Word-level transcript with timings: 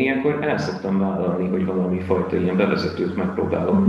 én 0.00 0.06
ilyenkor 0.06 0.44
el 0.44 0.58
szoktam 0.58 0.98
vállalni, 0.98 1.48
hogy 1.48 1.64
valami 1.64 2.00
fajta 2.00 2.36
ilyen 2.36 2.56
bevezetőt 2.56 3.16
megpróbálok 3.16 3.86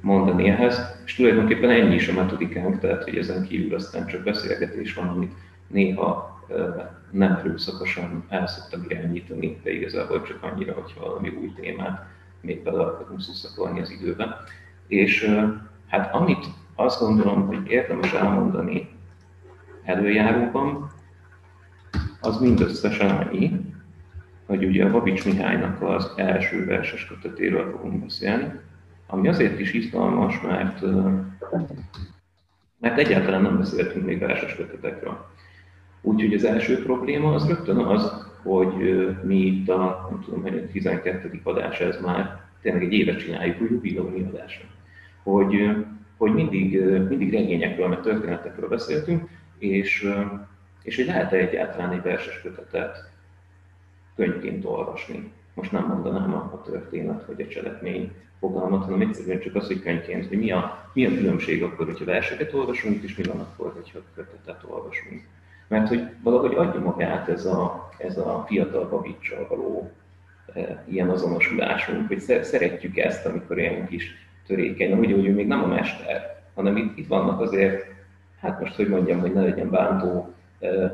mondani 0.00 0.48
ehhez, 0.48 1.02
és 1.04 1.14
tulajdonképpen 1.14 1.70
ennyi 1.70 1.94
is 1.94 2.08
a 2.08 2.12
metodikánk, 2.12 2.78
tehát 2.78 3.04
hogy 3.04 3.16
ezen 3.16 3.42
kívül 3.42 3.74
aztán 3.74 4.06
csak 4.06 4.22
beszélgetés 4.22 4.94
van, 4.94 5.08
amit 5.08 5.32
néha 5.66 6.42
nem 7.10 7.32
erőszakosan 7.32 8.24
el 8.28 8.46
szoktam 8.46 8.84
irányítani, 8.88 9.60
de 9.62 9.72
igazából 9.72 10.22
csak 10.22 10.42
annyira, 10.42 10.72
hogy 10.72 10.94
valami 11.00 11.28
új 11.28 11.52
témát 11.60 12.06
még 12.40 12.62
bele 12.62 12.82
akarunk 12.82 13.20
szuszakolni 13.20 13.80
az 13.80 13.90
időben. 13.90 14.34
És 14.86 15.34
hát 15.86 16.14
amit 16.14 16.46
azt 16.74 17.00
gondolom, 17.00 17.46
hogy 17.46 17.70
érdemes 17.70 18.12
elmondani 18.12 18.88
előjáróban, 19.84 20.90
az 22.20 22.40
mindösszesen 22.40 23.10
annyi, 23.10 23.73
hogy 24.46 24.64
ugye 24.64 24.84
a 24.84 24.90
Babics 24.90 25.24
Mihálynak 25.24 25.82
az 25.82 26.12
első 26.16 26.64
verses 26.64 27.06
kötetéről 27.06 27.70
fogunk 27.70 28.02
beszélni, 28.02 28.52
ami 29.06 29.28
azért 29.28 29.60
is 29.60 29.72
izgalmas, 29.72 30.40
mert, 30.40 30.80
mert 32.80 32.98
egyáltalán 32.98 33.42
nem 33.42 33.58
beszéltünk 33.58 34.04
még 34.04 34.18
verses 34.18 34.54
kötetekről. 34.56 35.26
Úgyhogy 36.00 36.34
az 36.34 36.44
első 36.44 36.82
probléma 36.82 37.34
az 37.34 37.48
rögtön 37.48 37.76
az, 37.76 38.32
hogy 38.42 39.06
mi 39.22 39.36
itt 39.36 39.68
a, 39.68 40.08
nem 40.10 40.20
tudom, 40.20 40.42
hogy 40.42 40.56
a 40.56 40.72
12. 40.72 41.40
adás 41.42 41.80
ez 41.80 42.00
már, 42.00 42.40
tényleg 42.62 42.82
egy 42.82 42.92
éve 42.92 43.16
csináljuk, 43.16 43.58
hogy 43.58 43.70
jubileumi 43.70 44.22
adásra. 44.22 44.64
Hogy, 45.22 45.76
hogy 46.16 46.34
mindig, 46.34 46.80
mindig 47.08 47.32
regényekről, 47.32 47.88
meg 47.88 48.00
történetekről 48.00 48.68
beszéltünk, 48.68 49.28
és, 49.58 50.08
és 50.82 50.96
hogy 50.96 51.06
lehet-e 51.06 51.36
egyáltalán 51.36 51.92
egy 51.92 52.02
verses 52.02 52.40
kötetet 52.40 53.13
könyvként 54.16 54.64
olvasni. 54.64 55.32
Most 55.54 55.72
nem 55.72 55.86
mondanám 55.86 56.34
a, 56.34 56.36
a 56.36 56.62
történet 56.62 57.26
vagy 57.26 57.40
a 57.40 57.46
cselekmény 57.46 58.12
fogalmat, 58.38 58.84
hanem 58.84 59.00
egyszerűen 59.00 59.40
csak 59.40 59.54
az, 59.54 59.66
hogy 59.66 59.82
könyvként, 59.82 60.28
hogy 60.28 60.38
mi 60.38 60.50
a, 60.50 60.88
mi 60.92 61.06
a 61.06 61.14
különbség 61.14 61.62
akkor, 61.62 61.86
hogyha 61.86 62.04
verseket 62.04 62.54
olvasunk, 62.54 63.02
és 63.02 63.16
mi 63.16 63.22
van 63.22 63.38
akkor, 63.38 63.72
hogyha 63.74 63.98
kötetet 64.14 64.64
olvasunk. 64.68 65.22
Mert 65.68 65.88
hogy 65.88 66.08
valahogy 66.22 66.54
adja 66.54 66.80
magát 66.80 67.28
ez 67.28 67.46
a, 67.46 67.88
ez 67.98 68.18
a 68.18 68.44
fiatal 68.46 68.88
babicsal 68.88 69.46
való 69.48 69.90
e, 70.54 70.84
ilyen 70.88 71.10
azonosulásunk, 71.10 72.08
hogy 72.08 72.20
szeretjük 72.42 72.96
ezt, 72.96 73.26
amikor 73.26 73.58
ilyen 73.58 73.86
kis 73.86 74.10
törékeny, 74.46 74.98
úgy, 74.98 75.10
hogy 75.10 75.34
még 75.34 75.46
nem 75.46 75.62
a 75.62 75.66
mester, 75.66 76.42
hanem 76.54 76.76
itt, 76.76 76.98
itt 76.98 77.08
vannak 77.08 77.40
azért, 77.40 77.84
hát 78.40 78.60
most 78.60 78.74
hogy 78.74 78.88
mondjam, 78.88 79.20
hogy 79.20 79.32
ne 79.32 79.42
legyen 79.42 79.70
bántó, 79.70 80.34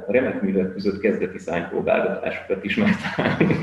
remek 0.06 0.42
művek 0.42 0.72
között 0.72 1.00
kezdeti 1.00 1.38
szánypróbálgatásokat 1.38 2.64
is 2.64 2.76
megtalálni. 2.76 3.56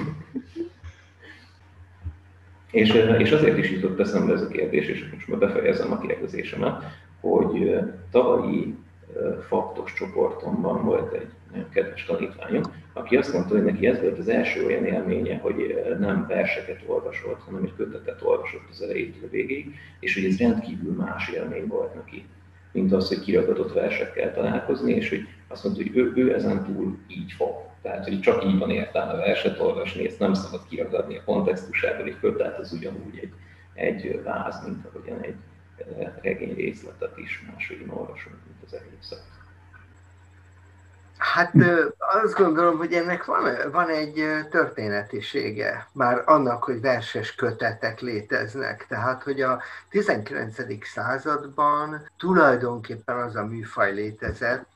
és, 2.71 2.93
és 3.17 3.31
azért 3.31 3.57
is 3.57 3.71
jutott 3.71 3.99
eszembe 3.99 4.33
ez 4.33 4.41
a 4.41 4.47
kérdés, 4.47 4.87
és 4.87 5.09
most 5.11 5.27
már 5.27 5.39
befejezem 5.39 5.91
a 5.91 5.99
kérdezésemet, 5.99 6.83
hogy 7.19 7.79
tavalyi 8.11 8.75
faktos 9.47 9.93
csoportomban 9.93 10.85
volt 10.85 11.13
egy 11.13 11.27
nagyon 11.51 11.69
kedves 11.69 12.05
tanítványom, 12.05 12.63
aki 12.93 13.17
azt 13.17 13.33
mondta, 13.33 13.53
hogy 13.53 13.63
neki 13.63 13.87
ez 13.87 14.01
volt 14.01 14.17
az 14.17 14.27
első 14.27 14.65
olyan 14.65 14.85
élménye, 14.85 15.37
hogy 15.37 15.85
nem 15.99 16.25
verseket 16.27 16.83
olvasott, 16.85 17.41
hanem 17.45 17.63
egy 17.63 17.73
kötetet 17.75 18.21
olvasott 18.21 18.67
az 18.69 18.81
elejétől 18.81 19.27
a 19.27 19.31
végéig, 19.31 19.75
és 19.99 20.13
hogy 20.13 20.25
ez 20.25 20.37
rendkívül 20.37 20.93
más 20.93 21.29
élmény 21.29 21.67
volt 21.67 21.95
neki, 21.95 22.25
mint 22.77 22.93
az, 22.93 23.07
hogy 23.07 23.19
kiragadott 23.19 23.73
versekkel 23.73 24.33
találkozni, 24.33 24.93
és 24.93 25.09
hogy 25.09 25.27
azt 25.47 25.63
mondta, 25.63 25.81
hogy 25.83 25.97
ő, 25.97 26.13
ő 26.15 26.33
ezen 26.33 26.63
túl 26.63 26.97
így 27.07 27.31
fog. 27.31 27.51
Tehát, 27.81 28.07
hogy 28.07 28.21
csak 28.21 28.45
így 28.45 28.57
van 28.57 28.69
értelme 28.69 29.13
verset 29.13 29.59
olvasni, 29.59 30.05
ezt 30.05 30.19
nem 30.19 30.33
szabad 30.33 30.67
kiragadni 30.69 31.17
a 31.17 31.23
kontextusából, 31.23 32.05
egy 32.05 32.19
kötet 32.19 32.59
az 32.59 32.71
ugyanúgy 32.73 33.19
egy, 33.21 33.33
egy 33.73 34.21
váz, 34.23 34.63
mint 34.65 34.85
ahogyan 34.85 35.21
egy 35.21 35.35
regény 36.21 36.55
részletet 36.55 37.17
is 37.17 37.45
máshogy 37.51 37.85
olvasunk, 37.89 38.35
mint 38.45 38.63
az 38.65 38.73
egészet. 38.73 39.36
Hát 41.17 41.53
azt 41.97 42.33
gondolom, 42.33 42.77
hogy 42.77 42.93
ennek 42.93 43.25
van, 43.25 43.71
van 43.71 43.89
egy 43.89 44.45
történetisége, 44.49 45.87
már 45.93 46.23
annak, 46.25 46.63
hogy 46.63 46.81
verses 46.81 47.35
kötetek 47.35 47.99
léteznek. 47.99 48.85
Tehát, 48.87 49.23
hogy 49.23 49.41
a 49.41 49.61
19. 49.89 50.85
században 50.85 52.09
tulajdonképpen 52.17 53.17
az 53.17 53.35
a 53.35 53.45
műfaj 53.45 53.93
létezett, 53.93 54.67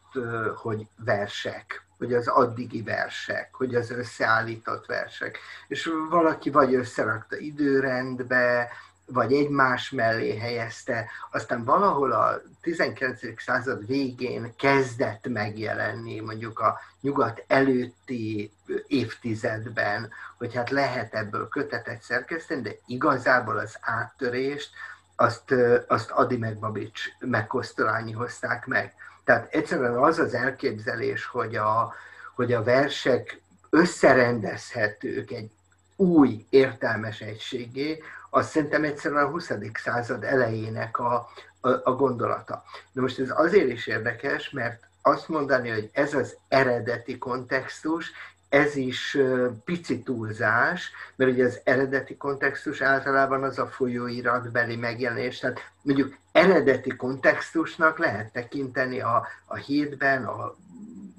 hogy 0.55 0.87
versek, 1.05 1.85
hogy 1.97 2.13
az 2.13 2.27
addigi 2.27 2.81
versek, 2.81 3.49
hogy 3.51 3.75
az 3.75 3.91
összeállított 3.91 4.85
versek. 4.85 5.37
És 5.67 5.89
valaki 6.09 6.49
vagy 6.49 6.73
összerakta 6.73 7.37
időrendbe, 7.37 8.69
vagy 9.13 9.33
egymás 9.33 9.89
mellé 9.89 10.37
helyezte, 10.37 11.09
aztán 11.31 11.63
valahol 11.63 12.11
a 12.11 12.41
19. 12.61 13.41
század 13.41 13.87
végén 13.87 14.53
kezdett 14.57 15.27
megjelenni, 15.27 16.19
mondjuk 16.19 16.59
a 16.59 16.79
nyugat 17.01 17.43
előtti 17.47 18.51
évtizedben, 18.87 20.09
hogy 20.37 20.55
hát 20.55 20.69
lehet 20.69 21.13
ebből 21.13 21.47
kötetet 21.47 22.01
szerkeszteni, 22.01 22.61
de 22.61 22.71
igazából 22.85 23.57
az 23.57 23.77
áttörést 23.81 24.69
azt, 25.15 25.53
azt 25.87 26.11
Adi 26.11 26.37
meg 26.37 26.59
Babics 26.59 27.01
meg 27.19 27.47
Kosztolányi 27.47 28.11
hozták 28.11 28.65
meg. 28.65 28.93
Tehát 29.23 29.53
egyszerűen 29.53 29.97
az 29.97 30.19
az 30.19 30.33
elképzelés, 30.33 31.25
hogy 31.25 31.55
a, 31.55 31.93
hogy 32.35 32.53
a 32.53 32.63
versek 32.63 33.41
összerendezhetők 33.69 35.31
egy 35.31 35.51
új 36.01 36.45
értelmes 36.49 37.21
egységé, 37.21 38.03
az 38.29 38.47
szerintem 38.47 38.83
egyszerűen 38.83 39.25
a 39.25 39.29
20. 39.29 39.51
század 39.73 40.23
elejének 40.23 40.99
a, 40.99 41.29
a, 41.61 41.69
a 41.69 41.95
gondolata. 41.95 42.63
De 42.91 43.01
most 43.01 43.19
ez 43.19 43.31
azért 43.35 43.69
is 43.69 43.87
érdekes, 43.87 44.49
mert 44.49 44.83
azt 45.01 45.27
mondani, 45.27 45.69
hogy 45.69 45.89
ez 45.93 46.13
az 46.13 46.35
eredeti 46.47 47.17
kontextus, 47.17 48.11
ez 48.49 48.75
is 48.75 49.17
pici 49.65 50.03
túlzás, 50.03 50.91
mert 51.15 51.31
ugye 51.31 51.45
az 51.45 51.59
eredeti 51.63 52.17
kontextus 52.17 52.81
általában 52.81 53.43
az 53.43 53.59
a 53.59 53.67
folyóiratbeli 53.67 54.75
megjelenés, 54.75 55.39
tehát 55.39 55.59
mondjuk 55.81 56.15
eredeti 56.31 56.95
kontextusnak 56.95 57.97
lehet 57.97 58.31
tekinteni 58.31 58.99
a, 58.99 59.27
a 59.45 59.55
hétben, 59.55 60.25
a 60.25 60.55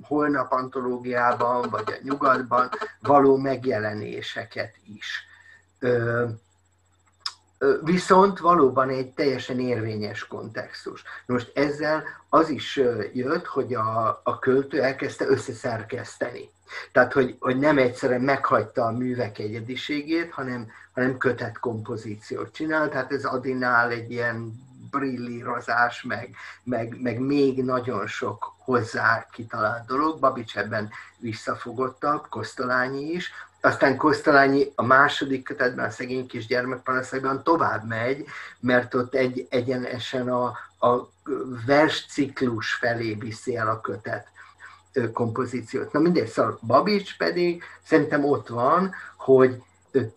holnap 0.03 0.53
antológiában, 0.53 1.69
vagy 1.71 1.85
a 1.87 2.03
nyugatban 2.03 2.69
való 3.01 3.37
megjelenéseket 3.37 4.75
is 4.97 5.27
viszont 7.83 8.39
valóban 8.39 8.89
egy 8.89 9.12
teljesen 9.12 9.61
érvényes 9.61 10.27
kontextus. 10.27 11.03
Most 11.27 11.51
ezzel 11.55 12.03
az 12.29 12.49
is 12.49 12.81
jött, 13.12 13.47
hogy 13.47 13.75
a, 13.75 14.21
a 14.25 14.39
költő 14.39 14.83
elkezdte 14.83 15.27
összeszerkeszteni. 15.27 16.51
Tehát, 16.93 17.12
hogy, 17.12 17.37
hogy 17.41 17.59
nem 17.59 17.79
egyszerűen 17.79 18.21
meghagyta 18.21 18.85
a 18.85 18.91
művek 18.91 19.39
egyediségét, 19.39 20.31
hanem, 20.31 20.71
hanem 20.95 21.19
kötett 21.19 21.59
kompozíciót 21.59 22.53
csinál. 22.53 22.88
Tehát 22.88 23.12
ez 23.12 23.25
Adinál 23.25 23.91
egy 23.91 24.11
ilyen 24.11 24.53
brillírozás, 24.93 26.03
meg, 26.03 26.35
meg, 26.62 27.00
meg 27.00 27.19
még 27.19 27.65
nagyon 27.65 28.06
sok 28.06 28.55
hozzá 28.59 29.27
kitalált 29.33 29.87
dolog. 29.87 30.21
Babics 30.21 30.56
ebben 30.56 30.91
visszafogottabb, 31.19 32.27
Kosztolányi 32.29 33.11
is, 33.11 33.31
aztán 33.65 33.97
Kosztolányi 33.97 34.73
a 34.75 34.83
második 34.83 35.44
kötetben, 35.44 35.85
a 35.85 35.91
szegény 35.91 36.27
kis 36.27 36.47
gyermekpanaszaiban 36.47 37.43
tovább 37.43 37.87
megy, 37.87 38.25
mert 38.61 38.94
ott 38.94 39.15
egy 39.15 39.47
egyenesen 39.50 40.29
a, 40.29 40.44
a 40.87 41.09
versciklus 41.67 42.75
felé 42.75 43.15
viszi 43.15 43.56
el 43.56 43.69
a 43.69 43.81
kötet 43.81 44.27
kompozíciót. 45.12 45.93
Na 45.93 46.00
mindegy, 46.00 46.29
szóval 46.29 46.59
Babics 46.67 47.17
pedig 47.17 47.62
szerintem 47.85 48.25
ott 48.25 48.49
van, 48.49 48.95
hogy 49.17 49.62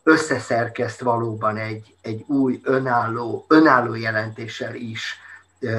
összeszerkeszt 0.03 1.01
valóban 1.01 1.57
egy, 1.57 1.95
egy 2.01 2.23
új 2.27 2.59
önálló, 2.63 3.45
önálló 3.47 3.95
jelentéssel 3.95 4.75
is 4.75 5.19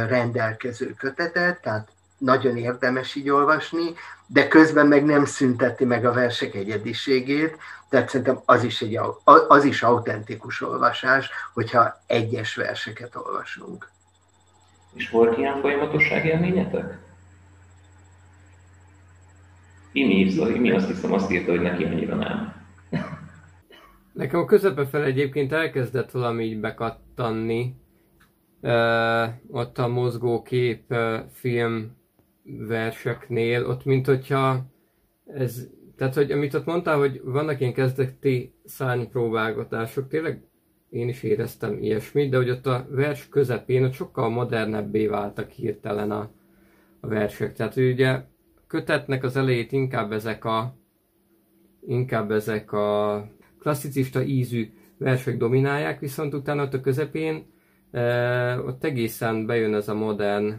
rendelkező 0.09 0.95
kötetet, 0.99 1.61
tehát 1.61 1.89
nagyon 2.19 2.57
érdemes 2.57 3.15
így 3.15 3.31
olvasni, 3.31 3.95
de 4.27 4.49
közben 4.49 4.87
meg 4.87 5.05
nem 5.05 5.25
szünteti 5.25 5.85
meg 5.85 6.05
a 6.05 6.13
versek 6.13 6.55
egyediségét, 6.55 7.57
tehát 7.89 8.09
szerintem 8.09 8.41
az 8.45 8.63
is, 8.65 8.83
egy, 8.83 8.99
az 9.49 9.65
is 9.65 9.83
autentikus 9.83 10.61
olvasás, 10.63 11.31
hogyha 11.55 12.03
egyes 12.07 12.55
verseket 12.55 13.17
olvasunk. 13.17 13.91
És 14.95 15.11
volt 15.11 15.39
ilyen 15.39 15.61
folyamatosság 15.61 16.25
élményetek? 16.25 16.99
Imi, 19.93 20.35
mi 20.59 20.71
azt 20.71 20.87
hiszem 20.87 21.13
azt 21.13 21.31
írta, 21.31 21.51
hogy 21.51 21.61
neki 21.61 21.85
annyira 21.85 22.15
nem. 22.15 22.56
Nekem 24.17 24.41
a 24.41 24.45
közepe 24.45 24.87
fel 24.87 25.05
egyébként 25.05 25.53
elkezdett 25.53 26.11
valami 26.11 26.45
így 26.45 26.61
bekattanni. 26.61 27.75
Uh, 28.61 29.27
ott 29.51 29.79
a 29.79 29.89
mozgókép 29.89 30.93
uh, 30.93 31.19
film 31.31 31.97
verseknél, 32.43 33.67
ott 33.67 33.85
mint 33.85 34.07
hogyha 34.07 34.67
ez 35.27 35.69
tehát, 35.97 36.15
hogy 36.15 36.33
amit 36.33 36.55
ott 36.55 36.65
mondtál, 36.65 36.99
hogy 36.99 37.21
vannak 37.25 37.61
ilyen 37.61 37.73
kezdeti 37.73 38.55
szárnypróbálgatások, 38.65 40.09
tényleg 40.09 40.43
én 40.91 41.09
is 41.09 41.23
éreztem 41.23 41.79
ilyesmit, 41.83 42.31
de 42.31 42.37
hogy 42.37 42.51
ott 42.51 42.67
a 42.67 42.87
vers 42.91 43.29
közepén 43.29 43.85
ott 43.85 43.93
sokkal 43.93 44.29
modernebbé 44.29 45.07
váltak 45.07 45.51
hirtelen 45.51 46.11
a, 46.11 46.31
a 47.01 47.07
versek. 47.07 47.53
Tehát 47.53 47.75
hogy 47.75 47.91
ugye 47.91 48.21
kötetnek 48.67 49.25
az 49.25 49.37
elejét 49.37 49.73
inkább 49.73 50.13
ezek 50.13 50.45
a 50.45 50.75
inkább 51.87 52.31
ezek 52.31 52.73
a 52.73 53.29
klasszicista 53.67 54.23
ízű 54.23 54.71
versek 54.99 55.37
dominálják, 55.37 56.01
viszont 56.01 56.35
utána 56.35 56.63
ott 56.63 56.75
a 56.75 56.81
közepén 56.81 57.47
e, 57.91 58.61
ott 58.61 58.85
egészen 58.85 59.47
bejön 59.47 59.75
ez 59.75 59.89
a 59.89 59.95
modern, 59.95 60.55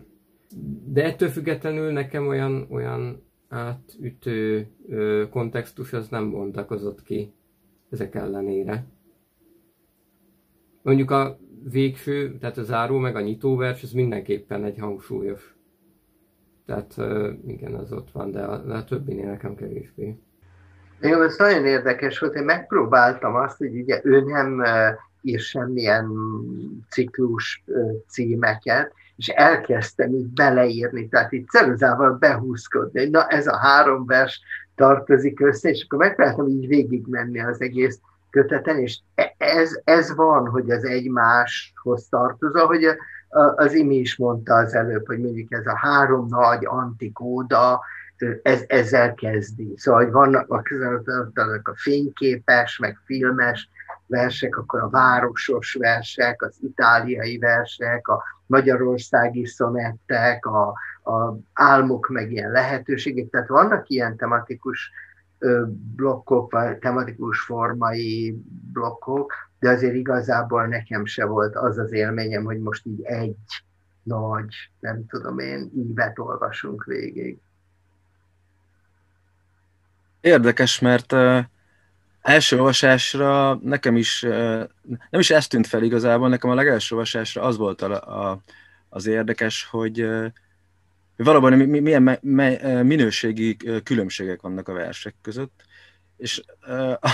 de 0.86 1.04
ettől 1.04 1.30
függetlenül 1.30 1.92
nekem 1.92 2.28
olyan, 2.28 2.68
olyan 2.70 3.24
átütő 3.48 4.68
ö, 4.88 5.24
kontextus 5.30 5.94
az 5.94 6.08
nem 6.10 6.32
bontakozott 6.32 7.04
ki 7.04 7.34
ezek 7.90 8.16
ellenére. 8.16 8.86
Mondjuk 10.82 11.12
a 11.12 11.40
végső, 11.64 12.38
tehát 12.38 12.58
a 12.58 12.64
záró 12.64 12.98
meg 12.98 13.16
a 13.16 13.22
nyitóvers, 13.22 13.84
ez 13.84 13.92
mindenképpen 13.92 14.64
egy 14.64 14.78
hangsúlyos. 14.78 15.58
Tehát 16.66 16.98
igen, 17.48 17.74
az 17.74 17.92
ott 17.92 18.12
van, 18.12 18.32
de 18.32 18.44
a, 18.44 18.58
de 18.58 18.74
a 18.74 18.84
többinél 18.84 19.26
nekem 19.26 19.56
kevésbé. 19.56 20.18
Igen, 21.02 21.22
ez 21.22 21.38
nagyon 21.38 21.66
érdekes 21.66 22.20
volt, 22.20 22.36
én 22.36 22.44
megpróbáltam 22.44 23.36
azt, 23.36 23.58
hogy 23.58 23.80
ugye 23.80 24.00
ő 24.04 24.22
nem 24.22 24.64
ír 25.22 25.40
semmilyen 25.40 26.12
ciklus 26.90 27.64
címeket, 28.08 28.94
és 29.16 29.28
elkezdtem 29.28 30.14
így 30.14 30.34
beleírni, 30.34 31.08
tehát 31.08 31.32
itt 31.32 31.50
ceruzával 31.50 32.12
behúzkodni, 32.12 33.10
na 33.10 33.28
ez 33.28 33.48
a 33.48 33.58
három 33.58 34.06
vers 34.06 34.42
tartozik 34.76 35.40
össze, 35.40 35.70
és 35.70 35.84
akkor 35.84 36.00
megpróbáltam 36.00 36.48
így 36.48 36.68
végigmenni 36.68 37.40
az 37.40 37.62
egész 37.62 38.00
köteten, 38.30 38.78
és 38.78 39.00
e, 39.16 39.36
ez, 39.38 39.80
ez 39.84 40.16
van, 40.16 40.48
hogy 40.48 40.72
az 40.72 40.84
egymáshoz 40.86 42.08
tartozó, 42.10 42.66
hogy 42.66 42.88
az 43.56 43.74
Imi 43.74 43.96
is 43.96 44.18
mondta 44.18 44.54
az 44.56 44.74
előbb, 44.74 45.08
hogy 45.08 45.20
mondjuk 45.20 45.52
ez 45.52 45.66
a 45.66 45.78
három 45.78 46.28
nagy 46.30 46.66
antikóda, 46.66 47.82
ez, 48.42 48.64
ezzel 48.68 49.14
kezdi. 49.14 49.74
Szóval, 49.76 50.04
hogy 50.04 50.12
vannak 50.12 50.50
a, 50.50 50.62
a 51.64 51.76
fényképes, 51.76 52.78
meg 52.78 52.98
filmes 53.06 53.70
versek, 54.08 54.58
akkor 54.58 54.82
a 54.82 54.90
városos 54.90 55.74
versek, 55.74 56.42
az 56.42 56.58
itáliai 56.62 57.38
versek, 57.38 58.08
a 58.08 58.24
magyarországi 58.46 59.46
szonettek, 59.46 60.46
a, 60.46 60.68
a 61.04 61.38
álmok, 61.54 62.08
meg 62.10 62.32
ilyen 62.32 62.52
lehetőségek. 62.52 63.30
Tehát 63.30 63.48
vannak 63.48 63.90
ilyen 63.90 64.16
tematikus 64.18 64.92
blokkok, 65.96 66.52
vagy 66.52 66.78
tematikus 66.78 67.40
formai 67.40 68.38
blokkok, 68.74 69.34
de 69.60 69.70
azért 69.70 69.96
igazából 69.96 70.66
nekem 70.66 71.06
se 71.06 71.26
volt 71.26 71.56
az 71.56 71.78
az 71.78 71.92
élményem, 71.92 72.44
hogy 72.44 72.60
most 72.60 72.86
így 72.86 73.02
egy 73.04 73.36
nagy, 74.04 74.56
nem 74.80 75.06
tudom 75.08 75.40
én, 75.40 75.72
ívet 75.76 76.20
olvasunk 76.20 76.84
végig. 76.84 77.40
Érdekes, 80.22 80.80
mert 80.80 81.12
uh, 81.14 81.40
első 82.22 82.58
olvasásra 82.58 83.60
nekem 83.64 83.96
is, 83.96 84.24
uh, 84.24 84.64
nem 85.10 85.20
is 85.20 85.30
ez 85.30 85.48
tűnt 85.48 85.68
fel 85.68 85.84
igazából, 85.84 86.30
nekem 86.30 86.50
a 86.50 86.56
legelső 86.56 86.96
olvasásra 86.96 87.42
az 87.42 87.58
volt 87.58 87.82
a, 87.82 88.30
a, 88.30 88.42
az 88.90 89.08
érdekes, 89.08 89.68
hogy 89.72 90.02
uh, 90.02 90.26
valóban 91.18 91.54
milyen 91.54 92.04
me, 92.04 92.20
me, 92.22 92.84
minőségi 92.84 93.58
különbségek 93.84 94.42
vannak 94.42 94.68
a 94.68 94.74
versek 94.74 95.16
között, 95.22 95.64
és 96.18 96.42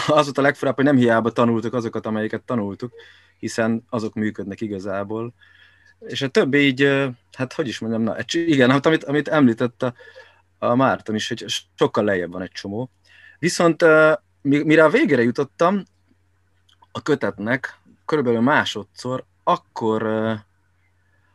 az 0.07 0.23
volt 0.23 0.37
a 0.37 0.41
legfőbb, 0.41 0.75
hogy 0.75 0.83
nem 0.83 0.95
hiába 0.95 1.31
tanultuk 1.31 1.73
azokat, 1.73 2.05
amelyeket 2.05 2.41
tanultuk, 2.41 2.93
hiszen 3.39 3.85
azok 3.89 4.13
működnek 4.13 4.61
igazából. 4.61 5.33
És 5.99 6.21
a 6.21 6.27
többi 6.27 6.57
így, 6.57 7.09
hát 7.31 7.53
hogy 7.53 7.67
is 7.67 7.79
mondjam, 7.79 8.03
na, 8.03 8.15
igen, 8.31 8.71
hát 8.71 8.85
amit, 8.85 9.03
amit 9.03 9.27
említett 9.27 9.83
a, 9.83 9.93
a 10.69 10.75
Márton 10.75 11.15
is, 11.15 11.27
hogy 11.27 11.45
sokkal 11.75 12.03
lejjebb 12.03 12.31
van 12.31 12.41
egy 12.41 12.51
csomó. 12.51 12.89
Viszont 13.39 13.85
mire 14.41 14.83
a 14.83 14.89
végére 14.89 15.21
jutottam 15.21 15.83
a 16.91 17.01
kötetnek, 17.01 17.77
körülbelül 18.05 18.41
másodszor, 18.41 19.25
akkor 19.43 20.03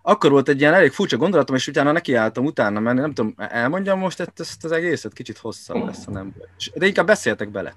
akkor 0.02 0.30
volt 0.30 0.48
egy 0.48 0.60
ilyen 0.60 0.74
elég 0.74 0.90
furcsa 0.90 1.16
gondolatom, 1.16 1.56
és 1.56 1.66
utána 1.66 1.92
nekiálltam 1.92 2.44
utána 2.44 2.80
menni, 2.80 3.00
nem 3.00 3.12
tudom, 3.12 3.34
elmondjam 3.36 3.98
most 3.98 4.20
ezt, 4.20 4.40
ezt 4.40 4.64
az 4.64 4.72
egészet, 4.72 5.12
kicsit 5.12 5.38
hosszabb 5.38 5.86
lesz, 5.86 6.04
ha 6.04 6.10
nem. 6.10 6.34
De 6.74 6.86
inkább 6.86 7.06
beszéltek 7.06 7.50
bele. 7.50 7.74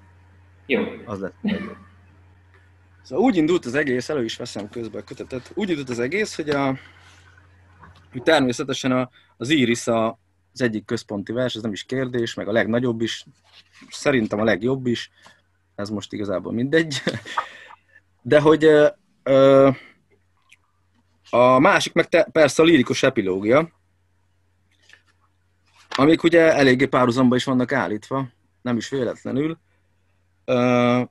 Jó. 0.66 0.82
Az 1.04 1.20
lett. 1.20 1.34
Szóval 3.02 3.24
úgy 3.24 3.36
indult 3.36 3.66
az 3.66 3.74
egész, 3.74 4.08
elő 4.08 4.24
is 4.24 4.36
veszem 4.36 4.68
közben 4.68 5.00
a 5.00 5.04
kötetet, 5.04 5.50
úgy 5.54 5.70
indult 5.70 5.90
az 5.90 5.98
egész, 5.98 6.36
hogy, 6.36 6.50
a, 6.50 6.78
hogy 8.12 8.22
természetesen 8.22 8.92
a, 8.92 9.10
az 9.36 9.48
Iris 9.48 9.86
a, 9.86 10.18
az 10.52 10.60
egyik 10.60 10.84
központi 10.84 11.32
vers, 11.32 11.54
ez 11.54 11.62
nem 11.62 11.72
is 11.72 11.84
kérdés, 11.84 12.34
meg 12.34 12.48
a 12.48 12.52
legnagyobb 12.52 13.00
is, 13.00 13.24
szerintem 13.90 14.40
a 14.40 14.44
legjobb 14.44 14.86
is, 14.86 15.10
ez 15.74 15.88
most 15.90 16.12
igazából 16.12 16.52
mindegy. 16.52 17.02
De 18.22 18.40
hogy 18.40 18.64
ö, 18.64 18.88
ö, 19.22 19.70
a 21.30 21.58
másik 21.58 21.92
meg 21.92 22.08
te, 22.08 22.28
persze 22.32 22.62
a 22.62 22.64
lírikus 22.64 23.02
epilógia, 23.02 23.70
amik 25.88 26.22
ugye 26.22 26.54
eléggé 26.54 26.86
párhuzamba 26.86 27.36
is 27.36 27.44
vannak 27.44 27.72
állítva, 27.72 28.28
nem 28.62 28.76
is 28.76 28.88
véletlenül. 28.88 29.58
Uh, 30.46 31.08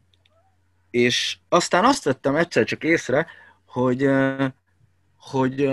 és 0.90 1.38
aztán 1.50 1.86
azt 1.86 2.04
vettem 2.04 2.36
egyszer 2.36 2.66
csak 2.66 2.84
észre, 2.84 3.28
hogy, 3.66 4.10
hogy 5.18 5.72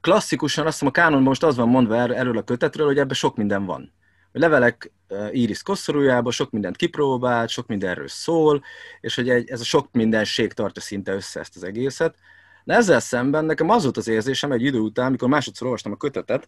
klasszikusan 0.00 0.66
azt 0.66 0.72
hiszem 0.72 0.88
a 0.88 0.90
kánonban 0.90 1.22
most 1.22 1.42
az 1.42 1.56
van 1.56 1.68
mondva 1.68 1.96
er, 1.96 2.10
erről 2.10 2.38
a 2.38 2.42
kötetről, 2.42 2.86
hogy 2.86 2.98
ebben 2.98 3.14
sok 3.14 3.36
minden 3.36 3.64
van. 3.64 3.92
A 4.32 4.38
levelek 4.38 4.92
Iris 5.30 5.62
koszorújában 5.62 6.32
sok 6.32 6.50
mindent 6.50 6.76
kipróbált, 6.76 7.48
sok 7.48 7.66
mindenről 7.66 8.08
szól, 8.08 8.62
és 9.00 9.14
hogy 9.14 9.28
egy, 9.28 9.50
ez 9.50 9.60
a 9.60 9.64
sok 9.64 9.88
mindenség 9.92 10.52
tartja 10.52 10.82
szinte 10.82 11.12
össze 11.12 11.40
ezt 11.40 11.56
az 11.56 11.64
egészet. 11.64 12.14
De 12.64 12.74
ezzel 12.74 13.00
szemben 13.00 13.44
nekem 13.44 13.70
az 13.70 13.82
volt 13.82 13.96
az 13.96 14.08
érzésem 14.08 14.52
egy 14.52 14.62
idő 14.62 14.78
után, 14.78 15.06
amikor 15.06 15.28
másodszor 15.28 15.66
olvastam 15.66 15.92
a 15.92 15.96
kötetet, 15.96 16.46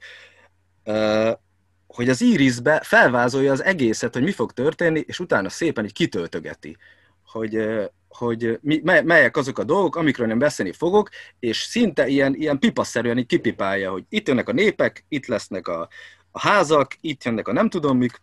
hogy 1.87 2.09
az 2.09 2.21
Irisbe 2.21 2.81
felvázolja 2.85 3.53
az 3.53 3.63
egészet, 3.63 4.15
hogy 4.15 4.23
mi 4.23 4.33
fog 4.33 4.53
történni, 4.53 5.05
és 5.07 5.21
utána 5.21 5.49
szépen 5.49 5.85
így 5.85 5.93
kitöltögeti, 5.93 6.77
hogy, 7.25 7.69
hogy 8.17 8.59
mi, 8.61 8.81
melyek 8.83 9.37
azok 9.37 9.59
a 9.59 9.65
dolgok, 9.65 9.97
amikről 9.97 10.27
nem 10.27 10.39
beszélni 10.39 10.73
fogok, 10.73 11.09
és 11.39 11.59
szinte 11.59 12.07
ilyen, 12.07 12.35
ilyen 12.35 12.59
pipaszerűen 12.59 13.19
így 13.19 13.27
kipipálja, 13.27 13.91
hogy 13.91 14.05
itt 14.09 14.29
jönnek 14.29 14.49
a 14.49 14.53
népek, 14.53 15.05
itt 15.09 15.27
lesznek 15.27 15.69
a, 15.69 15.89
a 16.31 16.41
házak, 16.41 16.97
itt 17.01 17.25
jönnek 17.25 17.49
a 17.49 17.53
nem 17.53 17.69
tudom 17.69 17.99
mik, 17.99 18.21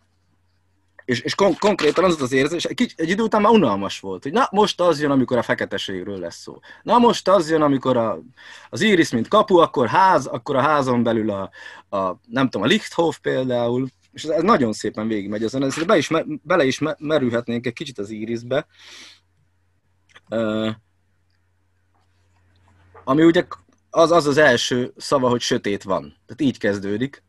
és, 1.04 1.20
és 1.20 1.34
kon- 1.34 1.58
konkrétan 1.58 2.04
az 2.04 2.22
az 2.22 2.32
érzés, 2.32 2.64
egy, 2.64 2.74
kicsi, 2.74 2.94
egy 2.96 3.08
idő 3.08 3.22
után 3.22 3.40
már 3.40 3.52
unalmas 3.52 4.00
volt, 4.00 4.22
hogy 4.22 4.32
na 4.32 4.48
most 4.50 4.80
az 4.80 5.00
jön, 5.00 5.10
amikor 5.10 5.38
a 5.38 5.42
feketeségről 5.42 6.18
lesz 6.18 6.40
szó. 6.40 6.58
Na 6.82 6.98
most 6.98 7.28
az 7.28 7.50
jön, 7.50 7.62
amikor 7.62 7.96
a, 7.96 8.22
az 8.68 8.80
Iris 8.80 9.10
mint 9.10 9.28
kapu, 9.28 9.56
akkor 9.56 9.88
ház, 9.88 10.26
akkor 10.26 10.56
a 10.56 10.60
házon 10.60 11.02
belül 11.02 11.30
a, 11.30 11.50
a 11.96 12.20
nem 12.28 12.48
tudom, 12.48 12.62
a 12.62 12.66
Lichthof 12.66 13.18
például, 13.18 13.88
és 14.12 14.24
ez, 14.24 14.30
ez 14.30 14.42
nagyon 14.42 14.72
szépen 14.72 15.08
végigmegy 15.08 15.44
ezen, 15.44 15.62
ez 15.62 15.84
be 15.84 15.96
is, 15.96 16.10
bele 16.42 16.64
is 16.64 16.80
merülhetnénk 16.98 17.66
egy 17.66 17.72
kicsit 17.72 17.98
az 17.98 18.10
Irisbe. 18.10 18.66
Ami 23.04 23.24
ugye 23.24 23.46
az, 23.90 24.10
az 24.10 24.26
az 24.26 24.36
első 24.36 24.92
szava, 24.96 25.28
hogy 25.28 25.40
sötét 25.40 25.82
van. 25.82 26.00
Tehát 26.00 26.40
így 26.40 26.58
kezdődik. 26.58 27.22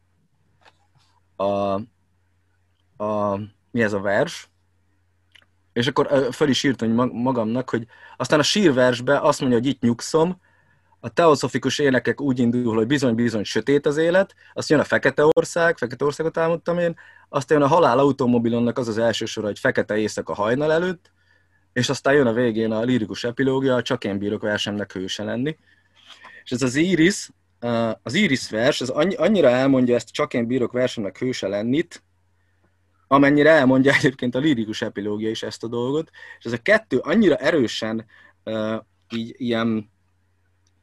A, 1.35 1.73
a, 3.03 3.37
mi 3.71 3.81
ez 3.83 3.93
a 3.93 3.99
vers, 3.99 4.49
és 5.73 5.87
akkor 5.87 6.27
fel 6.31 6.49
is 6.49 6.63
írtam 6.63 6.91
magamnak, 7.11 7.69
hogy 7.69 7.85
aztán 8.17 8.39
a 8.39 8.43
sírversbe 8.43 9.19
azt 9.19 9.39
mondja, 9.39 9.57
hogy 9.57 9.67
itt 9.67 9.81
nyugszom, 9.81 10.39
a 11.03 11.09
teoszofikus 11.09 11.79
énekek 11.79 12.21
úgy 12.21 12.39
indul, 12.39 12.75
hogy 12.75 12.87
bizony-bizony 12.87 13.43
sötét 13.43 13.85
az 13.85 13.97
élet, 13.97 14.35
azt 14.53 14.69
jön 14.69 14.79
a 14.79 14.83
Fekete 14.83 15.23
Ország, 15.25 15.77
Fekete 15.77 16.05
Országot 16.05 16.37
álmodtam 16.37 16.77
én, 16.77 16.95
aztán 17.29 17.57
jön 17.57 17.67
a 17.67 17.71
Halál 17.71 17.99
automobilonnak 17.99 18.77
az 18.77 18.87
az 18.87 18.97
első 18.97 19.25
sor, 19.25 19.43
hogy 19.43 19.59
Fekete 19.59 19.97
éjszaka 19.97 20.33
hajnal 20.33 20.71
előtt, 20.71 21.11
és 21.73 21.89
aztán 21.89 22.13
jön 22.13 22.27
a 22.27 22.33
végén 22.33 22.71
a 22.71 22.81
lirikus 22.81 23.23
epilógia, 23.23 23.81
csak 23.81 24.03
én 24.03 24.17
bírok 24.17 24.41
versemnek 24.41 24.93
hőse 24.93 25.23
lenni. 25.23 25.57
És 26.43 26.51
ez 26.51 26.61
az 26.61 26.75
Iris, 26.75 27.29
az 28.03 28.13
Iris 28.13 28.49
vers, 28.49 28.81
ez 28.81 28.89
annyira 28.89 29.49
elmondja 29.49 29.95
ezt 29.95 30.09
csak 30.09 30.33
én 30.33 30.47
bírok 30.47 30.71
versemnek 30.71 31.17
hőse 31.17 31.47
lennit, 31.47 32.03
amennyire 33.07 33.49
elmondja 33.49 33.93
egyébként 33.93 34.35
a 34.35 34.39
lirikus 34.39 34.81
epilógia 34.81 35.29
is 35.29 35.43
ezt 35.43 35.63
a 35.63 35.67
dolgot, 35.67 36.09
és 36.39 36.45
ez 36.45 36.51
a 36.51 36.57
kettő 36.57 36.97
annyira 36.97 37.35
erősen 37.35 38.05
így 39.09 39.33
ilyen, 39.37 39.91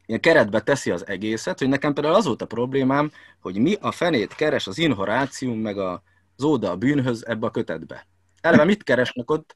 ilyen 0.06 0.20
keretbe 0.20 0.60
teszi 0.60 0.90
az 0.90 1.06
egészet, 1.06 1.58
hogy 1.58 1.68
nekem 1.68 1.92
például 1.92 2.14
az 2.14 2.24
volt 2.24 2.42
a 2.42 2.46
problémám, 2.46 3.10
hogy 3.40 3.58
mi 3.58 3.76
a 3.80 3.90
fenét 3.90 4.34
keres 4.34 4.66
az 4.66 4.78
inhorácium 4.78 5.58
meg 5.58 5.78
a, 5.78 6.02
az 6.36 6.44
óda 6.44 6.70
a 6.70 6.76
bűnhöz 6.76 7.26
ebbe 7.26 7.46
a 7.46 7.50
kötetbe. 7.50 8.06
eleve 8.40 8.64
mit 8.64 8.82
keresnek 8.82 9.30
ott? 9.30 9.54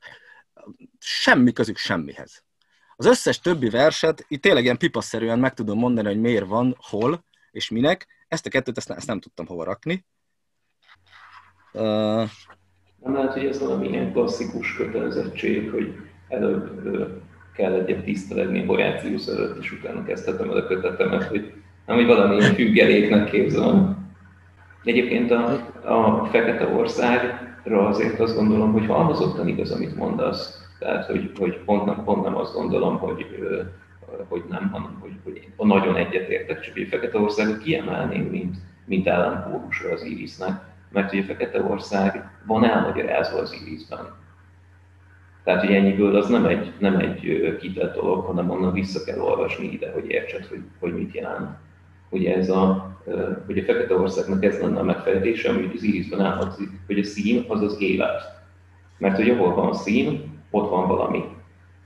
Semmi 0.98 1.52
közük 1.52 1.76
semmihez. 1.76 2.44
Az 2.96 3.06
összes 3.06 3.40
többi 3.40 3.68
verset, 3.68 4.24
itt 4.28 4.42
tényleg 4.42 4.64
ilyen 4.64 4.78
pipaszerűen 4.78 5.38
meg 5.38 5.54
tudom 5.54 5.78
mondani, 5.78 6.06
hogy 6.06 6.20
miért 6.20 6.46
van, 6.46 6.76
hol 6.78 7.24
és 7.50 7.70
minek. 7.70 8.06
Ezt 8.28 8.46
a 8.46 8.50
kettőt, 8.50 8.76
ezt, 8.76 8.90
ezt 8.90 9.06
nem 9.06 9.20
tudtam 9.20 9.46
hova 9.46 9.64
rakni. 9.64 10.04
Uh, 11.72 12.28
nem 13.02 13.14
lehet, 13.14 13.32
hogy 13.32 13.44
ez 13.44 13.58
valami 13.58 13.88
ilyen 13.88 14.12
klasszikus 14.12 14.76
kötelezettség, 14.76 15.70
hogy 15.70 15.94
előbb 16.28 17.22
kell 17.54 17.72
egyet 17.72 18.04
tisztelegni 18.04 18.64
Borácius 18.64 19.26
előtt, 19.26 19.62
és 19.62 19.72
utána 19.72 20.04
kezdhetem 20.04 20.50
el 20.50 20.56
a 20.56 20.66
kötetemet, 20.66 21.24
hogy 21.24 21.52
nem, 21.86 21.96
hogy 21.96 22.06
valami 22.06 22.40
függeléknek 22.40 23.30
képzelem. 23.30 24.10
Egyébként 24.84 25.30
a, 25.30 25.52
a 25.84 26.28
Fekete 26.30 26.66
Országra 26.66 27.51
azért 27.70 28.20
azt 28.20 28.36
gondolom, 28.36 28.72
hogy 28.72 28.86
halmozottan 28.86 29.48
igaz, 29.48 29.70
amit 29.70 29.96
mondasz. 29.96 30.62
Tehát, 30.78 31.06
hogy, 31.06 31.32
hogy 31.38 31.58
pont, 31.64 31.84
nem, 31.84 32.04
pont 32.04 32.24
nem 32.24 32.36
azt 32.36 32.54
gondolom, 32.54 32.98
hogy, 32.98 33.26
hogy 34.28 34.42
nem, 34.48 34.70
hanem 34.72 34.98
hogy, 35.00 35.12
hogy 35.24 35.48
a 35.56 35.66
nagyon 35.66 35.96
egyetértek, 35.96 36.60
csak 36.60 36.74
hogy 36.74 36.88
Fekete 36.88 37.58
kiemelném, 37.62 38.24
mint, 38.24 38.56
mint 38.84 39.06
ellenpólusra 39.06 39.92
az 39.92 40.04
Irisnek, 40.04 40.60
mert 40.88 41.10
hogy 41.10 41.18
a 41.18 41.22
Fekete 41.22 41.78
van 42.46 42.64
elmagyarázva 42.64 43.38
az 43.38 43.52
Irisben. 43.62 44.20
Tehát, 45.44 45.60
hogy 45.60 45.74
ennyiből 45.74 46.16
az 46.16 46.28
nem 46.28 46.44
egy, 46.44 46.72
nem 46.78 46.98
egy 46.98 47.56
kitett 47.60 47.94
dolog, 47.94 48.24
hanem 48.24 48.50
onnan 48.50 48.72
vissza 48.72 49.04
kell 49.04 49.20
olvasni 49.20 49.72
ide, 49.72 49.92
hogy 49.92 50.08
értsed, 50.08 50.46
hogy, 50.46 50.62
hogy 50.80 50.94
mit 50.94 51.14
jelent. 51.14 51.56
Ugye 52.12 52.36
ez 52.36 52.50
a, 52.50 52.90
hogy 53.46 53.58
a 53.58 53.62
Fekete 53.62 53.94
Országnak 53.94 54.44
ez 54.44 54.60
lenne 54.60 54.78
a 54.78 54.84
megfejtése, 54.84 55.48
amit 55.48 55.74
az 55.74 55.82
Irisben 55.82 56.20
elhangzik, 56.20 56.68
hogy 56.86 56.98
a 56.98 57.04
szín 57.04 57.44
az 57.48 57.62
az 57.62 57.76
élet. 57.80 58.22
Mert 58.98 59.16
hogy 59.16 59.30
ahol 59.30 59.54
van 59.54 59.74
szín, 59.74 60.40
ott 60.50 60.70
van 60.70 60.88
valami. 60.88 61.24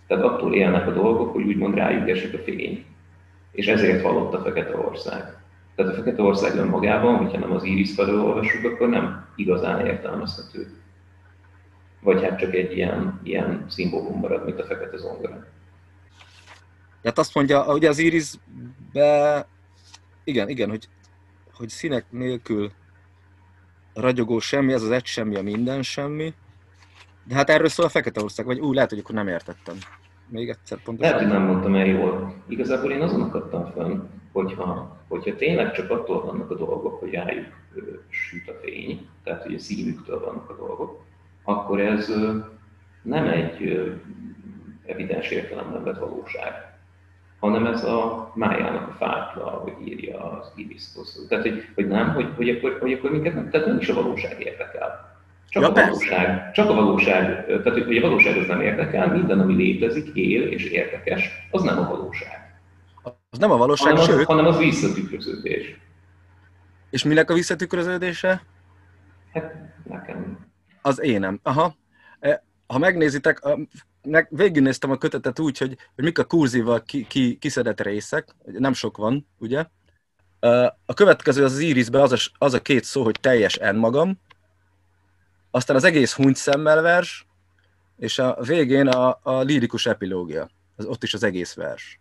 Tehát 0.07 0.25
attól 0.25 0.55
élnek 0.55 0.87
a 0.87 0.93
dolgok, 0.93 1.33
hogy 1.33 1.45
úgymond 1.45 1.75
rájuk 1.75 2.09
esik 2.09 2.35
a 2.35 2.39
fény. 2.39 2.85
És 3.53 3.67
ezért 3.67 4.03
valott 4.03 4.35
a 4.35 4.43
Fekete 4.43 4.77
Ország. 4.77 5.37
Tehát 5.75 5.93
a 5.93 5.95
Fekete 5.95 6.23
Ország 6.23 6.57
önmagában, 6.57 7.17
hogyha 7.17 7.39
nem 7.39 7.53
az 7.53 7.65
Iris 7.65 7.95
felől 7.95 8.21
olvassuk, 8.21 8.65
akkor 8.65 8.89
nem 8.89 9.27
igazán 9.37 9.87
értelmezhető. 9.87 10.67
Vagy 12.01 12.23
hát 12.23 12.39
csak 12.39 12.55
egy 12.55 12.77
ilyen, 12.77 13.21
ilyen 13.23 13.65
szimbólum 13.69 14.19
marad, 14.21 14.45
mint 14.45 14.61
a 14.61 14.65
fekete 14.65 14.97
zongora. 14.97 15.47
Tehát 17.03 17.19
azt 17.19 17.35
mondja, 17.35 17.63
hogy 17.63 17.85
az 17.85 17.99
Irisbe, 17.99 19.47
igen, 20.27 20.49
igen, 20.49 20.69
hogy, 20.69 20.89
hogy 21.53 21.69
színek 21.69 22.05
nélkül 22.11 22.71
ragyogó 23.95 24.39
semmi, 24.39 24.73
ez 24.73 24.83
az 24.83 24.91
egy 24.91 25.05
semmi, 25.05 25.37
a 25.37 25.43
minden 25.43 25.83
semmi. 25.83 26.35
De 27.25 27.35
hát 27.35 27.51
erről 27.51 27.69
szól 27.69 27.87
a 27.87 27.89
Fekete 27.89 28.23
Ország, 28.23 28.47
vagy 28.47 28.61
úgy 28.61 28.75
lehet, 28.75 28.91
hogy 28.91 28.99
akkor 28.99 29.15
nem 29.15 29.29
értettem. 29.29 29.77
Még 30.29 30.49
egyszer 30.49 30.79
pontosan. 30.83 31.13
Lehet, 31.13 31.27
hogy 31.27 31.39
nem 31.39 31.47
mondtam 31.47 31.75
el 31.75 31.87
jól. 31.87 32.43
Igazából 32.49 32.93
én 32.93 33.01
azon 33.01 33.23
akadtam 33.23 33.73
fönn, 33.73 34.01
hogyha, 34.33 35.01
hogyha 35.09 35.37
tényleg 35.37 35.73
csak 35.73 35.91
attól 35.91 36.25
vannak 36.25 36.51
a 36.51 36.55
dolgok, 36.55 37.01
hogy 37.01 37.11
rájuk 37.11 37.47
süt 38.09 38.49
a 38.49 38.59
fény, 38.63 39.09
tehát 39.25 39.43
hogy 39.43 39.55
a 39.55 39.59
színüktől 39.59 40.21
vannak 40.21 40.51
a 40.51 40.57
dolgok, 40.57 41.05
akkor 41.43 41.81
ez 41.81 42.13
nem 43.03 43.27
egy 43.29 43.81
evidens 44.87 45.31
értelemben 45.31 45.85
vett 45.85 45.99
valóság, 45.99 46.76
hanem 47.51 47.67
ez 47.67 47.85
a 47.85 48.33
májának 48.35 48.89
a 48.89 48.93
fátla, 48.93 49.45
hogy 49.45 49.89
írja 49.89 50.39
az 50.39 50.53
Ibisztosz. 50.55 51.27
Tehát, 51.29 51.45
hogy, 51.45 51.65
hogy 51.75 51.89
nem, 51.89 52.13
hogy, 52.13 52.29
hogy, 52.37 52.49
akkor, 52.49 52.79
hogy 52.81 52.93
akkor 52.93 53.11
minket 53.11 53.35
nem, 53.35 53.51
tehát 53.51 53.67
nem 53.67 53.79
is 53.79 53.89
a 53.89 53.95
valóság 53.95 54.41
érdekel. 54.41 55.15
Csak 55.49 55.63
ja, 55.63 55.69
a 55.69 55.73
valóság, 55.73 56.53
csak 56.53 56.71
a 56.71 56.75
valóság, 56.75 57.47
tehát 57.47 57.85
hogy 57.85 57.97
a 57.97 58.01
valóság 58.01 58.37
az 58.37 58.47
nem 58.47 58.61
érdekel, 58.61 59.13
minden, 59.13 59.41
ami 59.41 59.55
létezik, 59.55 60.15
él 60.15 60.43
és 60.43 60.65
érdekes, 60.65 61.31
az 61.51 61.63
nem 61.63 61.79
a 61.79 61.89
valóság. 61.89 62.61
Az 63.31 63.39
nem 63.39 63.51
a 63.51 63.57
valóság, 63.57 63.87
hanem 63.87 64.03
az, 64.03 64.09
sőt. 64.09 64.27
hanem 64.27 64.47
az 64.47 64.59
visszatükröződés. 64.59 65.77
És 66.91 67.05
minek 67.05 67.31
a 67.31 67.35
visszatükröződése? 67.35 68.43
Hát 69.33 69.55
nekem. 69.83 70.39
Az 70.83 71.03
énem. 71.03 71.41
Aha. 71.43 71.75
E, 72.21 72.45
ha 72.67 72.79
megnézitek, 72.79 73.43
végignéztem 74.29 74.91
a 74.91 74.97
kötetet 74.97 75.39
úgy, 75.39 75.59
hogy, 75.59 75.79
hogy 75.95 76.05
mik 76.05 76.19
a 76.19 76.25
kurzival 76.25 76.83
ki, 76.83 77.07
ki, 77.07 77.37
kiszedett 77.37 77.81
részek, 77.81 78.35
nem 78.45 78.73
sok 78.73 78.97
van, 78.97 79.27
ugye? 79.39 79.67
A 80.87 80.95
következő 80.95 81.45
az 81.45 81.53
az 81.53 81.59
Irisben 81.59 82.01
az 82.01 82.13
a, 82.13 82.17
az 82.39 82.55
a 82.55 82.63
két 82.63 82.85
szó, 82.85 83.03
hogy 83.03 83.21
teljes 83.21 83.55
en 83.55 83.77
magam, 83.77 84.19
aztán 85.51 85.77
az 85.77 85.85
egész 85.85 86.13
hunyt 86.13 86.37
szemmel 86.37 86.83
vers, 86.83 87.27
és 87.99 88.19
a 88.19 88.39
végén 88.43 88.89
a, 88.89 89.19
a 89.23 89.41
lírikus 89.41 89.87
epilógia. 89.87 90.51
Az, 90.77 90.85
ott 90.85 91.03
is 91.03 91.15
az 91.15 91.23
egész 91.23 91.55
vers. 91.55 91.99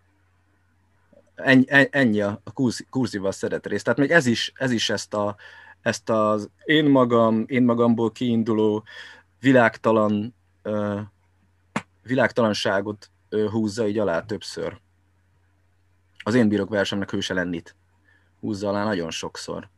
Ennyi, 1.35 1.65
ennyi 1.89 2.21
a, 2.21 2.41
a 2.43 2.51
kurzival 2.89 3.31
szedett 3.31 3.67
rész. 3.67 3.83
Tehát 3.83 3.99
még 3.99 4.11
ez 4.11 4.25
is, 4.25 4.51
ez 4.55 4.71
is 4.71 4.89
ezt, 4.89 5.13
a, 5.13 5.35
ezt 5.81 6.09
az 6.09 6.49
én 6.63 6.85
magam, 6.85 7.43
én 7.47 7.63
magamból 7.63 8.11
kiinduló 8.11 8.83
világtalan, 9.39 10.35
világtalanságot 12.07 13.09
húzza 13.29 13.87
így 13.87 13.97
alá 13.97 14.21
többször. 14.21 14.77
Az 16.23 16.33
én 16.33 16.49
bírok 16.49 16.69
versemnek 16.69 17.11
hőse 17.11 17.33
lennit. 17.33 17.75
Húzza 18.39 18.69
alá 18.69 18.83
nagyon 18.83 19.11
sokszor. 19.11 19.69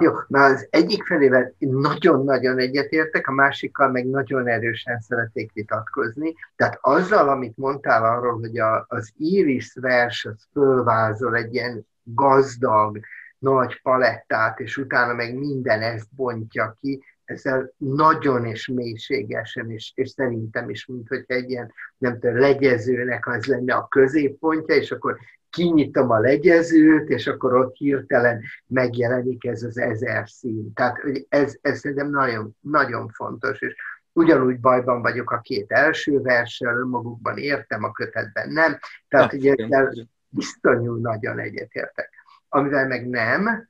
Jó, 0.00 0.12
na 0.26 0.44
az 0.44 0.66
egyik 0.70 1.04
felével 1.04 1.54
nagyon-nagyon 1.58 2.58
egyetértek, 2.58 3.28
a 3.28 3.32
másikkal 3.32 3.90
meg 3.90 4.06
nagyon 4.06 4.48
erősen 4.48 5.00
szeretnék 5.00 5.52
vitatkozni. 5.52 6.34
Tehát 6.56 6.78
azzal, 6.80 7.28
amit 7.28 7.56
mondtál 7.56 8.04
arról, 8.04 8.38
hogy 8.38 8.58
a, 8.58 8.84
az 8.88 9.12
Iris 9.16 9.74
vers 9.74 10.24
az 10.24 10.46
fölvázol 10.52 11.36
egy 11.36 11.54
ilyen 11.54 11.86
gazdag, 12.02 13.00
nagy 13.38 13.82
palettát, 13.82 14.60
és 14.60 14.76
utána 14.76 15.14
meg 15.14 15.34
minden 15.34 15.82
ezt 15.82 16.14
bontja 16.14 16.76
ki, 16.80 17.04
ezzel 17.32 17.72
nagyon 17.76 18.44
és 18.44 18.66
mélységesen, 18.66 19.70
és, 19.70 19.92
és 19.94 20.08
szerintem 20.08 20.70
is, 20.70 20.86
mint 20.86 21.08
hogy 21.08 21.24
egy 21.26 21.50
ilyen, 21.50 21.72
nem 21.98 22.18
tudom, 22.18 22.38
legyezőnek 22.38 23.26
az 23.26 23.44
lenne 23.44 23.74
a 23.74 23.88
középpontja, 23.88 24.74
és 24.74 24.90
akkor 24.90 25.18
kinyitom 25.50 26.10
a 26.10 26.18
legyezőt, 26.18 27.08
és 27.08 27.26
akkor 27.26 27.54
ott 27.54 27.76
hirtelen 27.76 28.42
megjelenik 28.66 29.44
ez 29.44 29.62
az 29.62 29.78
ezer 29.78 30.28
szín. 30.28 30.72
Tehát 30.74 30.98
ez, 31.28 31.56
ez 31.60 31.78
szerintem 31.78 32.10
nagyon, 32.10 32.56
nagyon 32.60 33.08
fontos, 33.08 33.60
és 33.60 33.74
ugyanúgy 34.12 34.60
bajban 34.60 35.02
vagyok 35.02 35.30
a 35.30 35.40
két 35.40 35.72
első 35.72 36.20
verssel, 36.20 36.76
önmagukban 36.76 37.36
értem, 37.36 37.84
a 37.84 37.92
kötetben 37.92 38.50
nem. 38.50 38.78
Tehát 39.08 39.32
ugye 39.32 39.54
ezzel 39.56 39.92
biztonyul 40.28 40.98
nagyon 40.98 41.38
egyetértek. 41.38 42.10
Amivel 42.48 42.86
meg 42.86 43.08
nem, 43.08 43.66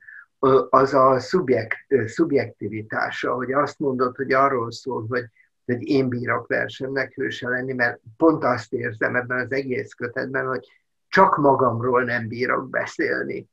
az 0.69 0.93
a 0.93 1.19
szubjekt, 1.19 1.77
szubjektivitása, 2.05 3.33
hogy 3.33 3.51
azt 3.51 3.79
mondod, 3.79 4.15
hogy 4.15 4.33
arról 4.33 4.71
szól, 4.71 5.05
hogy, 5.09 5.25
hogy 5.65 5.87
én 5.87 6.09
bírok 6.09 6.47
versennek 6.47 7.13
hőse 7.13 7.49
lenni, 7.49 7.73
mert 7.73 7.99
pont 8.17 8.43
azt 8.43 8.73
érzem 8.73 9.15
ebben 9.15 9.39
az 9.39 9.51
egész 9.51 9.93
kötetben, 9.93 10.47
hogy 10.47 10.67
csak 11.07 11.37
magamról 11.37 12.03
nem 12.03 12.27
bírok 12.27 12.69
beszélni. 12.69 13.47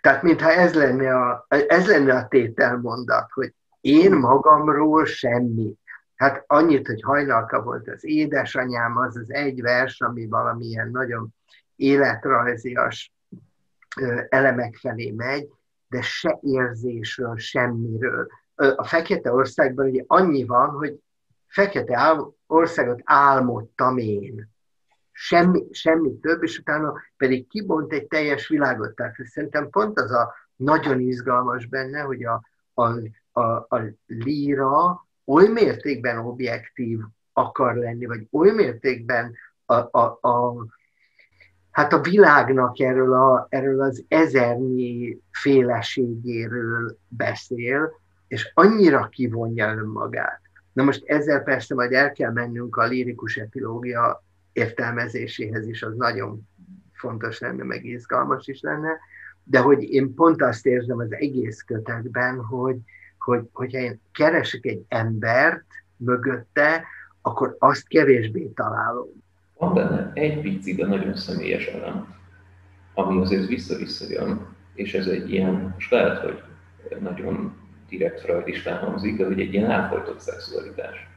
Tehát 0.00 0.22
mintha 0.22 0.50
ez 0.50 0.74
lenne 0.74 1.14
a, 1.14 1.46
ez 1.48 1.86
lenne 1.86 2.14
a 2.16 2.28
tételmondat, 2.28 3.30
hogy 3.30 3.54
én 3.80 4.12
magamról 4.12 5.04
semmi. 5.04 5.74
Hát 6.14 6.44
annyit, 6.46 6.86
hogy 6.86 7.02
hajnalka 7.02 7.62
volt 7.62 7.88
az 7.88 8.04
édesanyám, 8.04 8.96
az 8.96 9.16
az 9.16 9.32
egy 9.32 9.60
vers, 9.60 10.00
ami 10.00 10.26
valamilyen 10.26 10.90
nagyon 10.90 11.34
életrajzias 11.76 13.12
elemek 14.28 14.76
felé 14.76 15.10
megy, 15.10 15.48
de 15.92 16.00
se 16.00 16.38
érzésről, 16.42 17.36
semmiről. 17.36 18.26
A 18.54 18.84
Fekete 18.84 19.32
Országban 19.32 19.86
ugye 19.86 20.04
annyi 20.06 20.44
van, 20.44 20.68
hogy 20.68 20.98
Fekete 21.46 22.16
országot 22.46 23.00
álmodtam 23.04 23.98
én 23.98 24.50
semmi, 25.12 25.66
semmi 25.70 26.18
több, 26.18 26.42
és 26.42 26.58
utána 26.58 26.94
pedig 27.16 27.48
kibont 27.48 27.92
egy 27.92 28.06
teljes 28.06 28.48
világot. 28.48 28.94
Tehát 28.94 29.14
szerintem 29.24 29.70
pont 29.70 29.98
az 29.98 30.10
a 30.10 30.34
nagyon 30.56 31.00
izgalmas 31.00 31.66
benne, 31.66 32.00
hogy 32.00 32.24
a, 32.24 32.42
a, 32.74 32.82
a, 33.40 33.40
a 33.68 33.82
líra 34.06 35.06
oly 35.24 35.48
mértékben 35.48 36.18
objektív 36.18 36.98
akar 37.32 37.74
lenni, 37.74 38.06
vagy 38.06 38.26
oly 38.30 38.50
mértékben 38.50 39.34
a, 39.64 39.74
a, 39.74 40.18
a, 40.20 40.54
hát 41.72 41.92
a 41.92 42.00
világnak 42.00 42.78
erről, 42.78 43.12
a, 43.12 43.46
erről 43.48 43.82
az 43.82 44.04
ezernyi 44.08 45.18
féleségéről 45.30 46.98
beszél, 47.08 48.00
és 48.28 48.50
annyira 48.54 49.08
kivonja 49.08 49.72
önmagát. 49.72 50.40
Na 50.72 50.82
most 50.82 51.02
ezzel 51.06 51.42
persze 51.42 51.74
majd 51.74 51.92
el 51.92 52.12
kell 52.12 52.32
mennünk 52.32 52.76
a 52.76 52.86
lírikus 52.86 53.36
epilógia 53.36 54.22
értelmezéséhez 54.52 55.66
is 55.66 55.82
az 55.82 55.94
nagyon 55.96 56.48
fontos 56.92 57.38
lenne, 57.38 57.64
meg 57.64 57.84
izgalmas 57.84 58.46
is 58.46 58.60
lenne, 58.60 58.98
de 59.44 59.58
hogy 59.58 59.82
én 59.82 60.14
pont 60.14 60.42
azt 60.42 60.66
érzem 60.66 60.98
az 60.98 61.12
egész 61.12 61.62
kötetben, 61.62 62.44
hogy, 62.44 62.76
hogy 63.18 63.48
hogyha 63.52 63.78
én 63.78 64.00
keresek 64.12 64.66
egy 64.66 64.84
embert, 64.88 65.66
mögötte, 65.96 66.84
akkor 67.22 67.56
azt 67.58 67.88
kevésbé 67.88 68.46
találom. 68.46 69.21
Van 69.62 69.74
benne 69.74 70.10
egy 70.14 70.40
pici, 70.40 70.74
de 70.74 70.86
nagyon 70.86 71.14
személyes 71.14 71.66
elem, 71.66 72.14
ami 72.94 73.20
azért 73.20 73.46
vissza-vissza 73.46 74.04
jön, 74.08 74.46
és 74.74 74.94
ez 74.94 75.06
egy 75.06 75.32
ilyen, 75.32 75.74
és 75.78 75.90
lehet, 75.90 76.18
hogy 76.18 76.42
nagyon 77.00 77.54
direkt 77.88 78.20
freudistán 78.20 78.78
hangzik, 78.78 79.16
de 79.16 79.24
hogy 79.24 79.40
egy 79.40 79.52
ilyen 79.52 79.70
elfolytott 79.70 80.20
szexualitás. 80.20 81.08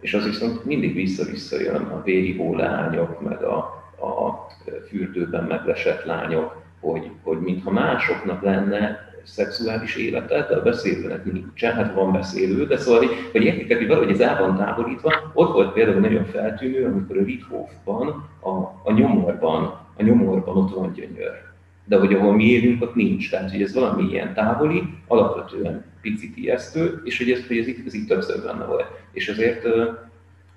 És 0.00 0.14
az 0.14 0.24
viszont 0.24 0.64
mindig 0.64 0.94
vissza-vissza 0.94 1.60
jön 1.60 1.82
a 1.82 2.02
véri 2.02 2.56
lányok, 2.56 3.20
meg 3.20 3.42
a, 3.42 3.56
a 3.98 4.46
fürdőben 4.88 5.44
meglesett 5.44 6.04
lányok, 6.04 6.62
hogy, 6.80 7.10
hogy 7.22 7.38
mintha 7.38 7.70
másoknak 7.70 8.42
lenne 8.42 9.03
szexuális 9.24 9.96
élete, 9.96 10.46
de 10.48 10.56
a 10.56 10.62
beszélőnek 10.62 11.32
nincsen, 11.32 11.74
hát 11.74 11.94
van 11.94 12.12
beszélő, 12.12 12.66
de 12.66 12.76
szóval, 12.76 12.98
hogy, 12.98 13.10
hogy 13.32 13.42
értitek, 13.42 13.78
hogy 13.78 13.86
valahogy 13.86 14.10
ez 14.10 14.20
el 14.20 14.38
van 14.40 14.56
távolítva. 14.56 15.30
Ott 15.32 15.52
volt 15.52 15.72
például 15.72 16.00
nagyon 16.00 16.24
feltűnő, 16.24 16.84
amikor 16.84 17.18
a 17.18 17.24
Riethofban, 17.24 18.08
a, 18.40 18.50
a 18.84 18.92
nyomorban, 18.92 19.64
a 19.96 20.02
nyomorban 20.02 20.56
ott 20.56 20.74
van 20.74 20.92
gyönyör. 20.92 21.52
De 21.84 21.98
hogy 21.98 22.14
ahol 22.14 22.34
mi 22.34 22.44
élünk, 22.44 22.82
ott 22.82 22.94
nincs. 22.94 23.30
Tehát, 23.30 23.50
hogy 23.50 23.62
ez 23.62 23.74
valami 23.74 24.02
ilyen 24.02 24.34
távoli, 24.34 24.82
alapvetően 25.06 25.84
picit 26.00 26.36
ijesztő, 26.36 27.00
és 27.04 27.18
hogy 27.18 27.30
ez, 27.30 27.46
hogy 27.46 27.58
ez, 27.58 27.66
itt, 27.66 27.86
ez 27.86 27.94
itt 27.94 28.08
többször 28.08 28.42
benne 28.44 28.64
volt. 28.64 28.86
És 29.12 29.28
azért 29.28 29.66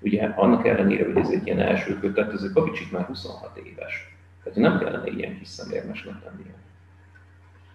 ugye 0.00 0.32
annak 0.36 0.66
ellenére, 0.66 1.04
hogy 1.04 1.16
ez 1.16 1.30
egy 1.30 1.46
ilyen 1.46 1.60
első 1.60 1.98
kötet, 1.98 2.32
ez 2.32 2.42
a 2.42 2.52
Kavicsik 2.54 2.90
már 2.90 3.04
26 3.04 3.60
éves. 3.64 4.16
Tehát 4.44 4.58
nem 4.58 4.78
kellene 4.78 5.10
ilyen 5.10 5.38
kis 5.38 5.48
szemérmesnek 5.48 6.14
lennie. 6.24 6.54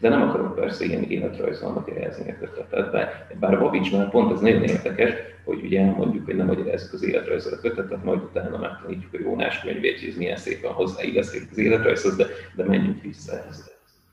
De 0.03 0.09
nem 0.09 0.21
akarok 0.21 0.55
persze 0.55 0.85
ilyen 0.85 1.03
életrajzolnak 1.03 1.89
helyezni 1.89 2.31
a 2.31 2.37
kötetetbe. 2.39 3.27
Bár 3.39 3.59
Babics 3.59 3.91
már 3.91 4.09
pont 4.09 4.31
ez 4.31 4.39
nagyon 4.39 4.63
érdekes, 4.63 5.13
hogy 5.43 5.63
ugye 5.63 5.81
elmondjuk, 5.81 6.25
hogy 6.25 6.35
nem 6.35 6.45
magyarázzuk 6.45 6.93
az 6.93 7.03
életrajzol 7.03 7.53
a 7.53 7.59
kötetet, 7.59 8.03
majd 8.03 8.21
utána 8.21 8.57
megtanítjuk 8.57 9.13
a 9.13 9.17
Jónás 9.19 9.61
könyvét, 9.61 10.07
ez 10.07 10.15
milyen 10.15 10.37
szépen 10.37 10.71
hozzáilleszkedik 10.71 11.51
az 11.51 11.57
életrajzhoz, 11.57 12.15
de, 12.15 12.25
de 12.55 12.63
menjünk 12.63 13.01
vissza 13.01 13.37
ehhez. 13.37 13.71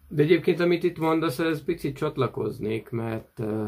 De 0.09 0.23
egyébként, 0.23 0.61
amit 0.61 0.83
itt 0.83 0.99
mondasz, 0.99 1.39
ez 1.39 1.65
picit 1.65 1.97
csatlakoznék, 1.97 2.91
mert 2.91 3.39
uh, 3.39 3.67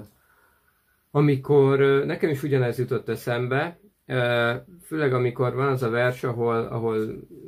amikor 1.11 1.81
uh, 1.81 2.05
nekem 2.05 2.31
is 2.31 2.43
ugyanez 2.43 2.79
jutott 2.79 3.09
eszembe, 3.09 3.81
uh, 4.07 4.55
főleg 4.87 5.13
amikor 5.15 5.55
van 5.55 5.69
az 5.69 5.83
a 5.83 5.91
vers, 5.91 6.25
ahol, 6.25 6.67
ahol 6.67 6.97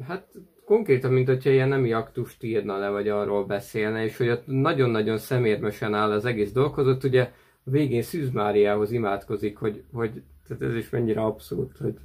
hát 0.09 0.27
konkrétan, 0.65 1.13
mint 1.13 1.29
hogyha 1.29 1.51
ilyen 1.51 1.69
nemi 1.69 1.93
aktust 1.93 2.43
írna 2.43 2.79
le, 2.79 2.89
vagy 2.89 3.09
arról 3.09 3.45
beszélne, 3.45 4.05
és 4.05 4.17
hogy 4.17 4.29
ott 4.29 4.47
nagyon-nagyon 4.47 5.19
szemérmesen 5.19 5.95
áll 5.95 6.11
az 6.11 6.25
egész 6.25 6.53
dolghoz, 6.53 6.87
ott 6.87 7.05
ugye 7.05 7.33
végén 7.63 8.03
Szűz 8.03 8.31
Máriához 8.31 8.93
imádkozik, 8.93 9.57
hogy, 9.57 9.83
hogy 9.93 10.23
tehát 10.49 10.63
ez 10.63 10.75
is 10.75 10.91
mennyire 10.91 11.21
abszurd, 11.21 11.77
hogy, 11.77 11.99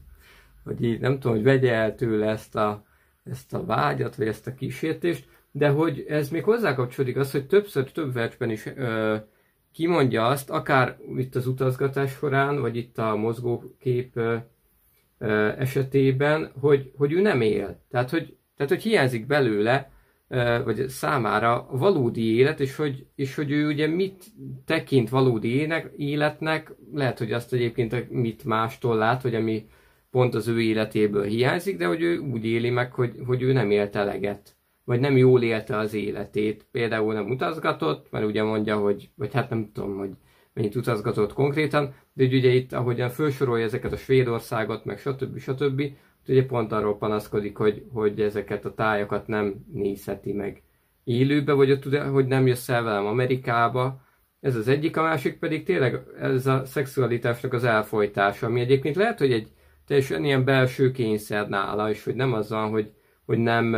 hogy 0.64 0.84
így 0.84 1.00
nem 1.00 1.20
tudom, 1.20 1.36
hogy 1.36 1.46
vegye 1.46 1.74
el 1.74 1.96
tőle 1.96 2.30
ezt 2.30 2.56
a, 2.56 2.84
ezt 3.24 3.54
a 3.54 3.66
vágyat, 3.66 4.16
vagy 4.16 4.28
ezt 4.28 4.48
a 4.48 4.54
kísértést, 4.54 5.28
de 5.52 5.70
hogy 5.70 6.06
ez 6.08 6.30
még 6.30 6.44
hozzá 6.44 6.76
kapcsolódik 6.76 7.18
az, 7.18 7.32
hogy 7.32 7.48
többször 7.48 7.92
több 7.92 8.14
versben 8.14 8.50
is 8.50 8.66
ö, 8.66 9.16
kimondja 9.74 10.26
azt, 10.26 10.50
akár 10.50 10.98
itt 11.16 11.36
az 11.36 11.48
utazgatás 11.48 12.12
során, 12.12 12.62
vagy 12.62 12.76
itt 12.76 12.98
a 12.98 13.16
mozgókép 13.16 14.16
ö, 14.16 14.38
esetében, 15.58 16.52
hogy, 16.60 16.92
hogy 16.98 17.12
ő 17.12 17.22
nem 17.22 17.42
él. 17.42 17.80
Tehát, 17.90 18.10
hogy 18.10 18.38
tehát, 18.60 18.74
hogy 18.74 18.92
hiányzik 18.92 19.26
belőle, 19.26 19.92
vagy 20.64 20.88
számára 20.88 21.68
valódi 21.72 22.36
élet, 22.36 22.60
és 22.60 22.76
hogy, 22.76 23.06
és 23.16 23.36
hogy 23.36 23.52
ő 23.52 23.68
ugye 23.68 23.88
mit 23.88 24.24
tekint 24.66 25.10
valódi 25.10 25.56
ének, 25.56 25.92
életnek, 25.98 26.72
lehet, 26.94 27.18
hogy 27.18 27.32
azt 27.32 27.54
egyébként 27.54 28.10
mit 28.10 28.44
mástól 28.44 28.96
lát, 28.96 29.22
vagy 29.22 29.36
ami 29.36 29.66
pont 30.12 30.36
az 30.36 30.48
ő 30.48 30.62
életéből 30.62 31.24
hiányzik, 31.24 31.78
de 31.78 31.86
hogy 31.86 32.02
ő 32.02 32.18
úgy 32.18 32.46
éli 32.46 32.70
meg, 32.70 32.94
hogy, 32.94 33.16
hogy 33.26 33.42
ő 33.42 33.54
nem 33.54 33.72
élt 33.72 33.96
eleget, 33.96 34.56
vagy 34.84 35.00
nem 35.00 35.18
jól 35.18 35.44
élte 35.44 35.78
az 35.78 35.94
életét. 35.94 36.68
Például 36.72 37.14
nem 37.14 37.30
utazgatott, 37.30 38.12
mert 38.12 38.26
ugye 38.26 38.44
mondja, 38.44 38.78
hogy, 38.78 39.10
vagy 39.16 39.34
hát 39.34 39.50
nem 39.50 39.70
tudom, 39.74 39.98
hogy 39.98 40.12
mennyit 40.54 40.76
utazgatott 40.76 41.34
konkrétan, 41.34 41.94
de 42.14 42.24
ugye 42.24 42.50
itt, 42.50 42.74
ahogyan 42.74 43.10
felsorolja 43.10 43.66
ezeket 43.66 43.92
a 43.92 43.98
Svédországot, 43.98 44.86
meg 44.86 45.00
stb. 45.00 45.38
stb., 45.38 45.82
ugye 46.28 46.46
pont 46.46 46.72
arról 46.72 46.98
panaszkodik, 46.98 47.58
hogy, 47.58 47.86
hogy 47.94 48.22
ezeket 48.22 48.66
a 48.66 48.74
tájakat 48.74 49.28
nem 49.28 49.66
nézheti 49.74 50.34
meg 50.34 50.64
élőbe, 51.04 51.54
vagy 51.54 51.72
ott, 51.72 51.96
hogy 51.96 52.28
nem 52.28 52.48
jössz 52.48 52.70
el 52.70 52.84
velem 52.84 53.06
Amerikába. 53.06 54.02
Ez 54.40 54.56
az 54.56 54.68
egyik, 54.68 54.98
a 54.98 55.02
másik 55.02 55.40
pedig 55.40 55.64
tényleg 55.64 56.02
ez 56.20 56.48
a 56.48 56.66
szexualitásnak 56.66 57.54
az 57.54 57.64
elfolytása, 57.64 58.46
ami 58.46 58.60
egyébként 58.60 58.96
lehet, 58.96 59.20
hogy 59.20 59.32
egy 59.32 59.52
teljesen 59.88 60.24
ilyen 60.24 60.46
belső 60.46 60.92
kényszer 60.92 61.50
nála, 61.50 61.90
és 61.90 62.04
hogy 62.04 62.16
nem 62.16 62.34
az 62.34 62.50
van, 62.50 62.70
hogy, 62.70 62.92
hogy 63.26 63.38
nem, 63.38 63.76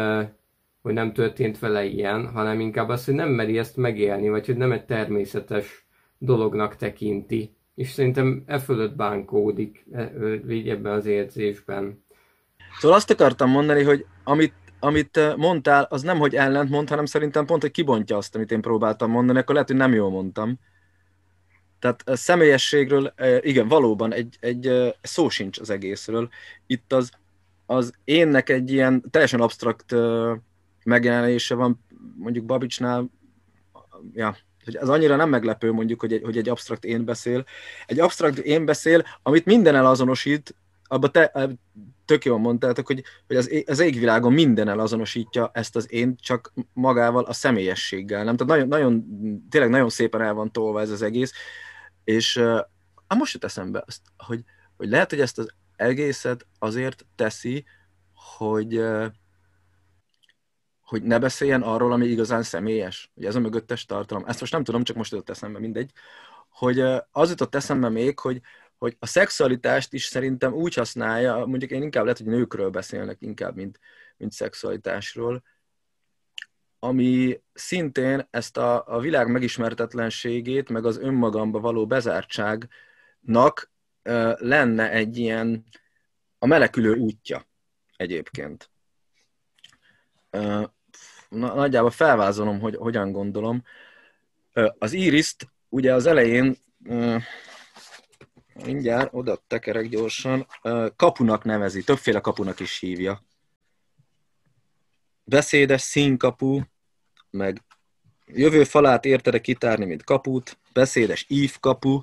hogy 0.81 0.93
nem 0.93 1.13
történt 1.13 1.59
vele 1.59 1.85
ilyen, 1.85 2.27
hanem 2.27 2.59
inkább 2.59 2.89
az, 2.89 3.05
hogy 3.05 3.13
nem 3.13 3.29
meri 3.29 3.57
ezt 3.57 3.77
megélni, 3.77 4.29
vagy 4.29 4.45
hogy 4.45 4.57
nem 4.57 4.71
egy 4.71 4.85
természetes 4.85 5.85
dolognak 6.17 6.75
tekinti. 6.75 7.55
És 7.75 7.89
szerintem 7.89 8.43
e 8.45 8.59
fölött 8.59 8.95
bánkódik 8.95 9.85
e, 9.91 10.11
ebben 10.47 10.93
az 10.93 11.05
érzésben. 11.05 12.03
Szóval 12.79 12.97
azt 12.97 13.09
akartam 13.09 13.49
mondani, 13.49 13.83
hogy 13.83 14.05
amit, 14.23 14.53
amit 14.79 15.35
mondtál, 15.35 15.87
az 15.89 16.01
nem, 16.01 16.17
hogy 16.17 16.37
mond, 16.69 16.89
hanem 16.89 17.05
szerintem 17.05 17.45
pont, 17.45 17.61
hogy 17.61 17.71
kibontja 17.71 18.17
azt, 18.17 18.35
amit 18.35 18.51
én 18.51 18.61
próbáltam 18.61 19.11
mondani, 19.11 19.39
akkor 19.39 19.53
lehet, 19.53 19.69
hogy 19.69 19.77
nem 19.77 19.93
jól 19.93 20.09
mondtam. 20.09 20.59
Tehát 21.79 22.09
a 22.09 22.15
személyességről, 22.15 23.13
igen, 23.41 23.67
valóban 23.67 24.13
egy, 24.13 24.37
egy 24.39 24.93
szó 25.01 25.29
sincs 25.29 25.59
az 25.59 25.69
egészről. 25.69 26.29
Itt 26.67 26.93
az, 26.93 27.11
az 27.65 27.93
énnek 28.03 28.49
egy 28.49 28.71
ilyen 28.71 29.03
teljesen 29.11 29.41
absztrakt 29.41 29.95
megjelenése 30.83 31.55
van, 31.55 31.83
mondjuk 32.17 32.45
Babicsnál, 32.45 33.09
ja, 34.13 34.35
hogy 34.63 34.75
az 34.75 34.89
annyira 34.89 35.15
nem 35.15 35.29
meglepő 35.29 35.71
mondjuk, 35.71 35.99
hogy 35.99 36.13
egy, 36.13 36.21
hogy 36.23 36.37
egy 36.37 36.49
absztrakt 36.49 36.85
én 36.85 37.05
beszél. 37.05 37.45
Egy 37.85 37.99
absztrakt 37.99 38.37
én 38.37 38.65
beszél, 38.65 39.03
amit 39.23 39.45
minden 39.45 39.75
elazonosít, 39.75 40.55
abba 40.91 41.07
te, 41.07 41.49
tök 42.05 42.25
jól 42.25 42.37
mondtátok, 42.37 42.87
hogy, 42.87 43.03
hogy 43.27 43.35
az, 43.35 43.63
az 43.65 43.79
égvilágon 43.79 44.33
minden 44.33 44.79
azonosítja 44.79 45.51
ezt 45.53 45.75
az 45.75 45.91
én, 45.91 46.15
csak 46.15 46.53
magával 46.73 47.23
a 47.23 47.33
személyességgel. 47.33 48.23
Nem? 48.23 48.35
Tehát 48.35 48.53
nagyon, 48.53 48.67
nagyon, 48.67 49.05
tényleg 49.49 49.69
nagyon 49.69 49.89
szépen 49.89 50.21
el 50.21 50.33
van 50.33 50.51
tolva 50.51 50.81
ez 50.81 50.89
az 50.89 51.01
egész, 51.01 51.33
és 52.03 52.35
uh, 52.35 52.59
most 53.17 53.33
jut 53.33 53.43
eszembe, 53.43 53.83
azt, 53.87 54.01
hogy, 54.17 54.43
hogy 54.77 54.89
lehet, 54.89 55.09
hogy 55.09 55.19
ezt 55.19 55.37
az 55.37 55.53
egészet 55.75 56.45
azért 56.59 57.05
teszi, 57.15 57.65
hogy, 58.37 58.77
uh, 58.77 59.05
hogy 60.81 61.03
ne 61.03 61.19
beszéljen 61.19 61.61
arról, 61.61 61.91
ami 61.91 62.05
igazán 62.05 62.43
személyes, 62.43 63.11
hogy 63.13 63.25
ez 63.25 63.35
a 63.35 63.39
mögöttes 63.39 63.85
tartalom. 63.85 64.23
Ezt 64.27 64.39
most 64.39 64.51
nem 64.51 64.63
tudom, 64.63 64.83
csak 64.83 64.95
most 64.95 65.11
jutott 65.11 65.29
eszembe, 65.29 65.59
mindegy. 65.59 65.91
Hogy 66.49 66.79
az 67.11 67.29
jutott 67.29 67.55
eszembe 67.55 67.89
még, 67.89 68.19
hogy, 68.19 68.41
hogy 68.81 68.95
a 68.99 69.05
szexualitást 69.05 69.93
is 69.93 70.05
szerintem 70.05 70.53
úgy 70.53 70.73
használja, 70.73 71.45
mondjuk 71.45 71.71
én 71.71 71.81
inkább 71.81 72.03
lehet, 72.03 72.17
hogy 72.17 72.27
nőkről 72.27 72.69
beszélnek 72.69 73.21
inkább, 73.21 73.55
mint, 73.55 73.79
mint 74.17 74.31
szexualitásról, 74.31 75.43
ami 76.79 77.41
szintén 77.53 78.27
ezt 78.29 78.57
a, 78.57 78.83
a 78.87 78.99
világ 78.99 79.27
megismertetlenségét, 79.27 80.69
meg 80.69 80.85
az 80.85 80.97
önmagamba 80.97 81.59
való 81.59 81.85
bezártságnak 81.85 83.71
uh, 84.03 84.39
lenne 84.39 84.91
egy 84.91 85.17
ilyen 85.17 85.65
a 86.39 86.45
melekülő 86.45 86.93
útja 86.93 87.47
egyébként. 87.97 88.69
Uh, 90.31 90.63
na, 91.29 91.53
nagyjából 91.53 91.91
felvázolom, 91.91 92.59
hogy 92.59 92.75
hogyan 92.75 93.11
gondolom. 93.11 93.63
Uh, 94.55 94.69
az 94.77 94.93
iriszt 94.93 95.47
ugye 95.69 95.93
az 95.93 96.05
elején 96.05 96.55
mindjárt 98.65 99.13
oda 99.13 99.43
tekerek 99.47 99.87
gyorsan, 99.87 100.47
kapunak 100.95 101.43
nevezi, 101.43 101.83
többféle 101.83 102.19
kapunak 102.19 102.59
is 102.59 102.79
hívja. 102.79 103.21
Beszédes 105.23 105.81
színkapu, 105.81 106.61
meg 107.29 107.61
jövő 108.25 108.63
falát 108.63 109.05
értede 109.05 109.39
kitárni, 109.39 109.85
mint 109.85 110.03
kaput, 110.03 110.57
beszédes 110.73 111.25
ívkapu, 111.29 112.01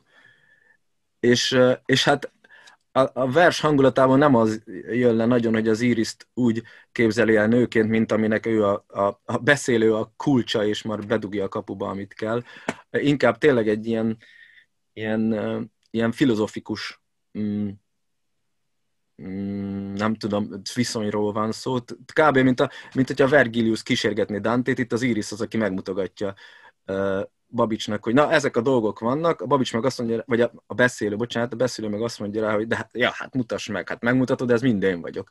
és, 1.20 1.58
és 1.84 2.04
hát 2.04 2.32
a, 2.92 3.20
a 3.20 3.30
vers 3.30 3.60
hangulatában 3.60 4.18
nem 4.18 4.34
az 4.34 4.62
jön 4.90 5.14
le 5.14 5.26
nagyon, 5.26 5.52
hogy 5.52 5.68
az 5.68 5.80
Iriszt 5.80 6.28
úgy 6.34 6.62
képzeli 6.92 7.36
el 7.36 7.46
nőként, 7.46 7.88
mint 7.88 8.12
aminek 8.12 8.46
ő 8.46 8.64
a, 8.64 8.84
a, 8.88 9.20
a 9.24 9.36
beszélő 9.36 9.94
a 9.94 10.12
kulcsa, 10.16 10.66
és 10.66 10.82
már 10.82 11.06
bedugja 11.06 11.44
a 11.44 11.48
kapuba, 11.48 11.88
amit 11.88 12.14
kell. 12.14 12.42
Inkább 12.90 13.38
tényleg 13.38 13.68
egy 13.68 13.86
ilyen, 13.86 14.16
ilyen 14.92 15.32
ilyen 15.98 16.12
filozofikus 16.12 17.00
mm, 17.38 17.68
mm, 19.22 19.92
nem 19.92 20.14
tudom, 20.14 20.48
viszonyról 20.74 21.32
van 21.32 21.52
szó. 21.52 21.78
Kb. 22.12 22.38
mint, 22.38 22.60
a, 22.60 22.70
mint 22.94 23.06
hogyha 23.06 23.28
Vergilius 23.28 23.82
kísérgetné 23.82 24.38
Dantét, 24.38 24.78
itt 24.78 24.92
az 24.92 25.02
Iris 25.02 25.32
az, 25.32 25.40
aki 25.40 25.56
megmutogatja 25.56 26.34
Babicsnak, 27.50 28.04
hogy 28.04 28.14
na, 28.14 28.32
ezek 28.32 28.56
a 28.56 28.60
dolgok 28.60 28.98
vannak, 28.98 29.40
a 29.40 29.46
Babics 29.46 29.72
meg 29.72 29.84
azt 29.84 29.98
mondja, 29.98 30.22
vagy 30.26 30.40
a, 30.40 30.52
a 30.66 30.74
beszélő, 30.74 31.16
bocsánat, 31.16 31.52
a 31.52 31.56
beszélő 31.56 31.88
meg 31.88 32.02
azt 32.02 32.18
mondja 32.18 32.42
rá, 32.42 32.54
hogy 32.54 32.66
de 32.66 32.76
hát, 32.76 32.90
ja, 32.92 33.10
hát 33.10 33.34
mutass 33.34 33.66
meg, 33.66 33.88
hát 33.88 34.02
megmutatod, 34.02 34.50
ez 34.50 34.60
minden 34.60 35.00
vagyok. 35.00 35.30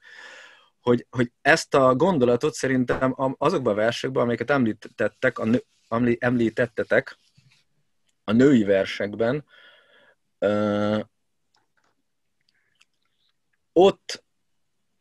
Hogy, 0.82 1.06
hogy 1.10 1.32
ezt 1.42 1.76
a 1.76 1.96
gondolatot 1.96 2.54
szerintem 2.54 3.16
azokban 3.38 3.74
a 3.74 3.76
versekben, 3.76 4.24
amiket 4.24 4.52
említettek, 4.52 5.40
a 5.40 5.46
nő, 5.46 5.64
említettetek, 6.20 7.18
a 8.24 8.32
női 8.32 8.64
versekben, 8.64 9.46
ö, 10.40 11.00
ott, 13.74 14.24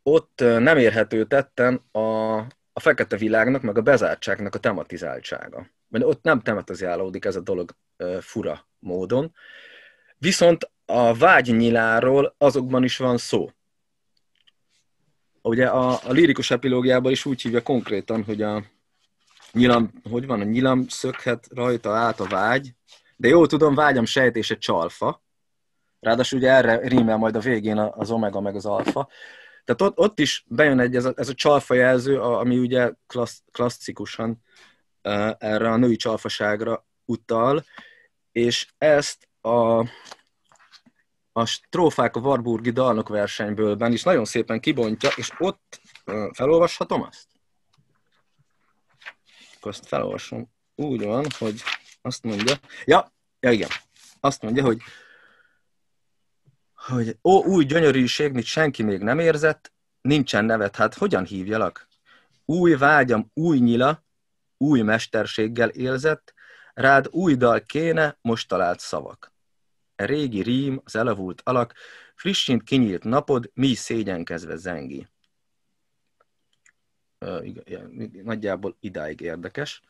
ott 0.03 0.39
nem 0.39 0.77
érhető 0.77 1.25
tetten 1.25 1.75
a, 1.91 2.37
a 2.73 2.79
fekete 2.79 3.17
világnak, 3.17 3.61
meg 3.61 3.77
a 3.77 3.81
bezártságnak 3.81 4.55
a 4.55 4.59
tematizáltsága. 4.59 5.67
Mert 5.87 6.05
ott 6.05 6.23
nem 6.23 6.41
tematizálódik 6.41 7.25
ez 7.25 7.35
a 7.35 7.41
dolog 7.41 7.75
ö, 7.97 8.17
fura 8.21 8.67
módon. 8.79 9.33
Viszont 10.17 10.71
a 10.85 11.13
vágynyiláról 11.13 12.35
azokban 12.37 12.83
is 12.83 12.97
van 12.97 13.17
szó. 13.17 13.51
Ugye 15.41 15.67
a, 15.67 15.99
a 16.03 16.11
lirikus 16.11 16.51
epilógiában 16.51 17.11
is 17.11 17.25
úgy 17.25 17.41
hívja 17.41 17.61
konkrétan, 17.61 18.23
hogy 18.23 18.41
a 18.41 18.63
nyilam, 19.51 19.91
hogy 20.09 20.25
van, 20.25 20.41
a 20.41 20.43
nyilam 20.43 20.87
szökhet 20.87 21.47
rajta 21.49 21.95
át 21.95 22.19
a 22.19 22.25
vágy, 22.25 22.73
de 23.15 23.27
jól 23.27 23.47
tudom, 23.47 23.75
vágyam 23.75 24.05
sejtése 24.05 24.57
csalfa. 24.57 25.23
Ráadásul 25.99 26.39
ugye 26.39 26.51
erre 26.51 26.87
rímel 26.87 27.17
majd 27.17 27.35
a 27.35 27.39
végén 27.39 27.77
az 27.77 28.11
omega 28.11 28.41
meg 28.41 28.55
az 28.55 28.65
alfa. 28.65 29.09
Tehát 29.65 29.81
ott, 29.81 29.97
ott 29.97 30.19
is 30.19 30.43
bejön 30.47 30.79
egy, 30.79 30.95
ez 30.95 31.05
a, 31.05 31.13
ez 31.15 31.29
a 31.29 31.33
csalfa 31.33 31.73
jelző, 31.73 32.21
ami 32.21 32.57
ugye 32.57 32.91
klassz, 33.07 33.43
klasszikusan 33.51 34.43
uh, 35.03 35.31
erre 35.37 35.69
a 35.69 35.77
női 35.77 35.95
csalfaságra 35.95 36.87
utal, 37.05 37.63
és 38.31 38.67
ezt 38.77 39.27
a, 39.41 39.79
a 41.31 41.45
strófák 41.45 42.15
a 42.15 42.19
Warburgi 42.19 42.71
dalnok 42.71 43.09
versenyből 43.09 43.91
is 43.91 44.03
nagyon 44.03 44.25
szépen 44.25 44.59
kibontja, 44.59 45.09
és 45.15 45.31
ott 45.37 45.79
uh, 46.05 46.33
felolvashatom 46.33 47.01
azt? 47.01 47.27
Azt 49.61 49.87
felolvasom. 49.87 50.49
Úgy 50.75 51.03
van, 51.03 51.25
hogy 51.37 51.61
azt 52.01 52.23
mondja, 52.23 52.55
ja, 52.85 53.11
ja 53.39 53.51
igen, 53.51 53.69
azt 54.19 54.41
mondja, 54.41 54.63
hogy 54.63 54.77
hogy 56.87 57.17
ó, 57.23 57.43
új 57.43 57.65
gyönyörűség, 57.65 58.31
mit 58.31 58.45
senki 58.45 58.83
még 58.83 59.01
nem 59.01 59.19
érzett, 59.19 59.73
nincsen 60.01 60.45
nevet, 60.45 60.75
hát 60.75 60.93
hogyan 60.93 61.25
hívjalak? 61.25 61.87
Új 62.45 62.75
vágyam, 62.75 63.31
új 63.33 63.57
nyila, 63.57 64.03
új 64.57 64.81
mesterséggel 64.81 65.69
élzett, 65.69 66.33
rád 66.73 67.07
új 67.11 67.35
dal 67.35 67.61
kéne, 67.61 68.17
most 68.21 68.47
talált 68.47 68.79
szavak. 68.79 69.33
E 69.95 70.05
régi 70.05 70.41
rím, 70.41 70.81
az 70.83 70.95
elavult 70.95 71.41
alak, 71.43 71.73
frissint 72.15 72.63
kinyílt 72.63 73.03
napod, 73.03 73.51
mi 73.53 73.73
szégyenkezve 73.73 74.55
zengi. 74.55 75.07
Nagyjából 78.23 78.77
idáig 78.79 79.21
érdekes. 79.21 79.81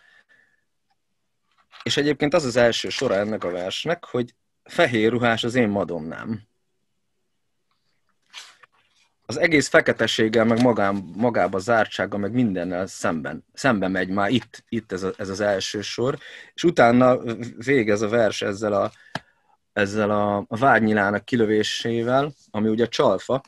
És 1.84 1.98
egyébként 1.98 2.34
az 2.34 2.44
az 2.44 2.56
első 2.56 2.90
sora 2.90 3.16
ennek 3.16 3.44
a 3.44 3.52
versnek, 3.52 4.06
hogy 4.06 4.36
fehér 4.64 5.12
ruhás 5.12 5.44
az 5.44 5.56
én 5.56 5.70
madomnám. 5.70 6.47
Az 9.30 9.38
egész 9.38 9.68
feketességgel, 9.68 10.46
meg 10.46 10.62
magám, 10.62 11.10
magába 11.16 11.60
zártsága, 11.60 12.18
meg 12.18 12.32
mindennel 12.32 12.88
szemben, 12.88 13.46
szemben 13.54 13.92
megy 13.92 14.10
már 14.10 14.30
itt, 14.30 14.63
itt 14.70 14.92
ez, 14.92 15.04
a, 15.04 15.12
ez 15.18 15.30
az 15.30 15.40
első 15.40 15.82
sor, 15.82 16.18
és 16.54 16.63
utána 16.63 17.20
végez 17.66 18.02
a 18.02 18.10
vers 18.10 18.42
ezzel 18.42 18.74
a, 18.74 18.92
ezzel 19.74 20.12
a, 20.12 20.38
a 20.38 20.58
vágynyilának 20.58 21.26
kilövésével, 21.26 22.34
ami 22.52 22.70
ugye 22.70 22.88
csalfa, 22.88 23.42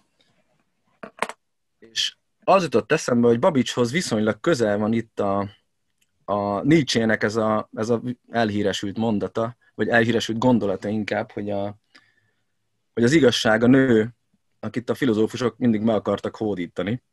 és 1.80 2.16
az 2.44 2.64
jutott 2.64 2.92
eszembe, 2.92 3.28
hogy 3.28 3.40
Babicshoz 3.40 3.92
viszonylag 3.92 4.40
közel 4.40 4.78
van 4.78 4.94
itt 4.94 5.20
a, 5.20 5.50
a 6.26 6.62
Nietzsének 6.62 7.24
ez 7.24 7.36
a, 7.36 7.70
ez 7.74 7.90
a 7.90 8.02
elhíresült 8.30 8.98
mondata, 8.98 9.58
vagy 9.76 9.88
elhíresült 9.88 10.38
gondolata 10.38 10.88
inkább, 10.88 11.32
hogy, 11.32 11.50
a, 11.50 11.76
hogy 12.94 13.04
az 13.04 13.12
igazság 13.12 13.64
a 13.64 13.68
nő, 13.68 14.14
akit 14.60 14.90
a 14.90 14.96
filozófusok 14.96 15.58
mindig 15.58 15.82
meg 15.82 15.96
akartak 15.96 16.36
hódítani, 16.36 17.04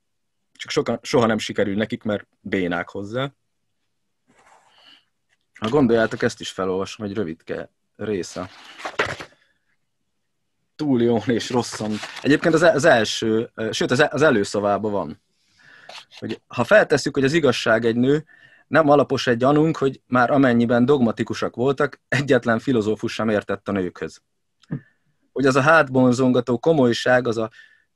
csak 0.53 0.71
soka, 0.71 0.99
soha 1.03 1.27
nem 1.27 1.39
sikerül 1.39 1.77
nekik, 1.77 2.03
mert 2.03 2.27
bénák 2.41 2.89
hozzá. 2.89 3.33
Ha 5.61 5.69
gondoljátok, 5.69 6.23
ezt 6.23 6.41
is 6.41 6.51
felolvasom, 6.51 7.07
egy 7.07 7.15
rövidke 7.15 7.71
része. 7.97 8.51
Túl 10.77 11.03
jó 11.03 11.17
és 11.27 11.51
rosszan. 11.51 11.93
Egyébként 12.23 12.55
az, 12.55 12.63
az 12.63 12.85
első, 12.85 13.51
sőt 13.71 13.91
az, 13.91 14.07
az 14.11 14.23
előszavában 14.23 14.93
van. 14.93 15.21
Hogy 16.19 16.41
ha 16.47 16.65
feltesszük, 16.65 17.15
hogy 17.15 17.25
az 17.25 17.33
igazság 17.33 17.85
egy 17.85 17.97
nő, 17.97 18.25
nem 18.67 18.89
alapos 18.89 19.27
egy 19.27 19.37
gyanunk, 19.37 19.77
hogy 19.77 20.01
már 20.07 20.31
amennyiben 20.31 20.85
dogmatikusak 20.85 21.55
voltak, 21.55 22.01
egyetlen 22.09 22.59
filozófus 22.59 23.13
sem 23.13 23.29
értett 23.29 23.69
a 23.69 23.73
nőkhöz. 23.73 24.23
Hogy 25.37 25.47
az 25.47 25.57
a 25.57 25.61
hátbonzongató 25.61 26.59
komolyság, 26.59 27.27
az 27.27 27.37
a 27.37 27.51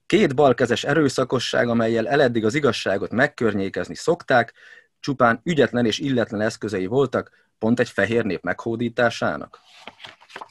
két 0.06 0.34
balkezes 0.34 0.84
erőszakosság, 0.84 1.68
amelyel 1.68 2.08
eleddig 2.08 2.44
az 2.44 2.54
igazságot 2.54 3.10
megkörnyékezni 3.10 3.94
szokták, 3.94 4.52
csupán 4.98 5.40
ügyetlen 5.44 5.86
és 5.86 5.98
illetlen 5.98 6.40
eszközei 6.40 6.86
voltak, 6.86 7.30
pont 7.58 7.80
egy 7.80 7.88
fehér 7.88 8.24
nép 8.24 8.42
meghódításának. 8.42 9.58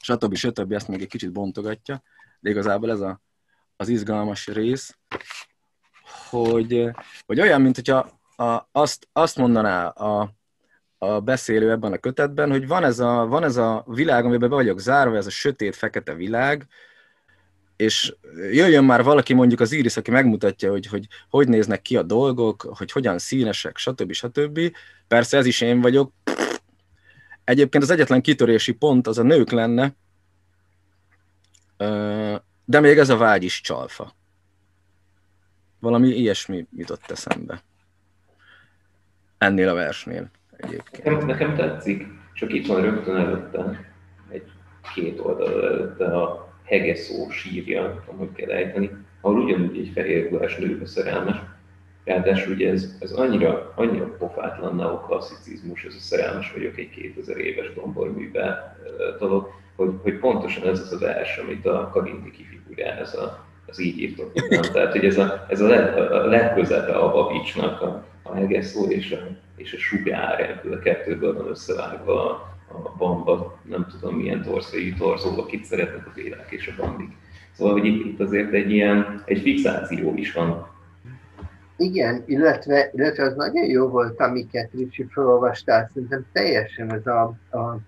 Stb. 0.02 0.36
stb. 0.36 0.72
ezt 0.72 0.88
még 0.88 1.02
egy 1.02 1.08
kicsit 1.08 1.32
bontogatja, 1.32 2.04
de 2.40 2.50
igazából 2.50 2.92
ez 2.92 3.00
a, 3.00 3.22
az 3.76 3.88
izgalmas 3.90 4.48
rész, 4.48 4.98
hogy, 6.30 6.90
hogy 7.26 7.40
olyan, 7.40 7.62
mint 7.62 7.76
hogyha 7.76 8.20
a, 8.36 8.68
azt, 8.72 9.08
azt 9.12 9.38
mondaná 9.38 9.88
a, 9.88 10.34
a 11.00 11.20
beszélő 11.20 11.72
ebben 11.72 11.94
a 11.94 11.98
kötetben, 11.98 12.50
hogy 12.50 12.68
van 12.68 12.84
ez 12.84 13.00
a, 13.00 13.26
van 13.26 13.44
ez 13.44 13.58
a 13.58 13.84
világ, 13.88 14.26
amiben 14.26 14.50
be 14.50 14.56
vagyok 14.56 14.80
zárva, 14.80 15.16
ez 15.16 15.26
a 15.26 15.30
sötét, 15.30 15.76
fekete 15.76 16.14
világ, 16.14 16.68
és 17.76 18.16
jöjjön 18.52 18.84
már 18.84 19.04
valaki, 19.04 19.34
mondjuk 19.34 19.60
az 19.60 19.72
Iris, 19.72 19.98
aki 19.98 20.12
megmutatja, 20.12 20.72
hogy, 20.72 20.86
hogy 20.86 21.08
hogy 21.30 21.48
néznek 21.48 21.82
ki 21.82 21.98
a 21.98 22.04
dolgok, 22.04 22.62
hogy 22.62 22.92
hogyan 22.92 23.20
színesek, 23.20 23.78
stb. 23.78 24.12
stb. 24.12 24.60
Persze 25.08 25.38
ez 25.38 25.46
is 25.46 25.62
én 25.62 25.82
vagyok. 25.82 26.12
Egyébként 27.44 27.84
az 27.84 27.90
egyetlen 27.90 28.22
kitörési 28.22 28.72
pont 28.72 29.08
az 29.08 29.18
a 29.18 29.24
nők 29.24 29.52
lenne, 29.52 29.96
de 32.66 32.80
még 32.80 32.98
ez 32.98 33.10
a 33.10 33.18
vágy 33.18 33.44
is 33.44 33.62
csalfa. 33.62 34.16
Valami 35.80 36.08
ilyesmi 36.08 36.68
jutott 36.76 37.12
eszembe 37.12 37.64
ennél 39.38 39.70
a 39.70 39.74
versnél 39.74 40.32
egyébként. 40.60 41.04
Nekem, 41.04 41.28
nekem 41.28 41.56
tetszik, 41.56 42.08
csak 42.34 42.54
itt 42.54 42.68
van 42.68 42.82
rögtön 42.82 43.16
előtte, 43.16 43.86
egy 44.30 44.44
két 44.94 45.20
oldal 45.20 45.64
előtte 45.64 46.06
a 46.06 46.54
hegeszó 46.64 47.30
sírja, 47.30 48.04
ahogy 48.06 48.32
kell 48.34 48.50
ejteni, 48.50 48.90
ahol 49.22 49.40
ugyanúgy 49.40 49.78
egy 49.78 49.92
fehér 49.94 50.30
ruhás 50.30 50.56
nőbe 50.56 50.86
szerelmes. 50.86 51.38
Ráadásul 52.06 52.54
ugye 52.54 52.70
ez, 52.70 52.96
ez 53.00 53.12
annyira, 53.12 53.74
annyira 53.76 54.16
pofátlan 54.18 54.76
neoklasszicizmus, 54.76 55.84
ez 55.84 55.96
a 55.96 56.00
szerelmes 56.00 56.52
vagyok 56.52 56.78
egy 56.78 56.90
2000 56.90 57.38
éves 57.38 57.74
domborműbe 57.74 58.78
dolog, 59.20 59.50
hogy, 59.76 59.94
hogy 60.02 60.14
pontosan 60.14 60.68
ez 60.68 60.80
az 60.80 60.92
az 60.92 61.00
vers, 61.00 61.38
amit 61.38 61.66
a 61.66 61.90
Karinti 61.94 62.32
kifiguráz 62.32 63.16
a, 63.16 63.46
az 63.68 63.80
így 63.80 64.00
írtok 64.00 64.32
Tehát, 64.74 64.92
hogy 64.92 65.06
ez 65.06 65.18
a, 65.18 65.46
ez 65.50 65.62
a, 65.62 65.68
leg, 65.68 65.98
a 65.98 66.26
legközebe 66.26 66.92
a 66.94 67.12
Babicsnak 67.12 67.82
a, 67.82 68.06
a 68.32 68.36
hegeszó 68.36 68.86
és 68.86 69.12
a, 69.12 69.28
és 69.56 69.74
a 69.74 69.78
sugár, 69.78 70.40
ebből 70.40 70.74
a 70.74 70.80
kettőből 70.80 71.34
van 71.34 71.48
összevágva 71.48 72.48
a, 72.72 72.98
bamba, 72.98 73.60
nem 73.70 73.88
tudom 73.90 74.16
milyen 74.16 74.42
torszai 74.42 74.94
torzó, 74.94 75.40
akit 75.40 75.64
szeretnek 75.66 76.08
a 76.08 76.12
vélák 76.16 76.52
és 76.52 76.68
a 76.68 76.82
bandik. 76.82 77.12
Szóval, 77.52 77.74
hogy 77.74 77.86
itt 77.86 78.20
azért 78.20 78.54
egy 78.54 78.72
ilyen, 78.72 79.24
egy 79.26 79.42
fixáció 79.42 80.14
is 80.16 80.34
van. 80.34 80.68
Igen, 81.78 82.24
illetve, 82.26 82.90
illetve 82.94 83.24
az 83.24 83.36
nagyon 83.36 83.66
jó 83.66 83.88
volt, 83.88 84.20
amiket 84.20 84.72
Ricsi 84.74 85.08
felolvastál, 85.10 85.90
szerintem 85.94 86.26
teljesen 86.32 86.94
ez 86.94 87.08
a, 87.08 87.22
a 87.58 87.80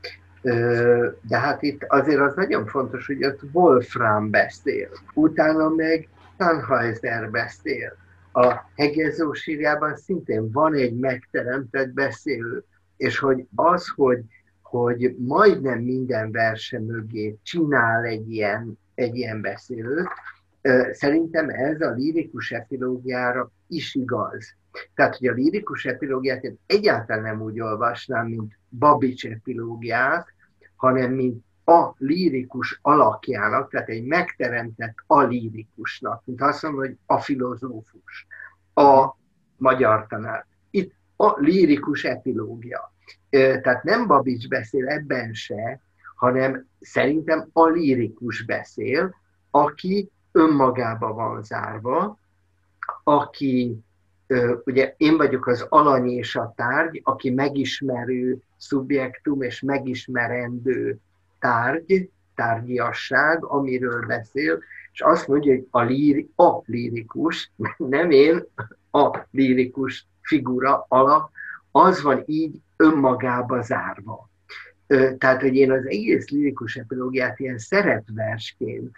de 1.21 1.37
hát 1.37 1.61
itt 1.61 1.83
azért 1.87 2.19
az 2.19 2.35
nagyon 2.35 2.65
fontos, 2.65 3.05
hogy 3.07 3.25
ott 3.25 3.39
Wolfram 3.51 4.29
beszél, 4.29 4.89
utána 5.13 5.69
meg 5.69 6.07
Tannhäuser 6.37 7.29
beszél, 7.29 7.97
a 8.31 8.69
hegezó 8.75 9.33
sírjában 9.33 9.95
szintén 9.95 10.51
van 10.51 10.73
egy 10.73 10.95
megteremtett 10.95 11.89
beszélő, 11.89 12.63
és 12.97 13.19
hogy 13.19 13.45
az, 13.55 13.87
hogy, 13.95 14.19
hogy 14.61 15.15
majdnem 15.17 15.79
minden 15.79 16.31
verse 16.31 16.79
mögé 16.79 17.37
csinál 17.43 18.03
egy 18.03 18.31
ilyen, 18.31 18.79
egy 18.95 19.15
ilyen 19.15 19.41
beszélőt, 19.41 20.07
szerintem 20.91 21.49
ez 21.49 21.81
a 21.81 21.91
lirikus 21.91 22.51
epilógiára 22.51 23.51
is 23.67 23.95
igaz. 23.95 24.55
Tehát, 24.95 25.15
hogy 25.15 25.27
a 25.27 25.33
lírikus 25.33 25.85
epilógiát 25.85 26.43
én 26.43 26.59
egyáltalán 26.65 27.23
nem 27.23 27.41
úgy 27.41 27.59
olvasnám, 27.59 28.27
mint 28.27 28.59
Babics 28.69 29.25
epilógiát, 29.25 30.27
hanem 30.75 31.13
mint 31.13 31.43
a 31.65 31.93
lírikus 31.97 32.79
alakjának, 32.81 33.69
tehát 33.69 33.89
egy 33.89 34.03
megteremtett 34.03 34.95
a 35.07 35.21
lírikusnak, 35.21 36.21
mint 36.25 36.41
azt 36.41 36.63
mondom, 36.63 36.81
hogy 36.81 36.97
a 37.05 37.19
filozófus, 37.19 38.27
a 38.73 39.15
magyar 39.57 40.07
tanár. 40.07 40.45
Itt 40.69 40.93
a 41.15 41.39
lírikus 41.39 42.03
epilógia. 42.03 42.93
Tehát 43.29 43.83
nem 43.83 44.07
Babics 44.07 44.47
beszél 44.47 44.87
ebben 44.87 45.33
se, 45.33 45.81
hanem 46.15 46.67
szerintem 46.79 47.49
a 47.53 47.67
lírikus 47.67 48.45
beszél, 48.45 49.15
aki 49.51 50.11
önmagába 50.31 51.13
van 51.13 51.43
zárva, 51.43 52.17
aki, 53.03 53.77
ugye 54.63 54.93
én 54.97 55.17
vagyok 55.17 55.47
az 55.47 55.65
alany 55.69 56.09
és 56.09 56.35
a 56.35 56.53
tárgy, 56.55 57.01
aki 57.03 57.29
megismerő 57.29 58.41
szubjektum 58.57 59.41
és 59.41 59.61
megismerendő 59.61 60.99
tárgy, 61.41 62.09
tárgyiasság, 62.35 63.43
amiről 63.43 64.05
beszél, 64.05 64.59
és 64.93 65.01
azt 65.01 65.27
mondja, 65.27 65.53
hogy 65.53 65.67
a, 65.69 65.81
líri, 65.81 66.29
a 66.35 66.61
lírikus, 66.65 67.51
nem 67.77 68.11
én, 68.11 68.43
a 68.91 69.19
lírikus 69.31 70.07
figura 70.21 70.85
alak, 70.87 71.31
az 71.71 72.01
van 72.01 72.23
így 72.25 72.61
önmagába 72.77 73.61
zárva. 73.61 74.29
Tehát, 75.17 75.41
hogy 75.41 75.55
én 75.55 75.71
az 75.71 75.85
egész 75.85 76.29
lirikus 76.29 76.75
epilógiát 76.75 77.39
ilyen 77.39 77.57
szerepversként 77.57 78.95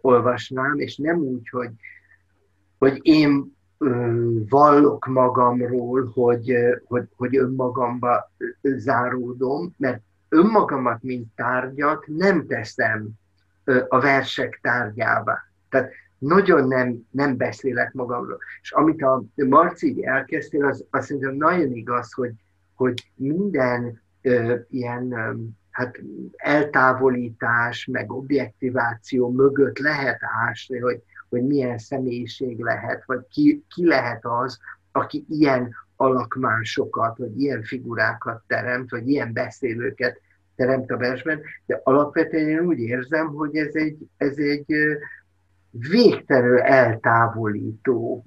olvasnám, 0.00 0.78
és 0.78 0.96
nem 0.96 1.18
úgy, 1.18 1.48
hogy, 1.48 1.70
hogy 2.78 2.98
én 3.02 3.56
vallok 4.48 5.06
magamról, 5.06 6.10
hogy, 6.14 6.52
hogy, 6.84 7.04
hogy 7.16 7.36
önmagamba 7.36 8.30
záródom, 8.62 9.74
mert 9.76 10.02
önmagamat, 10.30 11.02
mint 11.02 11.34
tárgyat 11.34 12.04
nem 12.06 12.46
teszem 12.46 13.08
a 13.88 14.00
versek 14.00 14.58
tárgyába. 14.62 15.38
Tehát 15.68 15.90
nagyon 16.18 16.68
nem, 16.68 17.06
nem 17.10 17.36
beszélek 17.36 17.92
magamról. 17.92 18.38
És 18.62 18.72
amit 18.72 19.02
a 19.02 19.22
Marci 19.34 20.06
elkezdtél, 20.06 20.64
az 20.64 20.84
azt 20.90 21.06
szerintem 21.06 21.34
nagyon 21.34 21.72
igaz, 21.72 22.12
hogy, 22.12 22.32
hogy 22.74 23.10
minden 23.14 24.02
ö, 24.22 24.56
ilyen 24.68 25.12
ö, 25.12 25.32
hát 25.70 25.96
eltávolítás, 26.36 27.84
meg 27.84 28.12
objektiváció 28.12 29.30
mögött 29.30 29.78
lehet 29.78 30.18
ásni, 30.48 30.78
hogy, 30.78 31.02
hogy 31.28 31.46
milyen 31.46 31.78
személyiség 31.78 32.58
lehet, 32.58 33.02
vagy 33.06 33.26
ki, 33.30 33.64
ki 33.74 33.86
lehet 33.86 34.20
az, 34.22 34.58
aki 34.92 35.24
ilyen 35.28 35.74
alakmásokat, 36.00 37.18
vagy 37.18 37.40
ilyen 37.40 37.62
figurákat 37.62 38.42
teremt, 38.46 38.90
vagy 38.90 39.08
ilyen 39.08 39.32
beszélőket 39.32 40.20
teremt 40.56 40.90
a 40.90 40.96
versben, 40.96 41.40
de 41.66 41.80
alapvetően 41.84 42.48
én 42.48 42.60
úgy 42.60 42.78
érzem, 42.78 43.26
hogy 43.26 43.56
ez 43.56 43.74
egy, 43.74 43.96
ez 44.16 44.36
egy 44.36 44.74
végtelenül 45.70 46.58
eltávolító 46.58 48.24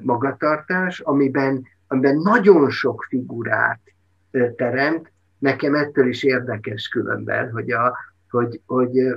magatartás, 0.00 1.00
amiben, 1.00 1.64
amiben 1.88 2.16
nagyon 2.16 2.70
sok 2.70 3.06
figurát 3.08 3.80
teremt. 4.56 5.12
Nekem 5.38 5.74
ettől 5.74 6.08
is 6.08 6.22
érdekes 6.22 6.88
különben, 6.88 7.50
hogy, 7.50 7.70
a, 7.70 7.96
hogy, 8.30 8.60
hogy 8.66 9.16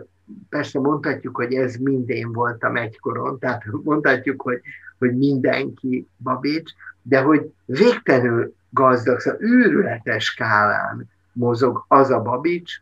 persze 0.49 0.79
mondhatjuk, 0.79 1.35
hogy 1.35 1.53
ez 1.53 1.75
mind 1.75 2.09
én 2.09 2.31
voltam 2.31 2.75
egykoron, 2.75 3.39
tehát 3.39 3.63
mondhatjuk, 3.83 4.41
hogy, 4.41 4.61
hogy 4.97 5.17
mindenki 5.17 6.07
Babics, 6.17 6.71
de 7.07 7.21
hogy 7.21 7.51
végtelenül 7.65 8.53
gazdag, 8.69 9.19
szóval 9.19 9.41
őrületes 9.41 10.23
skálán 10.23 11.09
mozog 11.33 11.85
az 11.87 12.09
a 12.09 12.21
Babics, 12.21 12.73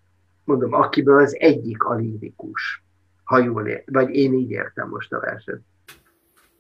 mondom, 0.44 0.74
akiből 0.74 1.22
az 1.22 1.36
egyik 1.40 1.84
a 1.84 1.94
lírikus, 1.94 2.84
ha 3.24 3.38
jól 3.38 3.68
ér, 3.68 3.84
vagy 3.86 4.10
én 4.10 4.34
így 4.34 4.50
értem 4.50 4.90
most 4.90 5.14
a 5.14 5.20
verset. 5.20 5.62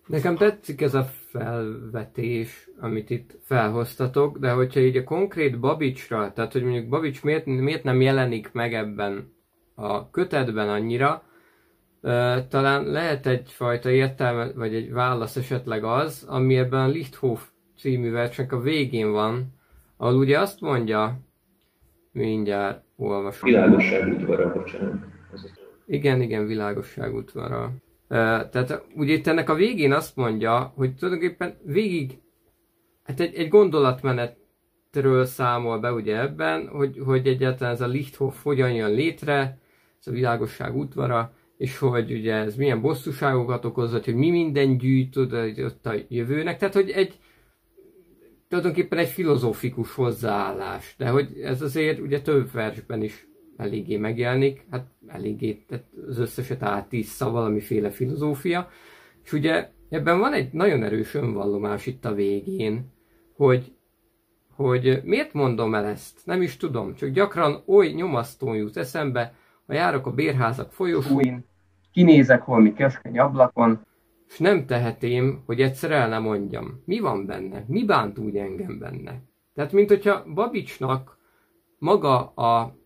Nekem 0.06 0.36
tetszik 0.36 0.82
ez 0.82 0.94
a 0.94 1.04
felvetés, 1.04 2.70
amit 2.80 3.10
itt 3.10 3.38
felhoztatok, 3.44 4.38
de 4.38 4.52
hogyha 4.52 4.80
így 4.80 4.98
a 4.98 5.04
konkrét 5.04 5.60
Babicsra, 5.60 6.34
tehát 6.34 6.52
hogy 6.52 6.64
mondjuk 6.64 6.90
Babics 6.90 7.24
miért, 7.24 7.46
miért 7.46 7.84
nem 7.84 8.02
jelenik 8.02 8.52
meg 8.52 8.74
ebben 8.74 9.34
a 9.76 10.10
kötetben 10.10 10.70
annyira, 10.70 11.24
talán 12.50 12.84
lehet 12.84 13.26
egyfajta 13.26 13.90
értelme, 13.90 14.52
vagy 14.54 14.76
egy 14.76 14.92
válasz 14.92 15.36
esetleg 15.36 15.84
az, 15.84 16.26
ami 16.28 16.58
ebben 16.58 16.80
a 16.80 16.88
Lichthof 16.88 17.50
című 17.78 18.12
versnek 18.12 18.52
a 18.52 18.60
végén 18.60 19.12
van, 19.12 19.54
ahol 19.98 20.16
ugye 20.16 20.40
azt 20.40 20.62
mondja, 20.62 21.20
mindjárt 22.12 22.84
olvasom. 22.96 23.50
Világosság 23.50 24.14
útvara, 24.14 24.54
bocsánat. 24.54 24.94
Igen, 25.86 26.22
igen, 26.22 26.46
világosság 26.46 27.16
útvara. 27.16 27.72
Tehát 28.08 28.86
ugye 28.96 29.14
itt 29.14 29.28
ennek 29.28 29.50
a 29.50 29.56
végén 29.56 29.92
azt 29.92 30.16
mondja, 30.16 30.74
hogy 30.76 30.96
tulajdonképpen 30.96 31.58
végig 31.64 32.20
hát 33.04 33.20
egy, 33.20 33.36
egy 33.36 33.48
gondolatmenetről 33.48 35.26
számol 35.26 35.80
be 35.80 35.94
ugye 35.94 36.20
ebben, 36.20 36.68
hogy, 36.68 37.02
hogy 37.06 37.28
egyáltalán 37.28 37.74
ez 37.74 37.82
a 37.82 37.88
Lichthof 37.88 38.44
hogyan 38.44 38.72
jön 38.72 38.92
létre, 38.92 39.58
ez 40.00 40.08
a 40.08 40.12
világosság 40.12 40.76
útvara, 40.76 41.34
és 41.58 41.78
hogy 41.78 42.12
ugye 42.12 42.34
ez 42.34 42.56
milyen 42.56 42.82
bosszúságokat 42.82 43.66
okozott, 43.66 44.06
hogy 44.06 44.16
mi 44.16 44.30
minden 44.30 44.78
gyűjt 44.78 45.18
oda, 45.18 45.44
ott 45.58 45.86
a 45.86 45.94
jövőnek, 46.08 46.58
tehát 46.58 46.74
hogy 46.74 46.90
egy 46.90 47.20
tulajdonképpen 48.48 48.98
egy 48.98 49.10
filozófikus 49.10 49.94
hozzáállás, 49.94 50.96
de 50.98 51.10
hogy 51.10 51.40
ez 51.42 51.62
azért 51.62 52.00
ugye 52.00 52.22
több 52.22 52.52
versben 52.52 53.04
is 53.04 53.28
eléggé 53.58 53.98
megjelenik, 53.98 54.66
hát 54.72 54.88
eléggé, 55.08 55.64
tehát 55.68 55.86
az 56.08 56.20
összeset 56.20 56.64
átissza 56.64 57.30
valamiféle 57.30 57.90
filozófia, 57.90 58.70
és 59.24 59.34
ugye 59.34 59.70
ebben 59.90 60.20
van 60.20 60.34
egy 60.34 60.54
nagyon 60.54 60.84
erős 60.84 61.14
önvallomás 61.14 61.86
itt 61.86 62.06
a 62.06 62.14
végén, 62.14 62.94
hogy, 63.36 63.74
hogy 64.56 65.02
miért 65.04 65.34
mondom 65.34 65.76
el 65.76 65.86
ezt? 65.86 66.26
Nem 66.26 66.42
is 66.42 66.58
tudom, 66.58 66.96
csak 66.96 67.10
gyakran 67.10 67.64
oly 67.66 67.88
nyomasztón 67.88 68.56
jut 68.56 68.78
eszembe, 68.78 69.34
ha 69.68 69.74
járok 69.74 70.08
a 70.08 70.12
bérházak 70.12 70.72
folyosóin, 70.72 71.46
kinézek 71.92 72.42
holmi 72.42 72.74
keskeny 72.74 73.20
ablakon, 73.20 73.86
és 74.28 74.38
nem 74.38 74.66
tehetém, 74.66 75.44
hogy 75.46 75.62
egyszer 75.62 75.92
el 75.92 76.10
nem 76.10 76.22
mondjam. 76.22 76.82
Mi 76.86 77.00
van 77.00 77.26
benne? 77.26 77.66
Mi 77.68 77.86
bánt 77.86 78.18
úgy 78.18 78.36
engem 78.36 78.80
benne? 78.80 79.24
Tehát, 79.54 79.72
mint 79.72 79.90
hogyha 79.90 80.24
Babicsnak 80.34 81.18
maga 81.78 82.28
a 82.28 82.84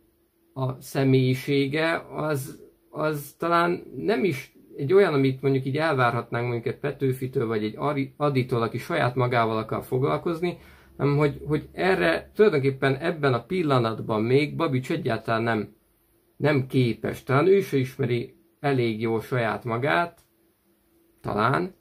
a 0.60 0.78
személyisége, 0.82 2.06
az, 2.16 2.60
az 2.90 3.36
talán 3.38 3.84
nem 3.96 4.24
is 4.24 4.54
egy 4.78 4.94
olyan, 4.94 5.14
amit 5.14 5.42
mondjuk 5.42 5.66
így 5.66 5.78
elvárhatnánk 5.78 6.48
mondjuk 6.48 6.74
egy 6.74 6.80
Petőfitől, 6.80 7.48
vagy 7.48 7.64
egy 7.64 7.78
Aditól, 8.18 8.62
aki 8.62 8.78
saját 8.78 9.16
magával 9.16 9.58
akar 9.58 9.84
foglalkozni, 9.84 10.58
hanem 10.98 11.18
hogy, 11.18 11.42
hogy 11.48 11.70
erre 11.72 12.32
tulajdonképpen 12.36 12.96
ebben 12.96 13.34
a 13.34 13.44
pillanatban 13.44 14.22
még 14.22 14.56
Babics 14.56 14.92
egyáltalán 14.92 15.44
nem, 15.44 15.76
nem 16.38 16.68
képes. 16.68 17.24
Talán 17.24 17.48
ő 17.48 17.62
se 17.62 17.78
ismeri 17.78 18.34
elég 18.60 19.02
jól 19.02 19.22
saját 19.22 19.64
magát, 19.64 20.20
talán, 21.22 21.74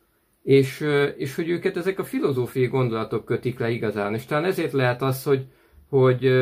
és, 0.43 0.85
és 1.17 1.35
hogy 1.35 1.49
őket 1.49 1.77
ezek 1.77 1.99
a 1.99 2.05
filozófiai 2.05 2.67
gondolatok 2.67 3.25
kötik 3.25 3.59
le 3.59 3.71
igazán. 3.71 4.15
És 4.15 4.25
talán 4.25 4.45
ezért 4.45 4.73
lehet 4.73 5.03
az, 5.03 5.23
hogy, 5.23 5.47
hogy, 5.89 6.33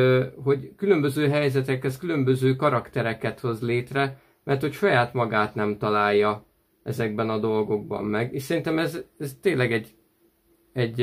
hogy 0.43 0.71
különböző 0.75 1.29
helyzetekhez 1.29 1.97
különböző 1.97 2.55
karaktereket 2.55 3.39
hoz 3.39 3.61
létre, 3.61 4.19
mert 4.43 4.61
hogy 4.61 4.73
saját 4.73 5.13
magát 5.13 5.55
nem 5.55 5.77
találja 5.77 6.45
ezekben 6.83 7.29
a 7.29 7.37
dolgokban 7.39 8.03
meg. 8.03 8.33
És 8.33 8.41
szerintem 8.43 8.79
ez, 8.79 9.03
ez 9.17 9.37
tényleg 9.41 9.71
egy, 9.71 9.95
egy, 10.73 11.01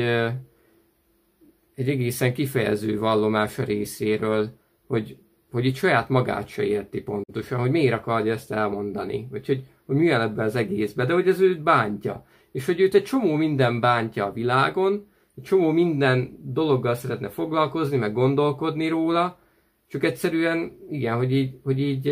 egy 1.75 1.89
egészen 1.89 2.33
kifejező 2.33 2.99
vallomás 2.99 3.57
részéről, 3.57 4.49
hogy, 4.87 5.17
hogy 5.55 5.65
itt 5.65 5.75
saját 5.75 6.09
magát 6.09 6.47
se 6.47 6.63
érti 6.63 7.01
pontosan, 7.01 7.59
hogy 7.59 7.71
miért 7.71 7.93
akarja 7.93 8.33
ezt 8.33 8.51
elmondani, 8.51 9.27
vagy 9.31 9.45
hogy, 9.45 9.63
hogy 9.85 9.95
milyen 9.95 10.21
ebben 10.21 10.45
az 10.45 10.55
egészben, 10.55 11.07
de 11.07 11.13
hogy 11.13 11.27
ez 11.27 11.39
őt 11.39 11.63
bántja. 11.63 12.25
És 12.51 12.65
hogy 12.65 12.79
őt 12.79 12.93
egy 12.93 13.03
csomó 13.03 13.35
minden 13.35 13.79
bántja 13.79 14.25
a 14.25 14.31
világon, 14.31 15.07
egy 15.35 15.43
csomó 15.43 15.71
minden 15.71 16.37
dologgal 16.43 16.95
szeretne 16.95 17.29
foglalkozni, 17.29 17.97
meg 17.97 18.13
gondolkodni 18.13 18.87
róla, 18.87 19.39
csak 19.87 20.03
egyszerűen, 20.03 20.71
igen, 20.89 21.15
hogy 21.15 21.33
így, 21.33 21.59
hogy 21.63 21.79
így 21.79 22.07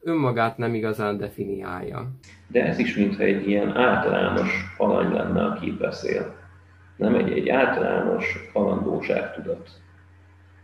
önmagát 0.00 0.58
nem 0.58 0.74
igazán 0.74 1.16
definiálja. 1.16 2.10
De 2.48 2.66
ez 2.66 2.78
is 2.78 2.96
mintha 2.96 3.22
egy 3.22 3.48
ilyen 3.48 3.76
általános 3.76 4.74
alany 4.78 5.12
lenne, 5.12 5.44
aki 5.44 5.70
beszél. 5.70 6.34
Nem 6.96 7.14
egy, 7.14 7.32
egy 7.32 7.48
általános 7.48 8.50
alandóság 8.52 9.34
tudat. 9.34 9.81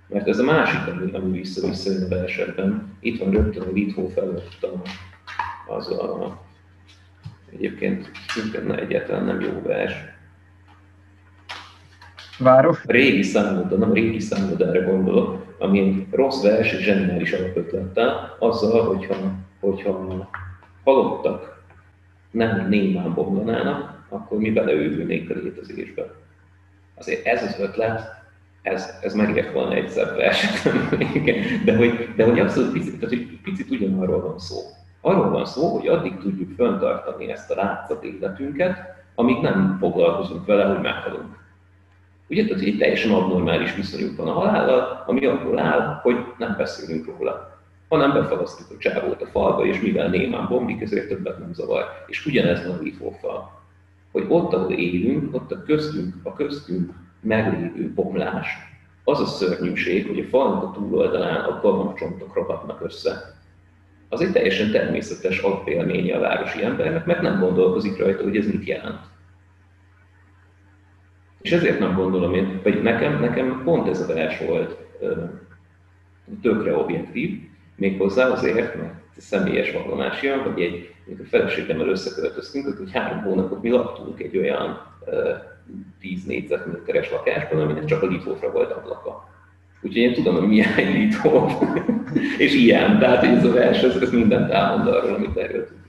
Mert 0.09 0.29
ez 0.29 0.39
a 0.39 0.45
másik, 0.45 0.95
ami, 0.95 1.13
ami 1.13 1.39
vissza-vissza 1.39 2.05
a 2.05 2.09
versetben. 2.09 2.97
Itt 3.01 3.21
van 3.21 3.31
rögtön 3.31 3.63
a 3.63 3.73
Litó 3.73 4.09
felett 4.09 4.67
az 5.67 5.91
a 5.91 6.41
egyébként 7.53 8.11
egyáltalán 8.77 9.25
nem 9.25 9.41
jó 9.41 9.63
vers, 9.63 9.95
Várok. 12.39 12.81
A 12.87 12.93
régi 12.93 13.23
számoda, 13.23 13.77
nem 13.77 13.91
a 13.91 13.95
régi 13.95 14.21
számodára 14.21 14.83
gondolok, 14.83 15.55
ami 15.59 15.79
egy 15.79 16.07
rossz 16.11 16.43
vers 16.43 16.73
és 16.73 16.85
zseniális 16.85 17.33
alapötlettel, 17.33 18.37
azzal, 18.39 18.87
hogyha, 18.87 19.17
hogyha 19.61 20.29
halottak 20.85 21.63
nem 22.31 22.69
némán 22.69 23.15
bomlanának, 23.15 24.07
akkor 24.09 24.39
mi 24.39 24.51
beleővülnénk 24.51 25.31
a 25.31 25.35
létezésbe. 25.35 26.15
Azért 26.95 27.27
ez 27.27 27.43
az 27.43 27.61
ötlet, 27.61 28.18
ez, 28.63 28.99
ez 29.03 29.15
megért 29.15 29.53
volna 29.53 29.75
egy 29.75 29.89
szebb 29.89 30.17
verset. 30.17 30.75
de 31.65 31.77
hogy, 31.77 32.09
de 32.17 32.25
hogy 32.25 32.39
abszolút 32.39 32.73
picit, 32.73 32.99
tehát, 32.99 33.15
hogy 33.15 33.41
picit 33.43 33.71
ugyanarról 33.71 34.21
van 34.21 34.39
szó. 34.39 34.57
Arról 35.01 35.31
van 35.31 35.47
szó, 35.47 35.77
hogy 35.77 35.89
addig 35.89 36.19
tudjuk 36.19 36.55
föntartani 36.57 37.31
ezt 37.31 37.51
a 37.51 37.55
látszat 37.55 38.05
életünket, 38.05 38.79
amíg 39.15 39.41
nem 39.41 39.77
foglalkozunk 39.81 40.47
vele, 40.47 40.65
hogy 40.65 40.81
meghalunk. 40.81 41.37
Ugye, 42.29 42.47
tehát 42.47 42.63
egy 42.63 42.79
teljesen 42.79 43.13
abnormális 43.13 43.75
viszonyunk 43.75 44.17
van 44.17 44.29
a 44.29 44.33
halállal, 44.33 45.05
ami 45.07 45.27
abból 45.27 45.59
áll, 45.59 46.01
hogy 46.03 46.17
nem 46.39 46.55
beszélünk 46.57 47.07
róla, 47.07 47.61
hanem 47.89 48.13
befalasztjuk 48.13 48.71
a 48.71 48.79
csávót 48.79 49.23
a 49.23 49.27
falba, 49.27 49.67
és 49.67 49.81
mivel 49.81 50.09
némán 50.09 50.47
bombik, 50.49 50.81
ezért 50.81 51.09
többet 51.09 51.39
nem 51.39 51.53
zavar. 51.53 51.85
És 52.07 52.27
ugyanez 52.27 52.67
van 52.67 52.77
a 52.77 52.83
lithófal. 52.83 53.61
Hogy 54.13 54.25
ott, 54.29 54.53
ahol 54.53 54.73
élünk, 54.73 55.35
ott 55.35 55.53
a 55.53 55.63
köztünk, 55.63 56.15
a 56.23 56.33
köztünk 56.33 56.93
meglévő 57.21 57.93
bomlás, 57.95 58.47
az 59.05 59.21
a 59.21 59.27
szörnyűség, 59.27 60.07
hogy 60.07 60.19
a 60.19 60.29
falnak 60.29 60.63
a 60.63 60.71
túloldalán 60.71 61.45
a 61.45 61.61
galomcsontok 61.61 62.35
ragadnak 62.35 62.81
össze. 62.85 63.37
Az 64.09 64.21
egy 64.21 64.33
teljesen 64.33 64.71
természetes 64.71 65.39
alapélménye 65.41 66.17
a 66.17 66.21
városi 66.21 66.65
embernek, 66.65 67.07
mert 67.07 67.21
nem 67.21 67.41
gondolkozik 67.41 67.99
rajta, 67.99 68.23
hogy 68.23 68.37
ez 68.37 68.47
mit 68.47 68.65
jelent. 68.65 69.01
És 71.41 71.53
ezért 71.53 71.79
nem 71.79 71.95
gondolom 71.95 72.35
én, 72.35 72.61
vagy 72.63 72.83
nekem, 72.83 73.21
nekem 73.21 73.63
pont 73.65 73.89
ez 73.89 74.01
a 74.01 74.15
vers 74.15 74.39
volt 74.39 74.77
tökre 76.43 76.77
objektív, 76.77 77.41
méghozzá 77.77 78.29
azért, 78.29 78.77
mert 78.77 78.95
személyes 79.17 79.73
vallomás 79.73 80.23
jön, 80.23 80.39
hogy 80.39 80.61
egy, 80.61 80.95
a 81.19 81.27
feleségemmel 81.29 81.89
összeköltöztünk, 81.89 82.79
hogy 82.79 82.93
három 82.93 83.23
hónapot 83.23 83.63
mi 83.63 83.71
laktunk 83.71 84.21
egy 84.21 84.37
olyan 84.37 84.87
10 85.05 85.38
négyzetméteres 86.29 87.11
lakásban, 87.11 87.61
aminek 87.61 87.85
csak 87.85 88.03
a 88.03 88.07
litófra 88.07 88.51
volt 88.51 88.73
ablaka. 88.73 89.29
Úgyhogy 89.81 90.03
én 90.03 90.13
tudom, 90.13 90.35
hogy 90.35 90.49
milyen 90.49 90.93
litó, 90.93 91.51
és 92.45 92.55
ilyen, 92.55 92.99
tehát 92.99 93.25
ez 93.25 93.45
a 93.45 93.53
vers, 93.53 93.83
ez, 93.83 93.97
ez 93.97 94.11
mindent 94.11 94.51
elmond 94.51 94.89
arról, 94.89 95.15
amit 95.15 95.37
erről 95.37 95.67
tudunk. 95.67 95.85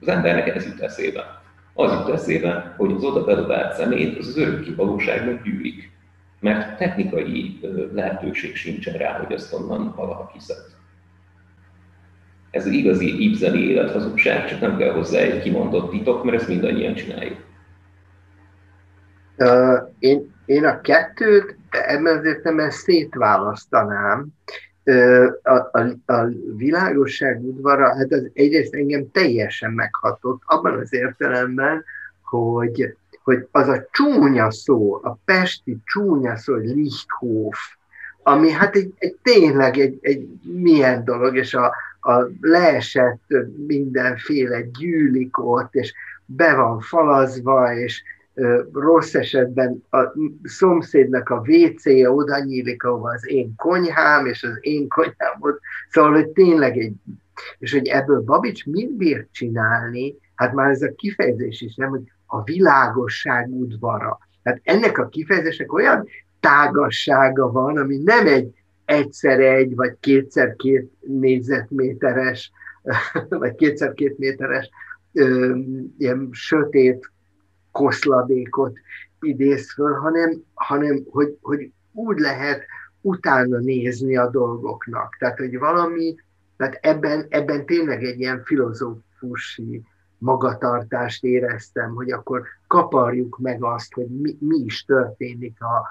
Az 0.00 0.08
embernek 0.08 0.54
ez 0.54 0.66
jut 0.66 0.80
eszébe. 0.80 1.42
Az 1.74 1.92
jut 1.92 2.14
eszébe, 2.14 2.74
hogy 2.76 2.92
az 2.92 3.04
oda 3.04 3.24
bedobált 3.24 3.74
szemét 3.74 4.18
az 4.18 4.26
az 4.26 4.36
örökké 4.36 4.70
valóságban 4.70 5.40
gyűlik. 5.44 5.92
Mert 6.40 6.78
technikai 6.78 7.60
lehetőség 7.92 8.56
sincsen 8.56 8.94
rá, 8.94 9.18
hogy 9.18 9.34
azt 9.34 9.52
onnan 9.52 9.92
valaha 9.96 10.30
kiszed. 10.32 10.56
Ez 12.50 12.66
az 12.66 12.72
igazi 12.72 13.22
ibzeli 13.24 13.70
élethazugság, 13.70 14.48
csak 14.48 14.60
nem 14.60 14.76
kell 14.76 14.92
hozzá 14.92 15.18
egy 15.18 15.42
kimondott 15.42 15.90
titok, 15.90 16.24
mert 16.24 16.36
ezt 16.36 16.48
mindannyian 16.48 16.94
csináljuk. 16.94 17.44
Én, 19.98 20.32
én 20.44 20.64
a 20.64 20.80
kettőt 20.80 21.56
ebben 21.70 22.18
az 22.18 22.24
értelemben 22.24 22.70
szétválasztanám. 22.70 24.26
A, 25.42 25.52
a, 25.52 26.12
a 26.12 26.26
világosság 26.56 27.44
udvara, 27.44 27.96
hát 27.96 28.12
az 28.12 28.30
egyrészt 28.32 28.74
engem 28.74 29.10
teljesen 29.10 29.72
meghatott, 29.72 30.42
abban 30.44 30.78
az 30.78 30.92
értelemben, 30.92 31.84
hogy, 32.22 32.96
hogy 33.22 33.48
az 33.50 33.68
a 33.68 33.86
csúnya 33.90 34.50
szó, 34.50 35.00
a 35.02 35.18
pesti 35.24 35.76
csúnya 35.84 36.36
szó, 36.36 36.52
hogy 36.52 36.64
Lichthof, 36.64 37.58
ami 38.22 38.50
hát 38.50 38.76
egy, 38.76 38.94
egy 38.98 39.16
tényleg 39.22 39.78
egy, 39.78 39.98
egy 40.00 40.28
milyen 40.42 41.04
dolog, 41.04 41.36
és 41.36 41.54
a, 41.54 41.74
a 42.00 42.26
leesett 42.40 43.22
mindenféle 43.66 44.60
gyűlik 44.60 45.38
ott, 45.38 45.74
és 45.74 45.94
be 46.26 46.54
van 46.54 46.80
falazva, 46.80 47.74
és 47.74 48.02
rossz 48.72 49.14
esetben 49.14 49.84
a 49.90 50.12
szomszédnak 50.42 51.28
a 51.28 51.42
WC-je 51.46 52.10
oda 52.10 52.38
nyílik, 52.38 52.84
ahova 52.84 53.10
az 53.10 53.28
én 53.28 53.54
konyhám, 53.56 54.26
és 54.26 54.42
az 54.42 54.58
én 54.60 54.88
konyhám 54.88 55.36
ott. 55.38 55.60
Szóval, 55.90 56.12
hogy 56.12 56.28
tényleg 56.28 56.78
egy... 56.78 56.94
És 57.58 57.72
hogy 57.72 57.86
ebből 57.86 58.20
Babics 58.20 58.66
mit 58.66 58.96
bír 58.96 59.26
csinálni, 59.30 60.14
hát 60.34 60.52
már 60.52 60.70
ez 60.70 60.82
a 60.82 60.94
kifejezés 60.94 61.60
is 61.60 61.74
nem, 61.74 61.88
hogy 61.88 62.02
a 62.26 62.42
világosság 62.42 63.48
udvara. 63.48 64.18
Tehát 64.42 64.60
ennek 64.62 64.98
a 64.98 65.08
kifejezésnek 65.08 65.72
olyan 65.72 66.08
tágassága 66.40 67.52
van, 67.52 67.76
ami 67.76 67.96
nem 67.96 68.26
egy 68.26 68.54
egyszer 68.84 69.40
egy, 69.40 69.74
vagy 69.74 69.96
kétszer 70.00 70.56
két 70.56 70.90
négyzetméteres, 71.00 72.52
vagy 73.28 73.54
kétszer 73.54 73.92
két 73.92 74.18
méteres 74.18 74.70
ilyen 75.98 76.28
sötét 76.32 77.12
koszladékot 77.74 78.78
idéz 79.20 79.72
föl, 79.72 79.92
hanem, 79.92 80.42
hanem 80.54 81.04
hogy, 81.10 81.38
hogy 81.40 81.70
úgy 81.92 82.18
lehet 82.18 82.64
utána 83.00 83.58
nézni 83.58 84.16
a 84.16 84.30
dolgoknak. 84.30 85.16
Tehát, 85.18 85.38
hogy 85.38 85.58
valami, 85.58 86.14
tehát 86.56 86.78
ebben, 86.80 87.26
ebben 87.28 87.66
tényleg 87.66 88.04
egy 88.04 88.20
ilyen 88.20 88.42
filozófusi 88.44 89.82
magatartást 90.18 91.24
éreztem, 91.24 91.94
hogy 91.94 92.10
akkor 92.10 92.42
kaparjuk 92.66 93.38
meg 93.38 93.64
azt, 93.64 93.92
hogy 93.92 94.06
mi, 94.06 94.36
mi 94.40 94.56
is 94.56 94.84
történik, 94.84 95.56
ha, 95.58 95.86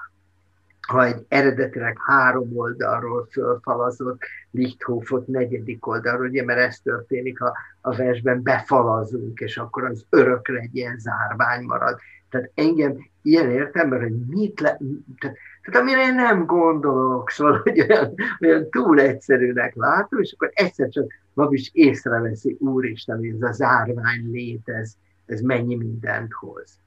ha 0.87 1.05
egy 1.05 1.25
eredetileg 1.27 1.97
három 2.05 2.57
oldalról 2.57 3.27
fölfalazott 3.31 4.21
Lichthofot 4.51 5.27
negyedik 5.27 5.87
oldalról, 5.87 6.27
ugye, 6.27 6.43
mert 6.43 6.59
ez 6.59 6.79
történik, 6.79 7.39
ha 7.39 7.53
a 7.81 7.95
versben 7.95 8.43
befalazunk, 8.43 9.39
és 9.39 9.57
akkor 9.57 9.83
az 9.83 10.05
örökre 10.09 10.57
egy 10.59 10.75
ilyen 10.75 10.97
zárvány 10.97 11.63
marad. 11.63 11.99
Tehát 12.29 12.51
engem 12.55 13.09
ilyen 13.21 13.51
értemben, 13.51 14.01
hogy 14.01 14.15
mit 14.27 14.59
le, 14.59 14.77
tehát, 15.19 15.37
tehát 15.61 15.81
amire 15.81 16.01
én 16.01 16.15
nem 16.15 16.45
gondolok, 16.45 17.29
szóval, 17.29 17.59
hogy 17.63 17.81
olyan, 17.81 18.13
olyan 18.41 18.69
túl 18.69 18.99
egyszerűnek 18.99 19.75
látom, 19.75 20.19
és 20.19 20.33
akkor 20.33 20.51
egyszer 20.53 20.89
csak 20.89 21.11
is 21.49 21.69
észreveszi, 21.73 22.57
úristen, 22.59 23.17
hogy 23.17 23.27
ez 23.27 23.41
a 23.41 23.51
zárvány 23.51 24.31
létez, 24.31 24.97
ez 25.25 25.41
mennyi 25.41 25.75
mindent 25.75 26.33
hoz. 26.33 26.79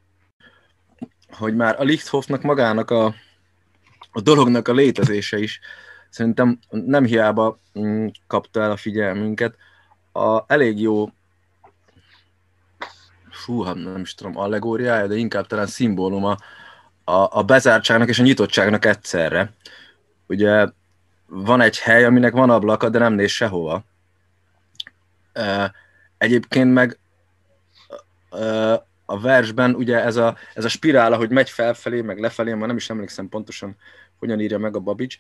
Hogy 1.29 1.57
már 1.57 1.77
a 1.79 1.83
Lichthofnak 1.83 2.43
magának 2.43 2.91
a, 2.91 3.15
a 4.17 4.21
dolognak 4.21 4.69
a 4.69 4.73
létezése 4.73 5.39
is 5.39 5.61
szerintem 6.09 6.59
nem 6.69 7.05
hiába 7.05 7.59
mm, 7.79 8.07
kapta 8.27 8.63
el 8.63 8.71
a 8.71 8.77
figyelmünket. 8.77 9.55
A 10.13 10.53
elég 10.53 10.81
jó 10.81 11.11
fú, 13.31 13.63
hát 13.63 13.75
nem 13.75 14.01
is 14.01 14.15
tudom, 14.15 14.39
allegóriája, 14.39 15.07
de 15.07 15.15
inkább 15.15 15.47
talán 15.47 15.67
szimbóluma 15.67 16.37
a, 17.05 17.39
a 17.39 17.43
bezártságnak 17.43 18.09
és 18.09 18.19
a 18.19 18.23
nyitottságnak 18.23 18.85
egyszerre. 18.85 19.53
Ugye 20.27 20.69
van 21.27 21.61
egy 21.61 21.79
hely, 21.79 22.05
aminek 22.05 22.33
van 22.33 22.51
ablaka, 22.51 22.89
de 22.89 22.99
nem 22.99 23.13
néz 23.13 23.31
sehova. 23.31 23.85
Egyébként 26.19 26.73
meg 26.73 26.99
a 29.07 29.21
versben 29.21 29.75
ugye 29.75 30.03
ez 30.03 30.17
a, 30.17 30.37
ez 30.55 30.65
a 30.65 30.69
spirál, 30.69 31.13
ahogy 31.13 31.31
megy 31.31 31.51
felfelé, 31.51 32.01
meg 32.01 32.19
lefelé, 32.19 32.53
már 32.53 32.67
nem 32.67 32.77
is 32.77 32.91
emlékszem 32.91 33.29
pontosan, 33.29 33.77
hogyan 34.19 34.41
írja 34.41 34.59
meg 34.59 34.77
a 34.77 34.81
Babics, 34.81 35.19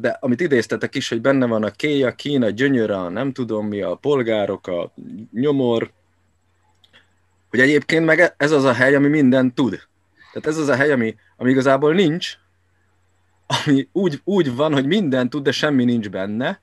de 0.00 0.18
amit 0.20 0.40
idéztetek 0.40 0.94
is, 0.94 1.08
hogy 1.08 1.20
benne 1.20 1.46
van 1.46 1.62
a 1.62 1.70
kéja, 1.70 2.14
Kína, 2.14 2.50
gyönyöre, 2.50 3.08
nem 3.08 3.32
tudom 3.32 3.66
mi, 3.66 3.80
a 3.80 3.94
polgárok, 3.94 4.66
a 4.66 4.92
nyomor, 5.32 5.92
hogy 7.50 7.60
egyébként 7.60 8.04
meg 8.04 8.34
ez 8.36 8.50
az 8.50 8.64
a 8.64 8.72
hely, 8.72 8.94
ami 8.94 9.08
minden 9.08 9.54
tud. 9.54 9.70
Tehát 10.32 10.48
ez 10.48 10.58
az 10.58 10.68
a 10.68 10.74
hely, 10.74 10.92
ami, 10.92 11.16
ami 11.36 11.50
igazából 11.50 11.94
nincs, 11.94 12.38
ami 13.46 13.88
úgy, 13.92 14.20
úgy 14.24 14.54
van, 14.54 14.72
hogy 14.72 14.86
minden 14.86 15.30
tud, 15.30 15.42
de 15.42 15.52
semmi 15.52 15.84
nincs 15.84 16.10
benne, 16.10 16.60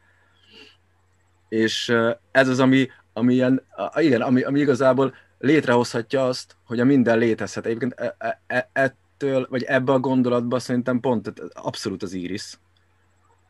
és 1.49 1.93
ez 2.31 2.47
az, 2.47 2.59
ami, 2.59 2.89
ami, 3.13 3.33
ilyen, 3.33 3.61
igen, 3.95 4.21
ami, 4.21 4.41
ami 4.41 4.59
igazából 4.59 5.13
létrehozhatja 5.39 6.27
azt, 6.27 6.55
hogy 6.65 6.79
a 6.79 6.83
minden 6.85 7.17
létezhet. 7.17 7.65
Egyébként 7.65 7.93
e, 7.93 8.15
e, 8.47 8.69
e 8.73 8.95
ettől, 9.16 9.47
vagy 9.49 9.63
ebbe 9.63 9.91
a 9.91 9.99
gondolatba 9.99 10.59
szerintem 10.59 10.99
pont 10.99 11.34
abszolút 11.53 12.03
az 12.03 12.13
Iris, 12.13 12.57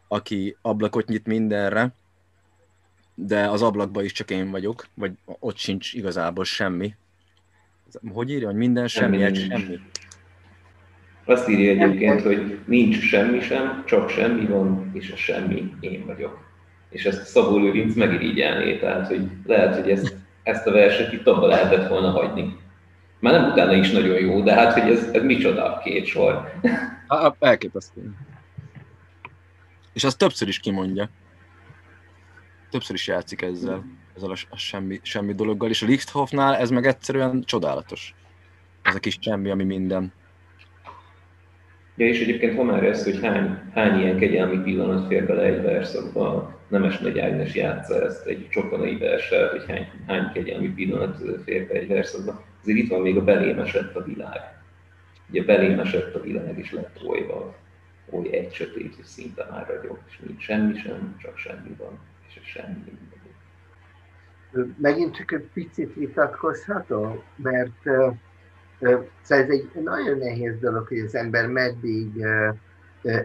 aki 0.07 0.55
ablakot 0.61 1.07
nyit 1.07 1.25
mindenre, 1.25 1.93
de 3.15 3.49
az 3.49 3.61
ablakban 3.61 4.03
is 4.03 4.11
csak 4.11 4.31
én 4.31 4.51
vagyok, 4.51 4.87
vagy 4.93 5.11
ott 5.25 5.57
sincs 5.57 5.93
igazából 5.93 6.43
semmi. 6.43 6.95
Hogy 8.13 8.29
írja, 8.29 8.47
hogy 8.47 8.55
minden 8.55 8.87
semmi, 8.87 9.17
semmi, 9.17 9.25
egy 9.25 9.47
semmi. 9.49 9.79
Azt 11.25 11.49
írja 11.49 11.83
egyébként, 11.83 12.21
hogy 12.21 12.59
nincs 12.65 12.99
semmi 12.99 13.39
sem, 13.41 13.83
csak 13.85 14.09
semmi 14.09 14.45
van, 14.45 14.91
és 14.93 15.11
a 15.11 15.15
semmi 15.15 15.73
én 15.79 16.05
vagyok. 16.05 16.43
És 16.89 17.05
ezt 17.05 17.25
Szabó 17.25 17.57
Lőrinc 17.57 17.95
megirigyelné, 17.95 18.77
tehát 18.77 19.07
hogy 19.07 19.27
lehet, 19.45 19.75
hogy 19.75 19.89
ezt, 19.89 20.15
ezt 20.43 20.67
a 20.67 20.71
verset 20.71 21.13
itt 21.13 21.27
abba 21.27 21.47
lehetett 21.47 21.87
volna 21.87 22.09
hagyni. 22.09 22.57
Már 23.25 23.41
nem 23.41 23.51
utána 23.51 23.73
is 23.73 23.91
nagyon 23.91 24.19
jó, 24.19 24.41
de 24.41 24.53
hát, 24.53 24.73
hogy 24.73 24.91
ez, 24.91 25.09
ez 25.13 25.23
micsoda 25.23 25.81
két 25.83 26.05
sor. 26.05 26.51
Hát, 27.07 27.35
elképesztő. 27.39 28.01
És 29.93 30.03
az 30.03 30.15
többször 30.15 30.47
is 30.47 30.59
kimondja. 30.59 31.09
Többször 32.69 32.95
is 32.95 33.07
játszik 33.07 33.41
ezzel, 33.41 33.83
ezzel 34.15 34.29
a, 34.29 34.35
a 34.49 34.57
semmi, 34.57 34.99
semmi 35.03 35.33
dologgal, 35.33 35.69
és 35.69 35.81
a 35.81 35.85
Lichthofnál 35.85 36.55
ez 36.55 36.69
meg 36.69 36.85
egyszerűen 36.85 37.43
csodálatos. 37.45 38.15
Ez 38.81 38.95
a 38.95 38.99
kis 38.99 39.17
semmi, 39.21 39.49
ami 39.49 39.63
minden. 39.63 40.13
Ja, 41.95 42.05
és 42.07 42.21
egyébként 42.21 42.55
ha 42.55 42.63
már 42.63 42.83
ez, 42.83 43.03
hogy 43.03 43.19
hány, 43.21 43.59
hány 43.73 43.99
ilyen 43.99 44.17
kegyelmi 44.17 44.57
pillanat 44.57 45.07
fér 45.07 45.25
bele 45.25 45.43
egy 45.43 45.61
verszakba, 45.61 46.59
Nemes 46.67 46.97
Nagy 46.97 47.19
Ágnes 47.19 47.55
játsza 47.55 48.05
ezt 48.05 48.25
egy 48.25 48.47
csokonai 48.49 48.97
verssel, 48.97 49.49
hogy 49.49 49.65
hány, 49.67 49.87
hány 50.07 50.31
kegyelmi 50.33 50.67
pillanat 50.67 51.17
fér 51.45 51.67
be 51.67 51.73
egy 51.73 51.87
verszakba. 51.87 52.53
Azért 52.65 52.79
itt 52.79 52.89
van 52.89 53.01
még 53.01 53.17
a 53.17 53.23
belém 53.23 53.59
esett 53.59 53.95
a 53.95 54.03
világ. 54.03 54.39
Ugye 55.29 55.43
belém 55.43 55.79
esett 55.79 56.15
a 56.15 56.21
világ, 56.21 56.57
és 56.57 56.71
lett 56.71 57.03
olyva, 57.07 57.55
oly 58.09 58.29
egy 58.31 58.53
sötét, 58.53 58.95
és 58.99 59.05
szinte 59.05 59.47
már 59.51 59.67
ragyog, 59.67 59.99
és 60.07 60.19
nincs 60.19 60.43
semmi 60.43 60.77
sem, 60.77 61.15
csak 61.21 61.37
semmi 61.37 61.75
van, 61.77 61.99
és 62.27 62.39
semmi. 62.43 62.83
Megint 64.77 65.15
csak 65.15 65.31
egy 65.31 65.49
picit 65.53 65.93
vitatkozható, 65.93 67.23
mert 67.35 67.81
Szóval 68.79 69.43
ez 69.43 69.49
egy 69.49 69.69
nagyon 69.83 70.17
nehéz 70.17 70.59
dolog, 70.59 70.87
hogy 70.87 70.99
az 70.99 71.15
ember 71.15 71.47
meddig 71.47 72.25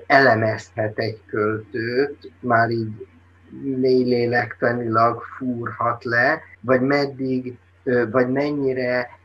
elemezhet 0.07 0.99
egy 0.99 1.20
költőt, 1.26 2.32
már 2.41 2.70
így 2.70 3.07
mély 3.62 4.05
lélektanilag 4.05 5.22
fúrhat 5.22 6.05
le, 6.05 6.41
vagy 6.61 6.80
meddig, 6.80 7.59
vagy 8.11 8.28
mennyire 8.28 9.18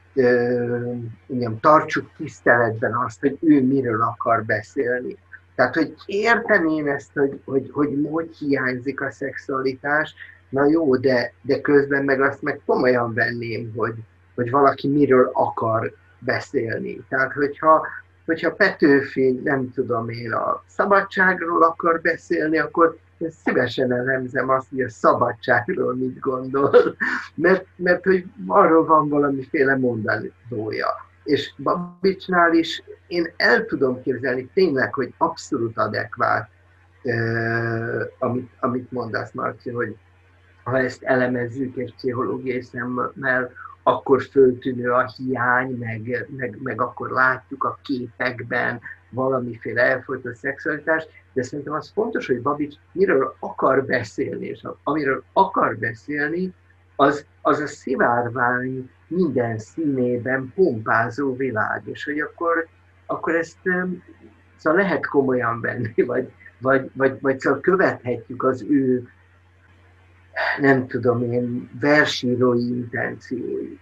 mondjam, 1.26 1.60
tartsuk 1.60 2.10
tiszteletben 2.18 2.94
azt, 3.06 3.20
hogy 3.20 3.38
ő 3.42 3.64
miről 3.64 4.02
akar 4.02 4.44
beszélni. 4.44 5.18
Tehát, 5.56 5.76
hogy 5.76 5.94
értem 6.06 6.68
én 6.68 6.88
ezt, 6.88 7.12
hogy 7.14 7.42
hogy, 7.46 7.70
hogy, 7.72 8.08
hogy 8.12 8.36
hiányzik 8.38 9.02
a 9.02 9.12
szexualitás, 9.12 10.16
na 10.50 10.66
jó, 10.66 10.96
de, 10.96 11.34
de 11.42 11.62
közben 11.62 12.04
meg 12.04 12.22
azt 12.22 12.42
meg 12.42 12.62
komolyan 12.66 13.14
venném, 13.14 13.74
hogy, 13.76 13.94
hogy 14.36 14.50
valaki 14.52 14.88
miről 14.88 15.30
akar 15.34 15.94
beszélni. 16.20 17.06
Tehát, 17.10 17.34
hogyha, 17.34 17.88
hogyha 18.26 18.54
Petőfi, 18.54 19.42
nem 19.44 19.72
tudom 19.74 20.10
én, 20.10 20.34
a 20.34 20.64
szabadságról 20.68 21.64
akar 21.64 22.02
beszélni, 22.02 22.58
akkor 22.58 22.98
én 23.18 23.32
szívesen 23.44 23.92
elemzem 23.92 24.50
azt, 24.50 24.70
hogy 24.70 24.82
a 24.82 24.90
szabadságról 24.90 25.96
mit 25.96 26.20
gondol, 26.20 26.72
mert, 27.36 27.66
mert 27.76 28.04
hogy 28.04 28.26
arról 28.48 28.86
van 28.86 29.10
valamiféle 29.10 29.78
mondanója. 29.78 30.88
És 31.24 31.54
Babicsnál 31.58 32.54
is 32.54 32.84
én 33.08 33.34
el 33.38 33.66
tudom 33.66 34.02
képzelni 34.02 34.50
tényleg, 34.54 34.94
hogy 34.94 35.14
abszolút 35.18 35.78
adekvát, 35.78 36.50
eh, 37.04 38.02
amit, 38.20 38.52
amit 38.60 38.92
mondasz, 38.92 39.32
Marci, 39.32 39.70
hogy 39.70 39.96
ha 40.64 40.78
ezt 40.78 41.04
elemezzük 41.04 41.78
egy 41.78 41.94
pszichológiai 41.96 42.62
szemmel, 42.62 43.52
akkor 43.88 44.22
föltűnő 44.22 44.92
a 44.92 45.14
hiány, 45.18 45.78
meg, 45.78 46.28
meg, 46.36 46.58
meg 46.64 46.82
akkor 46.82 47.10
látjuk 47.10 47.64
a 47.64 47.80
képekben 47.84 48.82
valamiféle 49.10 49.82
elfolytott 49.82 50.36
szexualitást, 50.36 51.10
de 51.34 51.44
szerintem 51.44 51.74
az 51.74 51.92
fontos, 51.94 52.28
hogy 52.28 52.42
Babics 52.42 52.76
miről 52.92 53.36
akar 53.40 53.86
beszélni, 53.86 54.46
és 54.46 54.68
amiről 54.84 55.24
akar 55.34 55.78
beszélni, 55.78 56.54
az, 56.96 57.26
az 57.42 57.60
a 57.60 57.68
szivárvány 57.68 58.90
minden 59.08 59.58
színében 59.58 60.52
pompázó 60.56 61.36
világ, 61.36 61.82
és 61.86 62.04
hogy 62.04 62.20
akkor, 62.20 62.68
akkor 63.06 63.36
ezt 63.36 63.60
szóval 64.56 64.82
lehet 64.82 65.06
komolyan 65.06 65.62
venni, 65.62 66.04
vagy, 66.06 66.32
vagy, 66.60 66.90
vagy, 66.94 67.18
vagy 67.22 67.40
szóval 67.40 67.60
követhetjük 67.60 68.44
az 68.44 68.66
ő 68.70 69.10
nem 70.60 70.88
tudom 70.88 71.32
én, 71.32 71.70
versírói 71.80 72.68
intencióit. 72.68 73.80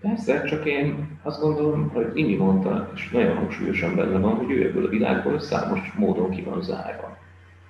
Persze, 0.00 0.42
csak 0.42 0.66
én 0.66 1.18
azt 1.22 1.40
gondolom, 1.40 1.88
hogy 1.88 2.10
Imi 2.14 2.34
mondta, 2.34 2.90
és 2.94 3.10
nagyon 3.10 3.36
hangsúlyosan 3.36 3.94
benne 3.94 4.18
van, 4.18 4.34
hogy 4.34 4.50
ő 4.50 4.62
ebből 4.62 4.84
a 4.86 4.88
világból 4.88 5.40
számos 5.40 5.92
módon 5.98 6.30
ki 6.30 6.42
van 6.42 6.62
zárva. 6.62 7.18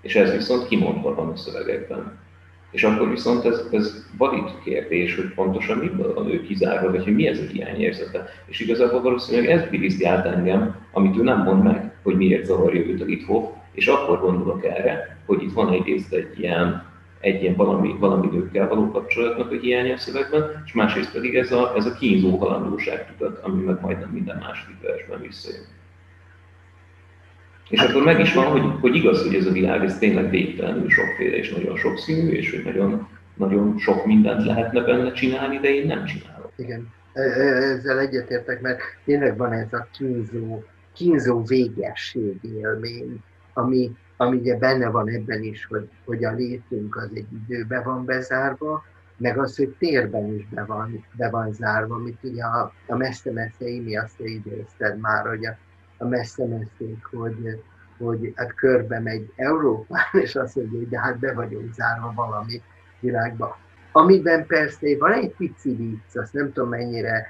És 0.00 0.14
ez 0.14 0.32
viszont 0.32 0.68
kimondva 0.68 1.14
van 1.14 1.28
a 1.28 1.36
szövegekben. 1.36 2.18
És 2.70 2.84
akkor 2.84 3.10
viszont 3.10 3.44
ez, 3.44 3.60
ez 3.70 4.06
valid 4.18 4.62
kérdés, 4.64 5.16
hogy 5.16 5.34
pontosan 5.34 5.78
miből 5.78 6.14
van 6.14 6.30
ő 6.30 6.42
kizárva, 6.42 6.90
vagy 6.90 7.04
hogy 7.04 7.14
mi 7.14 7.26
ez 7.26 7.38
a 7.38 7.52
hiányérzete. 7.52 8.28
És 8.46 8.60
igazából 8.60 9.02
valószínűleg 9.02 9.50
ez 9.50 9.68
biriszti 9.70 10.04
át 10.04 10.26
engem, 10.26 10.76
amit 10.92 11.16
ő 11.18 11.22
nem 11.22 11.42
mond 11.42 11.62
meg, 11.62 11.92
hogy 12.02 12.16
miért 12.16 12.44
zavarja 12.44 12.80
őt 12.80 13.00
a 13.00 13.04
Lithoff, 13.04 13.55
és 13.76 13.86
akkor 13.86 14.20
gondolok 14.20 14.64
erre, 14.64 15.18
hogy 15.26 15.42
itt 15.42 15.52
van 15.52 15.72
egyrészt 15.72 16.12
egy 16.12 16.38
ilyen, 16.38 16.84
egy 17.20 17.42
ilyen 17.42 17.56
valami, 17.56 17.96
valami 17.98 18.26
nőkkel 18.26 18.68
való 18.68 18.90
kapcsolatnak 18.90 19.50
a 19.50 19.54
hiánya 19.54 19.94
a 19.94 19.98
szövegben, 19.98 20.62
és 20.64 20.72
másrészt 20.72 21.12
pedig 21.12 21.36
ez 21.36 21.52
a, 21.52 21.72
ez 21.76 21.86
a 21.86 21.92
kínzó 21.92 22.36
halandóság 22.36 23.06
tudat, 23.06 23.38
ami 23.42 23.62
meg 23.62 23.80
majdnem 23.80 24.08
minden 24.08 24.36
második 24.38 24.80
versben 24.82 25.20
visszajön. 25.20 25.64
És 27.68 27.80
akkor 27.80 28.02
meg 28.02 28.20
is 28.20 28.34
van, 28.34 28.44
hogy, 28.44 28.80
hogy 28.80 28.96
igaz, 28.96 29.22
hogy 29.22 29.34
ez 29.34 29.46
a 29.46 29.52
világ, 29.52 29.84
ez 29.84 29.98
tényleg 29.98 30.30
végtelenül 30.30 30.90
sokféle 30.90 31.36
és 31.36 31.50
nagyon 31.50 31.76
sokszínű, 31.76 32.30
és 32.30 32.50
hogy 32.50 32.64
nagyon, 32.64 33.08
nagyon 33.34 33.78
sok 33.78 34.06
mindent 34.06 34.44
lehetne 34.44 34.80
benne 34.80 35.12
csinálni, 35.12 35.58
de 35.58 35.74
én 35.74 35.86
nem 35.86 36.04
csinálok. 36.04 36.52
Igen, 36.56 36.88
e, 37.12 37.20
e, 37.20 37.72
ezzel 37.72 37.98
egyetértek, 37.98 38.60
mert 38.60 38.80
tényleg 39.04 39.36
van 39.36 39.52
ez 39.52 39.72
a 39.72 39.88
kínzó, 39.98 40.62
kínzó 40.94 41.42
végesség 41.44 42.38
élmény, 42.60 43.22
ami, 43.56 43.96
ami 44.16 44.36
ugye 44.36 44.58
benne 44.58 44.88
van 44.88 45.08
ebben 45.08 45.42
is, 45.42 45.66
hogy, 45.66 45.88
hogy 46.04 46.24
a 46.24 46.32
létünk 46.32 46.96
az 46.96 47.08
egy 47.14 47.26
időbe 47.32 47.82
van 47.82 48.04
bezárva, 48.04 48.84
meg 49.16 49.38
az, 49.38 49.56
hogy 49.56 49.74
térben 49.78 50.34
is 50.34 50.46
be 50.48 50.64
van, 50.64 51.04
be 51.16 51.30
van 51.30 51.52
zárva, 51.52 51.94
amit 51.94 52.18
ugye 52.22 52.44
a, 52.44 52.72
a 52.86 52.96
messze-messze 52.96 53.66
Imi 53.66 53.96
azt 53.96 54.20
idézted 54.20 54.98
már, 54.98 55.26
hogy 55.26 55.46
a, 55.46 55.56
a 55.98 56.04
messze-messzék, 56.04 57.04
hogy, 57.10 57.62
hogy 57.98 58.32
hát 58.34 58.54
körbe 58.54 59.00
megy 59.00 59.32
Európán, 59.36 60.04
és 60.22 60.34
azt 60.34 60.56
mondja, 60.56 60.78
hogy 60.78 60.88
de 60.88 61.00
hát 61.00 61.18
be 61.18 61.32
vagyunk 61.32 61.74
zárva 61.74 62.12
valami 62.14 62.62
világba. 63.00 63.58
Amiben 63.92 64.46
persze 64.46 64.86
van 64.98 65.12
egy 65.12 65.34
pici 65.36 65.74
vicc, 65.74 66.16
azt 66.16 66.32
nem 66.32 66.52
tudom 66.52 66.68
mennyire 66.68 67.26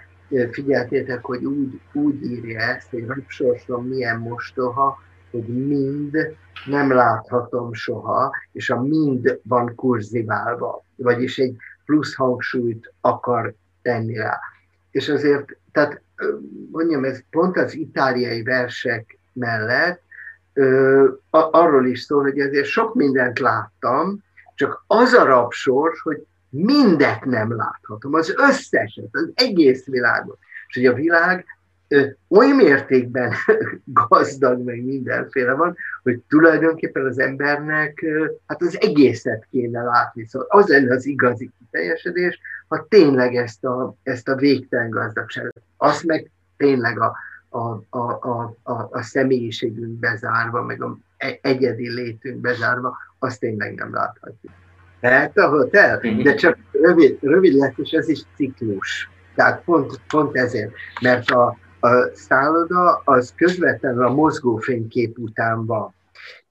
figyeltétek, 0.50 1.24
hogy 1.24 1.44
úgy, 1.44 1.80
úgy 1.92 2.24
írja 2.24 2.60
ezt, 2.60 2.90
hogy 2.90 3.06
rapsorsom 3.06 3.86
milyen 3.86 4.18
mostoha, 4.18 5.04
hogy 5.30 5.66
mind 5.66 6.36
nem 6.66 6.92
láthatom 6.92 7.72
soha, 7.72 8.30
és 8.52 8.70
a 8.70 8.80
mind 8.82 9.40
van 9.42 9.74
kurziválva, 9.74 10.84
vagyis 10.96 11.38
egy 11.38 11.56
plusz 11.84 12.14
hangsúlyt 12.14 12.92
akar 13.00 13.54
tenni 13.82 14.16
rá. 14.16 14.38
És 14.90 15.08
azért, 15.08 15.56
tehát 15.72 16.00
mondjam, 16.70 17.04
ez 17.04 17.22
pont 17.30 17.56
az 17.56 17.74
itáliai 17.74 18.42
versek 18.42 19.18
mellett 19.32 20.02
ö, 20.52 21.08
arról 21.30 21.86
is 21.86 22.00
szól, 22.00 22.22
hogy 22.22 22.38
ezért 22.38 22.66
sok 22.66 22.94
mindent 22.94 23.38
láttam, 23.38 24.24
csak 24.54 24.84
az 24.86 25.12
a 25.12 25.24
rabsors, 25.24 26.00
hogy 26.00 26.26
mindet 26.48 27.24
nem 27.24 27.56
láthatom, 27.56 28.14
az 28.14 28.34
összeset, 28.36 29.08
az 29.10 29.30
egész 29.34 29.86
világot. 29.86 30.38
És 30.68 30.74
hogy 30.74 30.86
a 30.86 30.94
világ 30.94 31.44
oly 32.28 32.52
mértékben 32.52 33.32
gazdag, 34.08 34.64
meg 34.64 34.84
mindenféle 34.84 35.52
van, 35.52 35.76
hogy 36.02 36.20
tulajdonképpen 36.28 37.06
az 37.06 37.18
embernek 37.18 38.04
hát 38.46 38.62
az 38.62 38.80
egészet 38.80 39.46
kéne 39.50 39.82
látni. 39.82 40.26
Szóval 40.26 40.48
az 40.50 40.68
lenne 40.68 40.94
az 40.94 41.06
igazi 41.06 41.50
kiteljesedés, 41.58 42.40
ha 42.68 42.86
tényleg 42.88 43.34
ezt 43.34 43.64
a, 43.64 43.94
ezt 44.02 44.28
a 44.28 44.34
végtelen 44.34 44.90
gazdagságot, 44.90 45.62
azt 45.76 46.04
meg 46.04 46.30
tényleg 46.56 47.00
a, 47.00 47.16
a, 47.48 47.58
a, 47.90 48.10
a, 48.20 48.56
a, 48.62 48.88
a 48.90 49.02
személyiségünk 49.02 49.98
bezárva, 49.98 50.62
meg 50.62 50.82
a 50.82 50.98
e, 51.16 51.38
egyedi 51.42 51.94
létünk 51.94 52.40
bezárva, 52.40 52.96
azt 53.18 53.40
tényleg 53.40 53.74
nem 53.74 53.94
láthatjuk. 53.94 54.52
Tehát 55.00 55.38
a 55.38 55.48
hotel, 55.48 56.00
mhm. 56.02 56.22
de 56.22 56.34
csak 56.34 56.58
rövid, 56.72 57.18
rövid 57.20 57.54
lett, 57.54 57.78
és 57.78 57.90
ez 57.90 58.08
is 58.08 58.22
ciklus. 58.36 59.10
Tehát 59.34 59.62
pont, 59.64 60.00
pont 60.08 60.36
ezért, 60.36 60.72
mert 61.00 61.30
a, 61.30 61.56
a 61.80 62.10
szálloda 62.14 63.02
az 63.04 63.32
közvetlenül 63.36 64.04
a 64.04 64.14
mozgófénykép 64.14 65.18
után 65.18 65.66
van. 65.66 65.94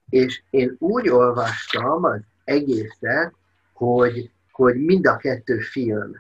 És 0.10 0.42
én 0.50 0.76
úgy 0.80 1.10
olvastam 1.10 2.04
az 2.04 2.20
egészet, 2.44 3.34
hogy, 3.74 4.32
hogy 4.52 4.76
mind 4.76 5.08
a 5.08 5.18
kettő 5.18 5.58
film. 5.60 6.12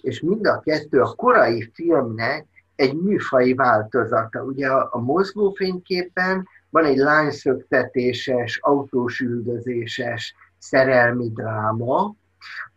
És 0.00 0.20
mind 0.20 0.46
a 0.46 0.60
kettő 0.60 1.00
a 1.00 1.14
korai 1.14 1.70
filmnek 1.74 2.46
egy 2.76 2.94
műfai 2.94 3.54
változata. 3.54 4.42
Ugye 4.42 4.68
a, 4.68 4.88
a 4.92 4.98
mozgófényképen 4.98 6.48
van 6.70 6.84
egy 6.84 6.96
lányszöktetéses, 6.96 8.58
autós 8.62 9.20
üldözéses 9.20 10.34
szerelmi 10.58 11.28
dráma, 11.28 12.14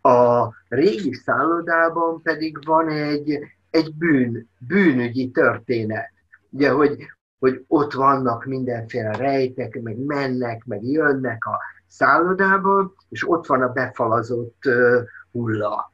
a 0.02 0.50
régi 0.68 1.14
szállodában 1.14 2.22
pedig 2.22 2.66
van 2.66 2.90
egy 2.90 3.40
egy 3.72 3.96
bűn, 3.96 4.50
bűnügyi 4.68 5.32
történet. 5.32 6.12
Ugye, 6.50 6.70
hogy, 6.70 6.98
hogy 7.40 7.64
ott 7.68 7.94
vannak 7.94 8.46
mindenféle 8.46 9.12
rejtek, 9.12 9.82
meg 9.82 9.98
mennek, 9.98 10.66
meg 10.66 10.84
jönnek 10.84 11.46
a 11.46 11.60
szállodából, 11.88 12.96
és 13.10 13.30
ott 13.30 13.46
van 13.46 13.62
a 13.62 13.72
befalazott 13.72 14.64
uh, 14.66 15.02
hulla. 15.32 15.94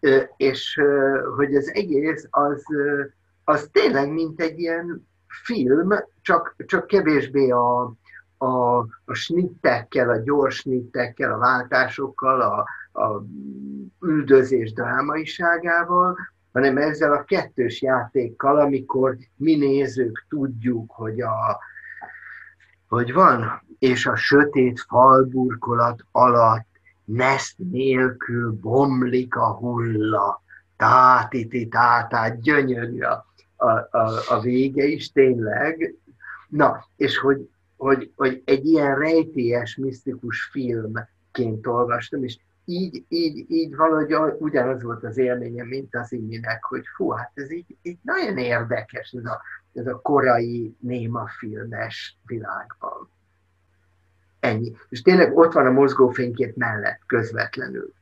Uh, 0.00 0.22
és 0.36 0.80
uh, 0.82 1.34
hogy 1.36 1.54
az 1.54 1.70
egész 1.74 2.26
az, 2.30 2.64
az 3.44 3.68
tényleg 3.72 4.12
mint 4.12 4.40
egy 4.40 4.58
ilyen 4.58 5.06
film, 5.44 5.88
csak, 6.22 6.54
csak 6.66 6.86
kevésbé 6.86 7.50
a, 7.50 7.94
a, 8.38 8.76
a 9.04 9.14
snittekkel, 9.14 10.10
a 10.10 10.16
gyors 10.16 10.56
snittekkel, 10.56 11.32
a 11.32 11.38
váltásokkal, 11.38 12.40
a, 12.40 12.66
a 13.00 13.22
üldözés 14.00 14.72
drámaiságával, 14.72 16.16
hanem 16.56 16.76
ezzel 16.76 17.12
a 17.12 17.24
kettős 17.24 17.82
játékkal, 17.82 18.60
amikor 18.60 19.16
mi 19.36 19.56
nézők 19.56 20.26
tudjuk, 20.28 20.90
hogy, 20.90 21.20
a, 21.20 21.58
hogy 22.88 23.12
van, 23.12 23.62
és 23.78 24.06
a 24.06 24.16
sötét 24.16 24.80
falburkolat 24.80 26.04
alatt 26.12 26.66
neszt 27.04 27.54
nélkül 27.58 28.52
bomlik 28.60 29.34
a 29.34 29.54
hulla, 29.54 30.42
tátiti 30.76 31.68
tátát, 31.68 32.40
gyönyörű 32.40 33.00
a, 33.00 33.26
a, 33.56 33.70
a, 33.70 34.10
a 34.28 34.40
vége 34.40 34.84
is 34.84 35.12
tényleg. 35.12 35.94
Na, 36.48 36.86
és 36.96 37.18
hogy, 37.18 37.48
hogy, 37.76 38.12
hogy 38.14 38.42
egy 38.44 38.66
ilyen 38.66 38.98
rejtélyes, 38.98 39.76
misztikus 39.76 40.42
filmként 40.42 41.66
olvastam, 41.66 42.24
és 42.24 42.38
így, 42.68 43.04
így, 43.08 43.44
így 43.48 43.76
valahogy 43.76 44.14
ugyanaz 44.38 44.82
volt 44.82 45.04
az 45.04 45.18
élményem, 45.18 45.66
mint 45.66 45.94
az 45.94 46.12
iminek, 46.12 46.64
hogy 46.64 46.84
fú, 46.96 47.10
hát 47.10 47.30
ez 47.34 47.50
így, 47.50 47.76
így 47.82 47.98
nagyon 48.02 48.38
érdekes 48.38 49.10
ez 49.10 49.24
a, 49.24 49.40
ez 49.74 49.86
a 49.86 50.00
korai 50.00 50.76
néma 50.80 51.26
filmes 51.38 52.18
világban. 52.26 53.10
Ennyi. 54.40 54.72
És 54.88 55.02
tényleg 55.02 55.36
ott 55.36 55.52
van 55.52 55.66
a 55.66 55.70
mozgófénykép 55.70 56.56
mellett 56.56 57.00
közvetlenül. 57.06 57.92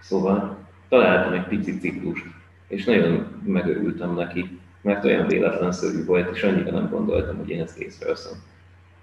Szóval 0.00 0.58
találtam 0.88 1.32
egy 1.32 1.46
pici 1.46 1.78
ciklust, 1.78 2.24
és 2.68 2.84
nagyon 2.84 3.42
megörültem 3.44 4.14
neki, 4.14 4.60
mert 4.82 5.04
olyan 5.04 5.26
véletlenszerű 5.26 6.04
volt, 6.04 6.34
és 6.34 6.42
annyira 6.42 6.70
nem 6.70 6.88
gondoltam, 6.90 7.36
hogy 7.36 7.48
én 7.48 7.62
ezt 7.62 7.78
észreveszem. 7.78 8.38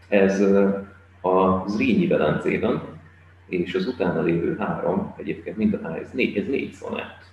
Ez 0.07 0.41
a 1.21 1.67
Zrínyi 1.67 2.07
Velencében, 2.07 2.92
és 3.47 3.75
az 3.75 3.87
utána 3.87 4.21
lévő 4.21 4.55
három, 4.59 5.15
egyébként 5.17 5.57
mind 5.57 5.73
a 5.73 5.79
három, 5.81 6.03
ez 6.03 6.11
négy, 6.11 6.37
ez 6.37 6.47
négy 6.47 6.71
szonett. 6.71 7.23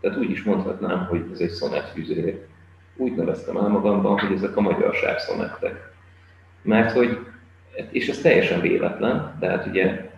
Tehát 0.00 0.18
úgy 0.18 0.30
is 0.30 0.42
mondhatnám, 0.42 1.06
hogy 1.06 1.24
ez 1.32 1.40
egy 1.40 1.50
szonett 1.50 1.88
füzér. 1.88 2.46
Úgy 2.96 3.14
neveztem 3.14 3.56
el 3.56 3.68
magamban, 3.68 4.18
hogy 4.18 4.32
ezek 4.32 4.56
a 4.56 4.60
magyarság 4.60 5.18
szonettek. 5.18 5.92
Mert 6.62 6.92
hogy, 6.92 7.18
és 7.90 8.08
ez 8.08 8.20
teljesen 8.20 8.60
véletlen, 8.60 9.36
tehát 9.40 9.66
ugye, 9.66 10.10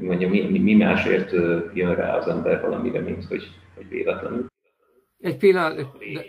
mondjam, 0.00 0.30
mi, 0.30 0.40
mi, 0.50 0.58
mi 0.58 0.74
másért 0.74 1.32
jön 1.74 1.94
rá 1.94 2.16
az 2.16 2.28
ember 2.28 2.60
valamire, 2.60 3.00
mint 3.00 3.24
hogy, 3.24 3.50
hogy 3.74 3.88
véletlenül. 3.88 4.46
Egy 5.20 5.36
pillanat, 5.36 5.76
de, 6.14 6.24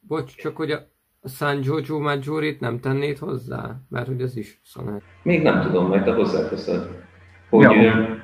bocs, 0.00 0.36
csak 0.36 0.56
hogy 0.56 0.70
a, 0.70 0.78
a 1.20 1.28
San 1.28 1.60
Giorgio 1.60 1.98
Maggiore-t 1.98 2.60
nem 2.60 2.80
tennéd 2.80 3.18
hozzá? 3.18 3.80
Mert 3.88 4.06
hogy 4.06 4.20
ez 4.20 4.36
is 4.36 4.60
szonett. 4.64 5.02
Még 5.22 5.42
nem 5.42 5.60
tudom, 5.60 5.86
majd 5.86 6.04
te 6.04 6.12
hozzáteszed 6.12 7.03
hogy, 7.56 7.82
ja. 7.82 8.18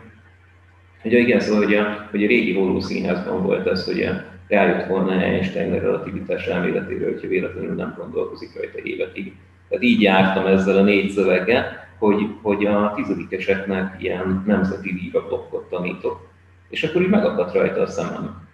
hogy 1.03 1.13
igen, 1.13 1.41
szóval 1.41 1.65
hogy 1.65 1.75
a, 1.75 2.07
hogy 2.11 2.25
a 2.25 2.27
régi 2.27 2.53
Voló 2.53 2.81
színházban 2.81 3.43
volt 3.43 3.67
ez, 3.67 3.85
hogy 3.85 4.11
rájött 4.49 4.87
volna 4.87 5.13
Einstein 5.13 5.73
a 5.73 5.81
relativitás 5.81 6.47
elméletéről, 6.47 7.13
hogyha 7.13 7.29
véletlenül 7.29 7.75
nem 7.75 7.95
gondolkozik 7.99 8.55
rajta 8.55 8.79
évekig. 8.83 9.35
Tehát 9.69 9.85
így 9.85 10.01
jártam 10.01 10.47
ezzel 10.47 10.77
a 10.77 10.83
négy 10.83 11.11
szöveggel, 11.11 11.89
hogy, 11.99 12.27
hogy 12.43 12.67
a 12.67 12.93
tizedikeseknek 12.97 14.03
ilyen 14.03 14.43
nemzeti 14.47 14.93
víga 14.93 15.27
blokkot 15.27 15.69
tanítok. 15.69 16.29
És 16.69 16.83
akkor 16.83 17.03
így 17.03 17.09
megakadt 17.09 17.55
rajta 17.55 17.81
a 17.81 17.87
szemem, 17.87 18.49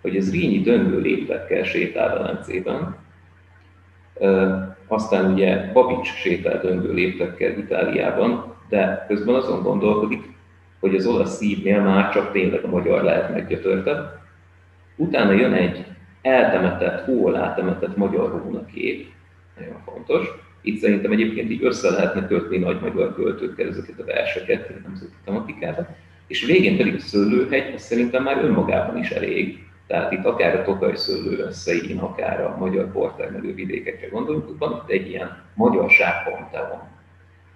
hogy 0.00 0.16
ez 0.16 0.32
Rínyi 0.32 0.60
döngő 0.60 1.00
léptekkel 1.00 1.64
sétál 1.64 2.18
Velencében, 2.18 2.96
aztán 4.86 5.32
ugye 5.32 5.72
Babics 5.72 6.14
sétál 6.14 6.60
döngő 6.60 6.92
léptekkel 6.92 7.58
Itáliában, 7.58 8.54
de 8.68 9.04
közben 9.08 9.34
azon 9.34 9.62
gondolkodik, 9.62 10.22
hogy 10.80 10.94
az 10.94 11.06
olasz 11.06 11.36
szívnél 11.36 11.80
már 11.80 12.12
csak 12.12 12.32
tényleg 12.32 12.64
a 12.64 12.68
magyar 12.68 13.02
lehet 13.02 13.32
meggyötörtebb. 13.32 14.20
Utána 14.96 15.32
jön 15.32 15.52
egy 15.52 15.84
eltemetett, 16.22 17.04
hó 17.04 17.26
alá 17.26 17.56
magyar 17.96 18.42
rónakép, 18.44 19.06
nagyon 19.58 19.82
fontos. 19.84 20.26
Itt 20.60 20.80
szerintem 20.80 21.12
egyébként 21.12 21.50
így 21.50 21.64
össze 21.64 21.90
lehetne 21.90 22.26
kötni 22.26 22.58
nagy 22.58 22.80
magyar 22.80 23.14
költőkkel 23.14 23.68
ezeket 23.68 24.00
a 24.00 24.04
verseket, 24.04 24.82
nemzeti 24.84 25.14
tematikába. 25.24 25.86
És 26.26 26.44
végén 26.44 26.76
pedig 26.76 26.94
a 26.94 26.98
szőlőhegy, 26.98 27.74
az 27.74 27.82
szerintem 27.82 28.22
már 28.22 28.44
önmagában 28.44 28.98
is 28.98 29.10
elég. 29.10 29.66
Tehát 29.86 30.12
itt 30.12 30.24
akár 30.24 30.56
a 30.56 30.62
Tokaj 30.62 30.96
szőlő 30.96 31.38
összeín, 31.38 31.98
akár 31.98 32.40
a 32.40 32.56
magyar 32.58 32.92
portermelő 32.92 33.54
vidékekre 33.54 34.08
gondolunk, 34.08 34.58
van 34.58 34.72
itt 34.72 34.90
egy 34.90 35.08
ilyen 35.08 35.42
magyarság 35.54 36.14
van 36.24 36.90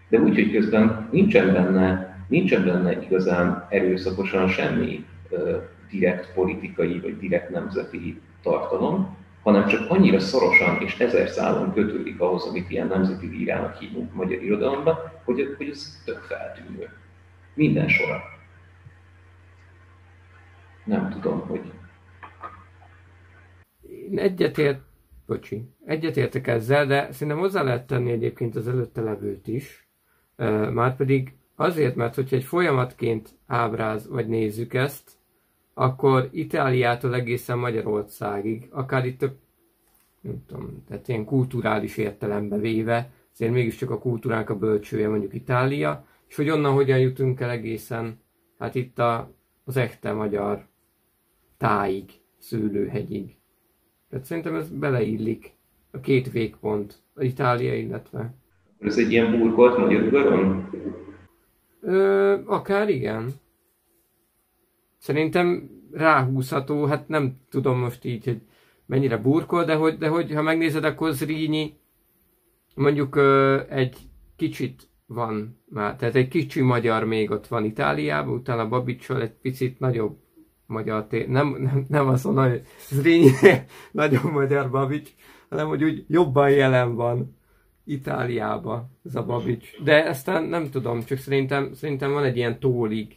de 0.09 0.18
úgy, 0.18 0.35
hogy 0.35 0.53
közben 0.53 1.09
nincsen 1.12 1.53
benne, 1.53 2.16
nincsen 2.29 2.64
benne 2.64 3.03
igazán 3.03 3.66
erőszakosan 3.70 4.49
semmi 4.49 5.05
uh, 5.31 5.62
direkt 5.91 6.33
politikai 6.35 7.01
vagy 7.01 7.18
direkt 7.18 7.51
nemzeti 7.51 8.20
tartalom, 8.43 9.16
hanem 9.43 9.66
csak 9.66 9.91
annyira 9.91 10.20
szorosan 10.20 10.81
és 10.81 10.99
ezer 10.99 11.29
szálon 11.29 11.72
kötődik 11.72 12.20
ahhoz, 12.20 12.45
amit 12.45 12.70
ilyen 12.70 12.87
nemzeti 12.87 13.27
vírának 13.27 13.77
hívunk 13.77 14.14
magyar 14.14 14.43
irodalomban, 14.43 14.99
hogy, 15.24 15.55
hogy 15.57 15.68
ez 15.68 16.03
tök 16.05 16.18
feltűnő. 16.18 16.89
Minden 17.55 17.89
sora. 17.89 18.22
Nem 20.85 21.11
tudom, 21.11 21.41
hogy... 21.41 21.72
Én 24.11 24.18
egyetért, 24.18 24.80
bocsi, 25.26 25.68
egyetértek 25.84 26.46
ezzel, 26.46 26.86
de 26.86 27.12
szerintem 27.12 27.38
hozzá 27.38 27.62
lehet 27.62 27.86
tenni 27.86 28.11
egyébként 28.11 28.57
az 28.57 28.68
előtte 28.68 29.00
levőt 29.00 29.46
is, 29.46 29.86
Márpedig 30.72 31.34
azért, 31.54 31.94
mert 31.94 32.14
hogyha 32.14 32.36
egy 32.36 32.44
folyamatként 32.44 33.28
ábráz, 33.46 34.09
vagy 34.09 34.28
nézzük 34.28 34.74
ezt, 34.74 35.11
akkor 35.74 36.28
Itáliától 36.32 37.14
egészen 37.14 37.59
Magyarországig, 37.59 38.68
akár 38.70 39.07
itt 39.07 39.22
a, 39.22 39.34
nem 40.20 40.44
tudom, 40.46 40.84
tehát 40.88 41.09
ilyen 41.09 41.24
kulturális 41.24 41.96
értelembe 41.96 42.59
véve, 42.59 43.11
azért 43.32 43.52
mégiscsak 43.52 43.90
a 43.90 43.98
kultúránk 43.98 44.50
a 44.50 44.59
bölcsője 44.59 45.09
mondjuk 45.09 45.34
Itália, 45.34 46.07
és 46.28 46.36
hogy 46.36 46.50
onnan 46.50 46.72
hogyan 46.72 46.98
jutunk 46.98 47.40
el 47.40 47.50
egészen, 47.50 48.20
hát 48.59 48.74
itt 48.74 48.98
a, 48.98 49.32
az 49.64 49.76
echte 49.76 50.12
magyar 50.12 50.66
táig, 51.57 52.11
szőlőhegyig. 52.38 53.36
Tehát 54.11 54.24
szerintem 54.24 54.54
ez 54.54 54.68
beleillik 54.68 55.52
a 55.90 56.00
két 56.00 56.30
végpont, 56.30 56.94
a 57.14 57.22
Itália, 57.22 57.74
illetve 57.74 58.34
ez 58.80 58.98
egy 58.98 59.12
ilyen 59.12 59.38
burkolt 59.38 59.78
magyar 59.78 60.02
udvaron? 60.02 60.70
Ö, 61.80 62.36
akár 62.44 62.88
igen. 62.88 63.32
Szerintem 64.98 65.70
ráhúzható, 65.92 66.84
hát 66.84 67.09
nem 67.09 67.36
tudom 67.50 67.78
most 67.78 68.04
így, 68.04 68.24
hogy 68.24 68.40
mennyire 68.86 69.16
burkol, 69.16 69.64
de 69.64 69.74
hogy, 69.74 69.98
de 69.98 70.09
hogy 70.09 70.32
ha 70.34 70.42
megnézed, 70.42 70.84
akkor 70.84 71.12
Zrínyi 71.12 71.74
mondjuk 72.74 73.16
ö, 73.16 73.61
egy 73.68 73.96
kicsit 74.36 74.88
van 75.07 75.61
már, 75.68 75.96
tehát 75.96 76.14
egy 76.14 76.28
kicsi 76.28 76.61
magyar 76.61 77.04
még 77.04 77.30
ott 77.30 77.46
van 77.46 77.64
Itáliában, 77.64 78.34
utána 78.34 78.68
Babicsol 78.68 79.22
egy 79.22 79.34
picit 79.42 79.78
nagyobb 79.78 80.18
magyar 80.67 81.07
tér, 81.07 81.29
nem, 81.29 81.57
nem, 81.59 81.85
nem 81.89 82.09
az, 82.09 82.23
hogy 82.23 82.62
Zrínyi 82.89 83.31
nagyobb 83.93 84.33
magyar 84.33 84.71
Babics, 84.71 85.11
hanem 85.49 85.67
hogy 85.67 85.85
úgy 85.85 86.05
jobban 86.09 86.51
jelen 86.51 86.95
van 86.95 87.37
Itáliába 87.85 88.89
ez 89.05 89.14
a 89.14 89.25
Babics. 89.25 89.83
De 89.85 90.09
aztán 90.09 90.45
nem 90.45 90.71
tudom, 90.71 91.05
csak 91.05 91.19
szerintem, 91.19 91.73
szerintem 91.75 92.12
van 92.12 92.25
egy 92.25 92.37
ilyen 92.37 92.59
tólig 92.59 93.17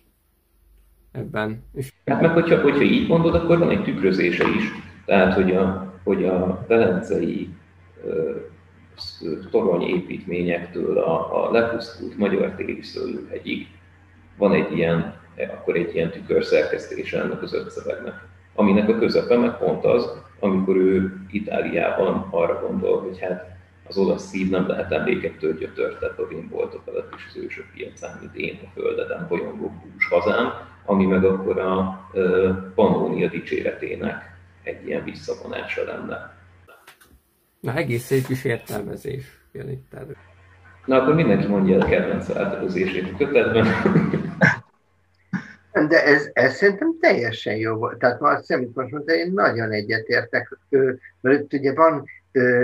ebben. 1.12 1.64
És... 1.74 1.94
Hát 2.06 2.22
meg 2.22 2.32
hogyha, 2.32 2.62
hogyha 2.62 2.82
így 2.82 3.08
mondod, 3.08 3.36
akkor 3.36 3.58
van 3.60 3.70
egy 3.70 3.84
tükrözése 3.84 4.48
is. 4.48 4.64
Tehát, 5.06 5.34
hogy 5.34 5.56
a, 5.56 5.94
hogy 6.04 6.26
a 6.26 6.66
velencei 6.68 7.50
torony 9.52 9.82
építményektől 9.82 10.98
a, 10.98 11.46
a 11.46 11.52
lepusztult 11.52 12.18
magyar 12.18 12.56
téri 12.56 12.82
szőlőhegyig 12.82 13.68
van 14.38 14.54
egy 14.54 14.78
ilyen, 14.78 15.19
akkor 15.48 15.76
egy 15.76 15.96
ilyen 15.96 16.12
tükörszerkesztése 16.12 17.22
ennek 17.22 17.42
az 17.42 17.54
ötszövegnek. 17.54 18.14
Aminek 18.54 18.90
a 18.90 18.98
közepe 18.98 19.38
meg 19.38 19.58
pont 19.58 19.86
az, 19.86 20.12
amikor 20.40 20.76
ő 20.76 21.18
Itáliában 21.32 22.28
arra 22.30 22.60
gondol, 22.68 23.02
hogy 23.02 23.20
hát 23.20 23.58
az 23.88 23.98
olasz 23.98 24.28
szív 24.28 24.50
nem 24.50 24.68
lehet 24.68 24.92
emlékektől 24.92 25.58
gyötörtett 25.58 26.20
a 26.20 26.28
rimboltok 26.30 26.82
alatt 26.86 27.14
és 27.18 27.24
az 27.30 27.38
ősök 27.44 27.66
piacán, 27.74 28.18
mint 28.20 28.36
én 28.36 28.60
a 28.64 28.80
földeden 28.80 29.26
bolyongó 29.30 29.68
bús 29.84 30.08
hazám, 30.10 30.52
ami 30.86 31.06
meg 31.06 31.24
akkor 31.24 31.60
a 31.60 32.08
Pannónia 32.76 33.28
dicséretének 33.28 34.38
egy 34.64 34.88
ilyen 34.88 35.04
visszavonása 35.04 35.84
lenne. 35.84 36.38
Na, 37.60 37.76
egész 37.76 38.04
szép 38.04 38.30
is 38.30 38.44
értelmezés 38.44 39.26
jön 39.52 39.70
itt 39.70 39.94
elő. 39.94 40.16
Na, 40.86 41.02
akkor 41.02 41.16
mindenki 41.16 41.48
mondja 41.48 41.76
el 41.76 41.82
a 41.82 41.86
kedvenc 41.86 42.30
átadozését 42.30 43.12
a 43.14 43.18
kötetben. 43.18 43.68
De 45.88 46.06
ez, 46.06 46.30
ez 46.34 46.56
szerintem 46.56 46.98
teljesen 47.00 47.56
jó 47.56 47.76
volt. 47.76 47.98
Tehát 47.98 48.22
azt 48.22 48.52
amit 48.52 48.76
most 48.76 48.92
mondta, 48.92 49.14
én 49.14 49.32
nagyon 49.32 49.72
egyetértek. 49.72 50.58
Mert 51.22 51.54
ugye 51.54 51.74
van 51.74 52.06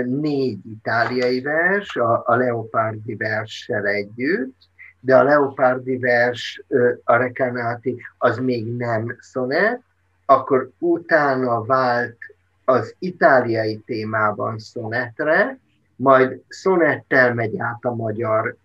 négy 0.04 0.58
itáliai 0.66 1.40
vers, 1.40 1.96
a, 1.96 2.22
a 2.26 2.36
Leopardi 2.36 3.14
verssel 3.14 3.86
együtt, 3.86 4.56
de 5.00 5.16
a 5.16 5.22
Leopardi 5.22 5.98
vers, 5.98 6.62
a 7.04 7.16
Recanati, 7.16 7.96
az 8.18 8.38
még 8.38 8.76
nem 8.76 9.16
szonet, 9.20 9.80
akkor 10.26 10.70
utána 10.78 11.64
vált 11.64 12.18
az 12.64 12.94
itáliai 12.98 13.82
témában 13.86 14.58
szonetre, 14.58 15.58
majd 15.96 16.40
szonettel 16.48 17.34
megy 17.34 17.58
át 17.58 17.84
a 17.84 17.94
magyar 17.94 18.56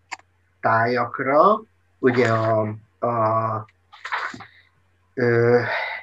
tájakra, 0.61 1.61
ugye 1.99 2.27
a, 2.27 2.61
a 2.99 3.65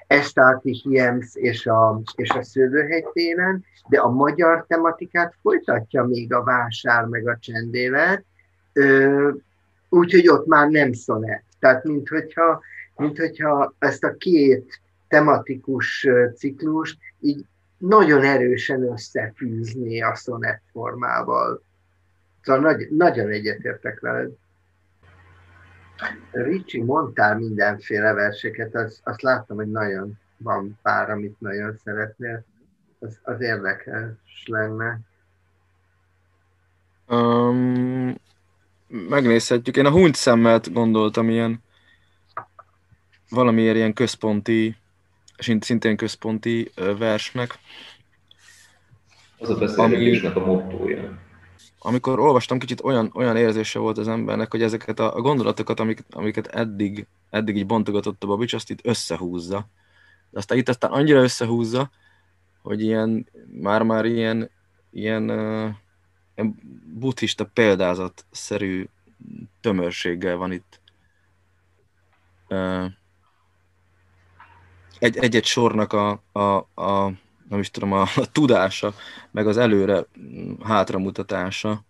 Estáti 0.06 0.72
Hiems 0.72 1.34
és 1.34 1.66
a, 1.66 2.00
és 2.14 2.30
a 2.30 2.42
Szőlőhegy 2.42 3.04
téren, 3.04 3.64
de 3.88 3.98
a 3.98 4.10
magyar 4.10 4.64
tematikát 4.68 5.34
folytatja 5.42 6.04
még 6.04 6.32
a 6.32 6.42
vásár 6.42 7.04
meg 7.04 7.28
a 7.28 7.38
csendélet, 7.40 8.24
úgyhogy 9.88 10.28
ott 10.28 10.46
már 10.46 10.68
nem 10.68 10.92
szonet. 10.92 11.42
Tehát, 11.58 11.84
mint 11.84 12.08
hogyha, 12.08 12.62
mint 12.96 13.18
hogyha 13.18 13.74
ezt 13.78 14.04
a 14.04 14.16
két 14.16 14.80
tematikus 15.08 16.06
ciklust 16.36 16.98
így 17.20 17.46
nagyon 17.78 18.22
erősen 18.22 18.82
összefűzni 18.82 20.02
a 20.02 20.14
szonet 20.14 20.62
formával. 20.72 21.62
Szóval 22.42 22.62
nagy, 22.62 22.88
nagyon 22.90 23.28
egyetértek 23.28 24.00
veled. 24.00 24.30
Ricsi, 26.30 26.82
mondtál 26.82 27.38
mindenféle 27.38 28.12
verseket, 28.12 28.74
azt, 28.74 29.00
azt 29.04 29.22
láttam, 29.22 29.56
hogy 29.56 29.70
nagyon 29.70 30.18
van 30.36 30.78
pár, 30.82 31.10
amit 31.10 31.40
nagyon 31.40 31.76
szeretnél. 31.84 32.44
Az, 32.98 33.18
az 33.22 33.40
érdekes 33.40 34.44
lenne. 34.46 35.00
Um, 37.08 38.14
megnézhetjük. 38.86 39.76
Én 39.76 39.86
a 39.86 39.90
hunyt 39.90 40.14
szemmelt 40.14 40.72
gondoltam 40.72 41.28
ilyen 41.28 41.62
valamiért 43.30 43.76
ilyen 43.76 43.92
központi, 43.92 44.76
szintén 45.60 45.96
központi 45.96 46.70
versnek. 46.98 47.58
Az 49.38 49.50
a 49.50 49.58
beszélgetésnek 49.58 50.36
a 50.36 50.46
mottója 50.46 51.18
amikor 51.78 52.18
olvastam, 52.18 52.58
kicsit 52.58 52.80
olyan, 52.80 53.10
olyan 53.14 53.36
érzése 53.36 53.78
volt 53.78 53.98
az 53.98 54.08
embernek, 54.08 54.50
hogy 54.50 54.62
ezeket 54.62 54.98
a, 55.00 55.20
gondolatokat, 55.20 55.80
amik, 55.80 56.04
amiket 56.10 56.46
eddig, 56.46 57.06
eddig 57.30 57.56
így 57.56 57.66
bontogatott 57.66 58.22
a 58.22 58.26
Babics, 58.26 58.52
azt 58.52 58.70
itt 58.70 58.86
összehúzza. 58.86 59.68
De 60.30 60.38
aztán 60.38 60.58
itt 60.58 60.68
aztán 60.68 60.90
annyira 60.90 61.22
összehúzza, 61.22 61.90
hogy 62.62 62.82
ilyen, 62.82 63.26
már-már 63.60 64.04
ilyen, 64.04 64.50
ilyen, 64.90 65.30
uh, 65.30 65.70
ilyen 66.34 66.58
buddhista 66.94 67.44
példázat-szerű 67.44 68.88
tömörséggel 69.60 70.36
van 70.36 70.52
itt. 70.52 70.80
Uh, 72.48 72.84
egy, 74.98 75.16
egy-egy 75.16 75.44
sornak 75.44 75.92
a, 75.92 76.22
a, 76.32 76.82
a 76.82 77.12
nem 77.48 77.58
is 77.58 77.70
tudom, 77.70 77.92
a, 77.92 78.02
a 78.02 78.32
tudása, 78.32 78.94
meg 79.30 79.46
az 79.46 79.56
előre 79.56 80.04
mm, 80.20 80.52
hátramutatása. 80.62 81.84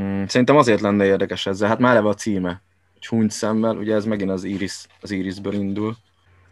Mm, 0.00 0.24
szerintem 0.24 0.56
azért 0.56 0.80
lenne 0.80 1.04
érdekes 1.04 1.46
ezzel, 1.46 1.68
hát 1.68 1.78
már 1.78 1.90
eleve 1.90 2.08
a 2.08 2.14
címe, 2.14 2.62
hogy 3.08 3.30
szemmel, 3.30 3.76
ugye 3.76 3.94
ez 3.94 4.04
megint 4.04 4.30
az 4.30 4.44
Iris, 4.44 4.86
az 5.00 5.10
Irisből 5.10 5.52
indul. 5.52 5.96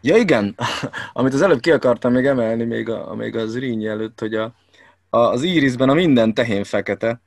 Ja 0.01 0.15
igen, 0.15 0.55
amit 1.13 1.33
az 1.33 1.41
előbb 1.41 1.59
ki 1.59 1.71
akartam 1.71 2.11
még 2.11 2.25
emelni, 2.25 2.63
még, 2.63 2.89
a, 2.89 3.15
még 3.15 3.35
az 3.35 3.59
Rínyi 3.59 3.87
előtt, 3.87 4.19
hogy 4.19 4.35
a, 4.35 4.53
a, 5.09 5.17
az 5.17 5.43
Irisben 5.43 5.89
a 5.89 5.93
minden 5.93 6.33
tehén 6.33 6.63
fekete, 6.63 7.21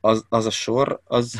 az, 0.00 0.24
az 0.28 0.46
a 0.46 0.50
sor, 0.50 1.00
az, 1.04 1.34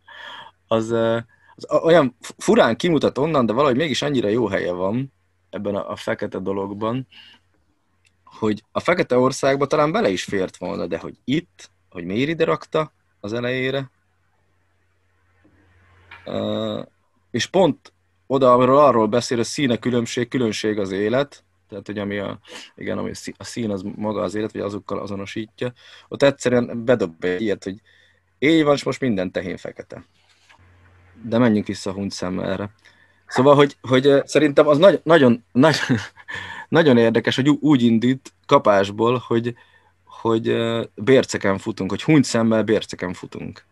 az, 0.66 0.90
az, 0.90 1.64
az 1.66 1.82
olyan 1.82 2.16
furán 2.38 2.76
kimutat 2.76 3.18
onnan, 3.18 3.46
de 3.46 3.52
valahogy 3.52 3.76
mégis 3.76 4.02
annyira 4.02 4.28
jó 4.28 4.46
helye 4.46 4.72
van, 4.72 5.12
ebben 5.50 5.74
a, 5.74 5.90
a 5.90 5.96
fekete 5.96 6.38
dologban, 6.38 7.06
hogy 8.24 8.64
a 8.72 8.80
fekete 8.80 9.18
országba 9.18 9.66
talán 9.66 9.92
bele 9.92 10.08
is 10.08 10.24
fért 10.24 10.56
volna, 10.56 10.86
de 10.86 10.98
hogy 10.98 11.18
itt, 11.24 11.70
hogy 11.88 12.04
miért 12.04 12.28
ide 12.28 12.44
rakta 12.44 12.92
az 13.20 13.32
elejére, 13.32 13.90
uh, 16.26 16.86
és 17.30 17.46
pont 17.46 17.92
oda, 18.26 18.52
amiről 18.52 18.78
arról 18.78 19.06
beszél, 19.06 19.36
hogy 19.36 19.46
színe 19.46 19.76
különbség, 19.76 20.28
különbség 20.28 20.78
az 20.78 20.90
élet, 20.90 21.44
tehát, 21.68 21.86
hogy 21.86 21.98
ami 21.98 22.18
a, 22.18 22.38
igen, 22.74 22.98
ami 22.98 23.10
a 23.36 23.44
szín 23.44 23.70
az 23.70 23.82
maga 23.82 24.22
az 24.22 24.34
élet, 24.34 24.52
vagy 24.52 24.60
azokkal 24.60 24.98
azonosítja, 24.98 25.72
ott 26.08 26.22
egyszerűen 26.22 26.84
bedob 26.84 27.24
egy 27.24 27.40
ilyet, 27.40 27.64
hogy 27.64 27.80
így 28.38 28.64
van, 28.64 28.74
és 28.74 28.82
most 28.82 29.00
minden 29.00 29.30
tehén 29.32 29.56
fekete. 29.56 30.04
De 31.22 31.38
menjünk 31.38 31.66
vissza 31.66 31.90
a 31.90 31.92
hunt 31.92 32.12
szemmel 32.12 32.72
Szóval, 33.30 33.54
hogy, 33.54 33.76
hogy 33.82 34.22
szerintem 34.24 34.66
az 34.66 34.78
nagy, 34.78 35.00
nagyon, 35.02 35.44
nagy, 35.52 35.76
nagyon 36.68 36.96
érdekes, 36.96 37.36
hogy 37.36 37.48
úgy 37.48 37.82
indít 37.82 38.32
kapásból, 38.46 39.22
hogy, 39.26 39.54
hogy 40.04 40.56
bérceken 40.94 41.58
futunk, 41.58 41.90
hogy 41.90 42.02
hunyt 42.02 42.24
szemmel 42.24 42.62
bérceken 42.62 43.12
futunk. 43.12 43.64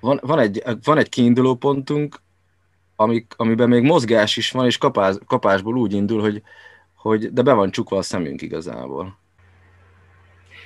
Van, 0.00 0.20
van, 0.22 0.38
egy, 0.38 0.62
van 0.84 0.98
egy 0.98 1.08
kiinduló 1.08 1.54
pontunk, 1.54 2.16
amik, 2.96 3.34
amiben 3.36 3.68
még 3.68 3.82
mozgás 3.82 4.36
is 4.36 4.50
van, 4.50 4.66
és 4.66 4.78
kapás, 4.78 5.14
kapásból 5.26 5.76
úgy 5.76 5.92
indul, 5.92 6.20
hogy, 6.20 6.42
hogy 6.94 7.32
de 7.32 7.42
be 7.42 7.52
van 7.52 7.70
csukva 7.70 7.96
a 7.96 8.02
szemünk 8.02 8.42
igazából. 8.42 9.18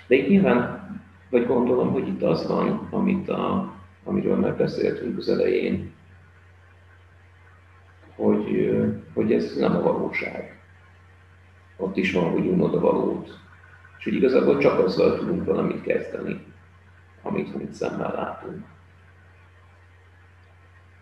De 0.06 0.14
itt 0.14 0.28
nyilván, 0.28 0.90
vagy 1.30 1.46
gondolom, 1.46 1.92
hogy 1.92 2.08
itt 2.08 2.22
az 2.22 2.46
van, 2.46 2.88
amit 2.90 3.28
a, 3.28 3.72
amiről 4.04 4.36
megbeszéltünk 4.36 5.18
az 5.18 5.28
elején, 5.28 5.96
hogy, 8.18 8.70
hogy 9.14 9.32
ez 9.32 9.56
nem 9.56 9.76
a 9.76 9.82
valóság. 9.82 10.60
Ott 11.76 11.96
is 11.96 12.12
van, 12.12 12.30
hogy 12.30 12.46
unod 12.46 12.74
a 12.74 12.80
valót. 12.80 13.38
És 13.98 14.04
hogy 14.04 14.14
igazából 14.14 14.58
csak 14.58 14.78
azzal 14.78 15.18
tudunk 15.18 15.44
valamit 15.44 15.82
kezdeni, 15.82 16.44
amit 17.22 17.56
mint 17.56 17.72
szemmel 17.72 18.12
látunk. 18.12 18.64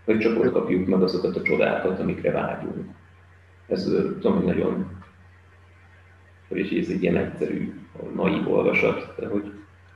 Hogy 0.04 0.18
csak 0.18 0.38
ott 0.38 0.52
kapjuk 0.52 0.86
meg 0.86 1.02
azokat 1.02 1.36
a 1.36 1.42
csodákat, 1.42 2.00
amikre 2.00 2.30
vágyunk. 2.30 2.90
Ez 3.66 3.84
tudom, 3.84 4.36
hogy 4.36 4.44
nagyon, 4.44 5.02
hogy 6.48 6.60
ez 6.60 6.88
egy 6.88 7.02
ilyen 7.02 7.16
egyszerű, 7.16 7.80
naív 8.14 8.50
olvasat, 8.50 9.14
de 9.18 9.28
hogy 9.28 9.52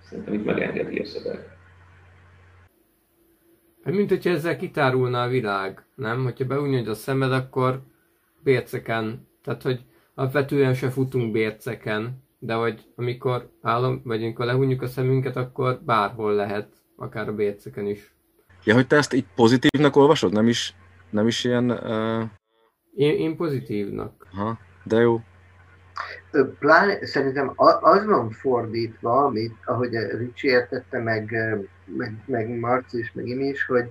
szerintem 0.08 0.34
itt 0.34 0.44
megengedi 0.44 0.98
a 0.98 1.04
szöveg. 1.04 1.49
Mint 3.93 4.09
hogyha 4.09 4.30
ezzel 4.30 4.57
kitárulna 4.57 5.22
a 5.22 5.28
világ, 5.28 5.84
nem? 5.95 6.22
Hogyha 6.22 6.45
beúnyod 6.45 6.88
a 6.88 6.95
szemed, 6.95 7.32
akkor 7.32 7.82
bérceken, 8.43 9.28
tehát 9.43 9.62
hogy 9.62 9.80
alapvetően 10.14 10.74
se 10.74 10.91
futunk 10.91 11.32
bérceken, 11.32 12.22
de 12.38 12.55
hogy 12.55 12.80
amikor 12.97 13.51
állom, 13.62 14.01
vagy 14.05 14.22
amikor 14.22 14.45
lehúnyjuk 14.45 14.82
a 14.82 14.86
szemünket, 14.86 15.36
akkor 15.36 15.80
bárhol 15.84 16.34
lehet, 16.34 16.68
akár 16.97 17.28
a 17.28 17.34
bérceken 17.34 17.86
is. 17.86 18.14
Ja, 18.64 18.74
hogy 18.74 18.86
te 18.86 18.97
ezt 18.97 19.14
így 19.14 19.24
pozitívnak 19.34 19.97
olvasod? 19.97 20.32
Nem 20.32 20.49
is, 20.49 20.74
nem 21.11 21.26
is 21.26 21.45
ilyen... 21.45 21.70
Uh... 21.70 22.22
Én, 22.95 23.16
én 23.16 23.36
pozitívnak. 23.36 24.26
Ha, 24.32 24.59
de 24.84 25.01
jó. 25.01 25.20
Pláne, 26.59 27.07
szerintem 27.07 27.53
az 27.80 28.05
van 28.05 28.30
fordítva, 28.30 29.24
amit, 29.24 29.55
ahogy 29.64 29.90
Ricsi 30.18 30.48
értette, 30.48 30.98
meg, 30.98 31.30
meg, 31.96 32.12
meg 32.26 32.59
Marci 32.59 32.98
is, 32.98 33.12
meg 33.12 33.26
én 33.26 33.40
is, 33.40 33.64
hogy, 33.66 33.90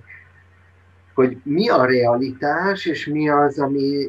hogy 1.14 1.40
mi 1.42 1.68
a 1.68 1.84
realitás, 1.84 2.86
és 2.86 3.06
mi 3.06 3.28
az, 3.28 3.58
ami, 3.58 4.08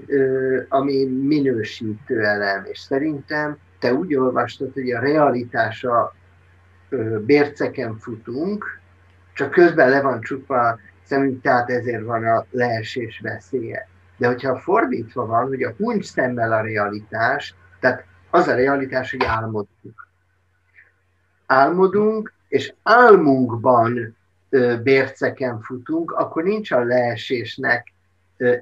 ami 0.69 1.05
minősítő 1.05 2.23
elem. 2.23 2.65
És 2.65 2.79
szerintem 2.79 3.57
te 3.79 3.93
úgy 3.93 4.15
olvastad, 4.15 4.73
hogy 4.73 4.91
a 4.91 4.99
realitás 4.99 5.83
a 5.83 6.15
bérceken 7.25 7.97
futunk, 7.97 8.79
csak 9.33 9.51
közben 9.51 9.89
le 9.89 10.01
van 10.01 10.21
csukva 10.21 10.79
szemünk, 11.03 11.41
tehát 11.41 11.69
ezért 11.69 12.03
van 12.03 12.25
a 12.25 12.45
leesés 12.51 13.19
veszélye. 13.23 13.87
De 14.17 14.27
hogyha 14.27 14.59
fordítva 14.59 15.25
van, 15.25 15.47
hogy 15.47 15.63
a 15.63 15.73
huncs 15.77 16.05
szemmel 16.05 16.51
a 16.51 16.61
realitás, 16.61 17.55
tehát 17.81 18.05
az 18.29 18.47
a 18.47 18.55
realitás, 18.55 19.11
hogy 19.11 19.23
álmodunk. 19.23 20.07
Álmodunk, 21.45 22.33
és 22.47 22.73
álmunkban 22.83 24.15
bérceken 24.83 25.61
futunk, 25.61 26.11
akkor 26.11 26.43
nincs 26.43 26.71
a 26.71 26.83
leesésnek 26.83 27.93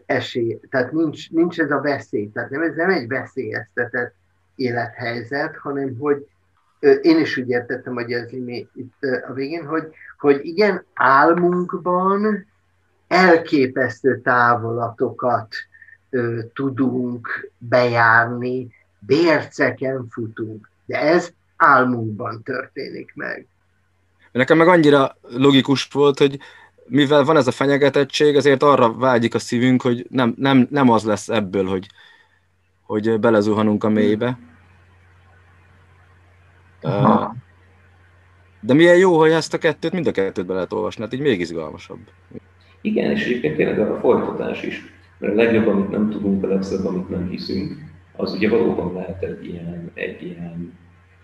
esély, 0.06 0.60
tehát 0.70 0.92
nincs, 0.92 1.32
nincs 1.32 1.60
ez 1.60 1.72
a 1.72 1.82
veszély, 1.82 2.32
tehát 2.32 2.50
nem, 2.50 2.62
ez 2.62 2.76
nem 2.76 2.90
egy 2.90 3.08
veszélyeztetett 3.08 4.14
élethelyzet, 4.56 5.58
hanem 5.58 5.98
hogy 6.00 6.28
én 7.02 7.20
is 7.20 7.38
úgy 7.38 7.50
értettem, 7.50 7.94
hogy 7.94 8.12
ez 8.12 8.32
itt 8.32 9.04
a 9.28 9.34
végén, 9.34 9.66
hogy, 9.66 9.90
hogy 10.18 10.46
igen, 10.46 10.86
álmunkban 10.94 12.48
elképesztő 13.08 14.22
távolatokat 14.22 15.56
ö, 16.10 16.40
tudunk 16.54 17.52
bejárni, 17.58 18.74
bérceken 19.00 20.08
futunk, 20.10 20.70
de 20.86 21.00
ez 21.02 21.34
álmunkban 21.56 22.44
történik 22.44 23.12
meg. 23.16 23.48
Nekem 24.32 24.58
meg 24.58 24.68
annyira 24.68 25.18
logikus 25.22 25.88
volt, 25.92 26.18
hogy 26.18 26.40
mivel 26.86 27.24
van 27.24 27.38
ez 27.38 27.48
a 27.48 27.52
fenyegetettség, 27.52 28.36
ezért 28.36 28.64
arra 28.64 28.94
vágyik 28.94 29.36
a 29.36 29.40
szívünk, 29.40 29.82
hogy 29.82 30.06
nem, 30.10 30.34
nem, 30.38 30.68
nem 30.70 30.90
az 30.90 31.04
lesz 31.04 31.30
ebből, 31.30 31.66
hogy, 31.66 31.88
hogy 32.82 33.20
belezuhanunk 33.20 33.84
a 33.84 33.90
mélybe. 33.90 34.40
Aha. 36.82 37.36
De 38.62 38.74
milyen 38.74 38.98
jó, 38.98 39.18
hogy 39.18 39.32
ezt 39.32 39.54
a 39.54 39.58
kettőt, 39.58 39.92
mind 39.92 40.08
a 40.08 40.12
kettőt 40.12 40.46
be 40.46 40.54
lehet 40.54 40.74
olvasni, 40.74 41.04
hát 41.04 41.14
így 41.14 41.20
még 41.20 41.40
izgalmasabb. 41.40 42.00
Igen, 42.82 43.12
és 43.12 43.26
egyébként 43.26 43.56
tényleg 43.56 43.80
a 43.80 44.00
folytatás 44.00 44.64
is. 44.64 44.84
Mert 45.18 45.34
a 45.34 45.36
legjobb, 45.36 45.68
amit 45.68 45.90
nem 45.90 46.10
tudunk, 46.10 46.44
a 46.44 46.48
legszebb, 46.48 46.86
amit 46.86 47.10
nem 47.10 47.30
hiszünk, 47.30 47.89
az 48.20 48.34
ugye 48.34 48.50
valóban 48.50 48.94
lehet 48.94 49.24
egy 49.24 49.46
ilyen, 49.46 49.92
egy 49.94 50.24
ilyen 50.24 50.78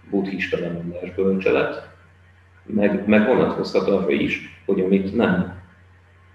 buddhista 0.09 0.59
lemondás 0.59 1.13
bölcselet, 1.15 1.89
meg, 2.65 3.07
meg 3.07 3.27
vonatkozhat 3.27 3.87
arra 3.87 4.11
is, 4.11 4.61
hogy 4.65 4.79
amit 4.79 5.15
nem, 5.15 5.61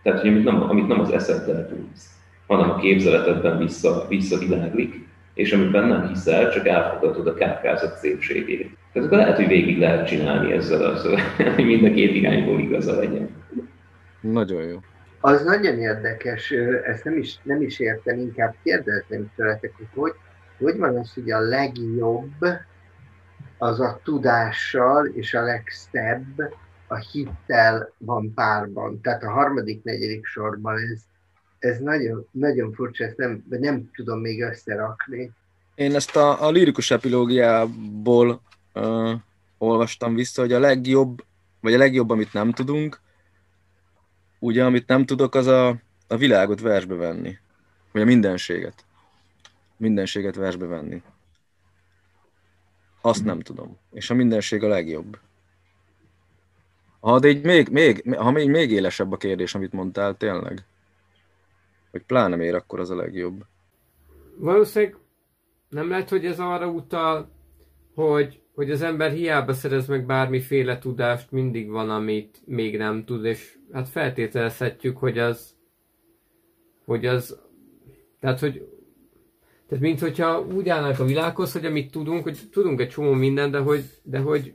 tehát 0.02 0.20
hogy 0.20 0.28
amit 0.28 0.44
nem, 0.44 0.62
amit 0.62 0.86
nem 0.86 1.00
az 1.00 1.10
eszeddel 1.10 1.68
tudsz, 1.68 2.10
hanem 2.46 2.70
a 2.70 2.76
képzeletedben 2.76 3.58
vissza, 3.58 4.06
visszaviláglik, 4.08 5.08
és 5.34 5.52
amiben 5.52 5.88
nem 5.88 6.08
hiszel, 6.08 6.50
csak 6.50 6.66
elfogadod 6.66 7.26
a 7.26 7.34
kárkázat 7.34 7.96
szépségét. 7.96 8.76
Tehát 8.92 9.08
akkor 9.08 9.18
lehet, 9.18 9.36
hogy 9.36 9.46
végig 9.46 9.78
lehet 9.78 10.06
csinálni 10.06 10.52
ezzel 10.52 10.84
az, 10.84 11.08
hogy 11.54 11.64
mind 11.64 11.84
a 11.84 11.90
két 11.94 12.14
irányból 12.14 12.60
igaza 12.60 12.96
legyen. 12.96 13.28
Nagyon 14.20 14.62
jó. 14.62 14.78
Az 15.20 15.44
nagyon 15.44 15.78
érdekes, 15.78 16.50
ezt 16.84 17.04
nem 17.04 17.18
is, 17.18 17.38
nem 17.42 17.62
is 17.62 17.78
értem, 17.78 18.18
inkább 18.18 18.54
kérdezném 18.62 19.30
tőletek, 19.36 19.72
hogy, 19.76 19.86
hogy 19.94 20.12
hogy 20.60 20.78
van 20.78 20.96
az, 20.96 21.12
hogy 21.14 21.30
a 21.30 21.40
legjobb 21.40 22.44
az 23.58 23.80
a 23.80 24.00
tudással, 24.04 25.06
és 25.06 25.34
a 25.34 25.42
legszebb 25.42 26.52
a 26.86 26.96
hittel 26.96 27.92
van 27.98 28.34
párban. 28.34 29.00
Tehát 29.00 29.22
a 29.22 29.30
harmadik, 29.30 29.82
negyedik 29.82 30.26
sorban 30.26 30.78
ez, 30.78 31.00
ez 31.58 31.78
nagyon, 31.78 32.26
nagyon 32.30 32.72
furcsa, 32.72 33.04
ezt 33.04 33.16
nem, 33.16 33.44
nem 33.48 33.90
tudom 33.94 34.20
még 34.20 34.42
összerakni. 34.42 35.30
Én 35.74 35.94
ezt 35.94 36.16
a, 36.16 36.46
a 36.46 36.50
lirikus 36.50 36.90
epilógiából 36.90 38.40
uh, 38.74 39.12
olvastam 39.58 40.14
vissza, 40.14 40.40
hogy 40.40 40.52
a 40.52 40.58
legjobb, 40.58 41.24
vagy 41.60 41.74
a 41.74 41.78
legjobb, 41.78 42.10
amit 42.10 42.32
nem 42.32 42.52
tudunk, 42.52 43.00
ugye, 44.38 44.64
amit 44.64 44.86
nem 44.86 45.06
tudok, 45.06 45.34
az 45.34 45.46
a, 45.46 45.68
a 46.08 46.16
világot 46.16 46.60
versbe 46.60 46.94
venni. 46.94 47.38
Vagy 47.92 48.02
a 48.02 48.04
mindenséget. 48.04 48.84
Mindenséget 49.80 50.34
versbe 50.34 50.66
venni. 50.66 51.02
Azt 53.00 53.24
nem 53.24 53.40
tudom. 53.40 53.78
És 53.92 54.10
a 54.10 54.14
mindenség 54.14 54.62
a 54.62 54.68
legjobb. 54.68 55.18
Ha 57.00 57.18
de 57.18 57.28
így 57.28 57.44
még, 57.44 57.68
még, 57.68 58.14
ha 58.16 58.30
még, 58.30 58.50
még 58.50 58.70
élesebb 58.70 59.12
a 59.12 59.16
kérdés, 59.16 59.54
amit 59.54 59.72
mondtál, 59.72 60.16
tényleg. 60.16 60.64
Hogy 61.90 62.02
pláne 62.02 62.36
miért 62.36 62.54
akkor 62.54 62.80
az 62.80 62.90
a 62.90 62.96
legjobb. 62.96 63.44
Valószínűleg 64.36 64.96
nem 65.68 65.88
lehet, 65.88 66.08
hogy 66.08 66.24
ez 66.24 66.38
arra 66.38 66.68
utal, 66.68 67.30
hogy, 67.94 68.40
hogy 68.54 68.70
az 68.70 68.82
ember 68.82 69.10
hiába 69.10 69.52
szerez 69.52 69.86
meg 69.86 70.06
bármiféle 70.06 70.78
tudást, 70.78 71.30
mindig 71.30 71.70
van, 71.70 71.90
amit 71.90 72.42
még 72.44 72.76
nem 72.76 73.04
tud, 73.04 73.24
és 73.24 73.58
hát 73.72 73.88
feltételezhetjük, 73.88 74.98
hogy 74.98 75.18
az, 75.18 75.56
hogy 76.84 77.06
az, 77.06 77.40
tehát, 78.20 78.40
hogy 78.40 78.79
tehát, 79.70 79.84
mint 79.84 80.00
hogyha 80.00 80.46
úgy 80.54 80.68
állnak 80.68 80.98
a 80.98 81.04
világhoz, 81.04 81.52
hogy 81.52 81.64
amit 81.64 81.90
tudunk, 81.90 82.22
hogy 82.22 82.38
tudunk 82.52 82.80
egy 82.80 82.88
csomó 82.88 83.12
mindent, 83.12 83.52
de 83.52 83.58
hogy, 83.58 83.84
de 84.02 84.18
hogy 84.18 84.54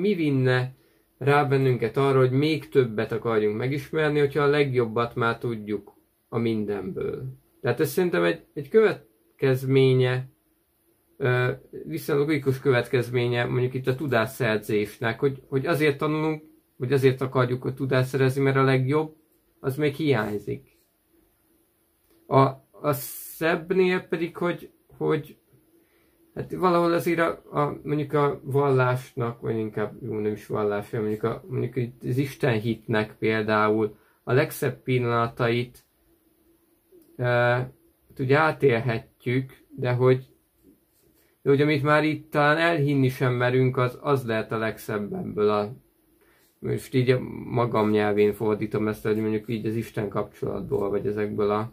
mi 0.00 0.14
vinne 0.14 0.74
rá 1.18 1.44
bennünket 1.44 1.96
arra, 1.96 2.18
hogy 2.18 2.30
még 2.30 2.68
többet 2.68 3.12
akarjunk 3.12 3.56
megismerni, 3.56 4.18
hogyha 4.18 4.42
a 4.42 4.46
legjobbat 4.46 5.14
már 5.14 5.38
tudjuk 5.38 5.92
a 6.28 6.38
mindenből. 6.38 7.24
Tehát 7.60 7.80
ez 7.80 7.90
szerintem 7.90 8.24
egy, 8.24 8.44
egy 8.54 8.68
következménye, 8.68 10.28
viszonylag 11.84 12.26
logikus 12.26 12.60
következménye 12.60 13.44
mondjuk 13.44 13.74
itt 13.74 13.86
a 13.86 13.94
tudásszerzésnek, 13.94 15.20
hogy, 15.20 15.42
hogy 15.48 15.66
azért 15.66 15.98
tanulunk, 15.98 16.42
vagy 16.76 16.92
azért 16.92 17.20
akarjuk 17.20 17.64
a 17.64 17.74
tudást 17.74 18.08
szerezni, 18.08 18.42
mert 18.42 18.56
a 18.56 18.62
legjobb, 18.62 19.16
az 19.58 19.76
még 19.76 19.94
hiányzik. 19.94 20.78
A, 22.26 22.38
a 22.70 22.92
szebbnél 23.40 24.00
pedig, 24.00 24.36
hogy, 24.36 24.70
hogy 24.96 25.36
hát 26.34 26.52
valahol 26.52 26.92
azért 26.92 27.18
a, 27.18 27.42
a, 27.50 27.78
mondjuk 27.82 28.12
a 28.12 28.40
vallásnak, 28.44 29.40
vagy 29.40 29.56
inkább 29.56 30.02
jó 30.02 30.18
nem 30.18 30.32
is 30.32 30.46
vallás, 30.46 30.90
mondjuk, 30.90 31.22
a, 31.22 31.44
mondjuk 31.48 31.92
az 32.08 32.16
Isten 32.16 32.60
hitnek 32.60 33.16
például 33.18 33.96
a 34.22 34.32
legszebb 34.32 34.82
pillanatait 34.82 35.84
e, 37.16 37.72
ugye 38.18 38.38
átélhetjük, 38.38 39.52
de 39.76 39.92
hogy, 39.92 40.26
de 41.42 41.50
hogy 41.50 41.60
amit 41.60 41.82
már 41.82 42.04
itt 42.04 42.30
talán 42.30 42.56
elhinni 42.56 43.08
sem 43.08 43.32
merünk, 43.32 43.76
az, 43.76 43.98
az 44.00 44.26
lehet 44.26 44.52
a 44.52 44.58
legszebb 44.58 45.12
ebből 45.12 45.50
a 45.50 45.72
most 46.58 46.94
így 46.94 47.10
a 47.10 47.20
magam 47.44 47.90
nyelvén 47.90 48.32
fordítom 48.32 48.88
ezt, 48.88 49.06
hogy 49.06 49.16
mondjuk 49.16 49.48
így 49.48 49.66
az 49.66 49.74
Isten 49.74 50.08
kapcsolatból, 50.08 50.90
vagy 50.90 51.06
ezekből 51.06 51.50
a 51.50 51.72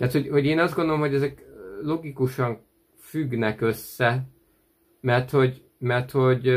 tehát, 0.00 0.14
hogy, 0.14 0.28
hogy 0.28 0.44
én 0.44 0.58
azt 0.58 0.74
gondolom, 0.74 1.00
hogy 1.00 1.14
ezek 1.14 1.44
logikusan 1.82 2.58
függnek 2.98 3.60
össze, 3.60 4.28
mert 5.00 5.30
hogy, 5.30 5.62
mert 5.78 6.10
hogy, 6.10 6.56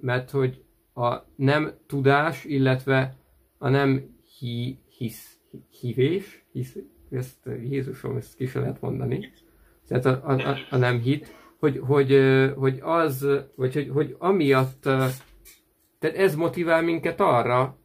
mert 0.00 0.30
hogy 0.30 0.64
a 0.94 1.16
nem 1.36 1.72
tudás, 1.86 2.44
illetve 2.44 3.16
a 3.58 3.68
nem 3.68 4.16
hi, 4.38 4.78
hisz, 4.98 5.38
hívés, 5.80 6.44
hisz, 6.52 6.76
ezt 7.10 7.48
Jézusom, 7.62 8.16
ezt 8.16 8.36
ki 8.36 8.50
lehet 8.54 8.80
mondani, 8.80 9.32
tehát 9.88 10.04
a, 10.04 10.20
a, 10.24 10.32
a, 10.32 10.56
a 10.70 10.76
nem 10.76 11.00
hit, 11.00 11.34
hogy, 11.58 11.80
hogy, 11.84 12.18
hogy 12.56 12.78
az, 12.82 13.26
vagy 13.56 13.74
hogy, 13.74 13.88
hogy 13.88 14.16
amiatt, 14.18 14.80
tehát 14.80 16.16
ez 16.16 16.34
motivál 16.34 16.82
minket 16.82 17.20
arra, 17.20 17.78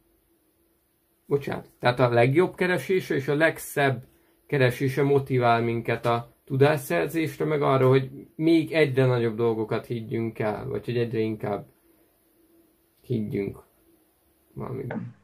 bocsánat, 1.26 1.70
tehát 1.78 2.00
a 2.00 2.08
legjobb 2.08 2.54
keresése 2.54 3.14
és 3.14 3.28
a 3.28 3.34
legszebb 3.34 4.06
keresése 4.48 5.02
motivál 5.02 5.62
minket 5.62 6.06
a 6.06 6.36
tudásszerzésre, 6.44 7.44
meg 7.44 7.62
arra, 7.62 7.88
hogy 7.88 8.10
még 8.34 8.72
egyre 8.72 9.06
nagyobb 9.06 9.36
dolgokat 9.36 9.86
higgyünk 9.86 10.38
el, 10.38 10.68
vagy 10.68 10.84
hogy 10.84 10.96
egyre 10.96 11.18
inkább 11.18 11.66
higgyünk 13.00 13.62
valamiben. 14.52 15.14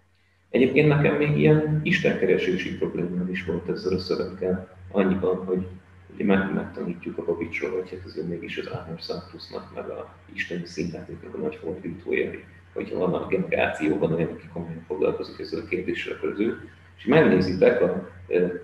Egyébként 0.50 0.88
nekem 0.88 1.16
még 1.16 1.38
ilyen 1.38 1.80
istenkeresési 1.82 2.76
problémám 2.76 3.28
is 3.30 3.44
volt 3.44 3.68
ezzel 3.68 3.96
a 3.96 3.98
szöveggel. 3.98 4.76
Annyiban, 4.90 5.44
hogy 5.44 5.66
ugye 6.14 6.24
meg, 6.24 6.54
megtanítjuk 6.54 7.18
a 7.18 7.24
Babicsról, 7.24 7.70
hogy 7.70 7.90
hát 7.90 8.04
azért 8.04 8.28
mégis 8.28 8.58
az 8.58 8.72
Árnos 8.72 9.02
Santusnak, 9.02 9.74
meg 9.74 9.88
a 9.88 10.14
isteni 10.32 10.66
színjátéknak 10.66 11.34
a 11.34 11.38
nagy 11.38 11.54
fordítója, 11.54 12.30
hogyha 12.72 12.98
van 12.98 13.14
a 13.14 13.26
generációban 13.26 14.12
olyan, 14.12 14.30
aki 14.30 14.46
komolyan 14.52 14.84
foglalkozik 14.86 15.38
ezzel 15.38 15.60
a 15.60 15.64
kérdéssel, 15.64 16.16
akkor 16.16 16.28
az 16.28 16.40
ő 16.40 16.68
és 16.96 17.04
megnézitek 17.04 17.82
a 17.82 18.10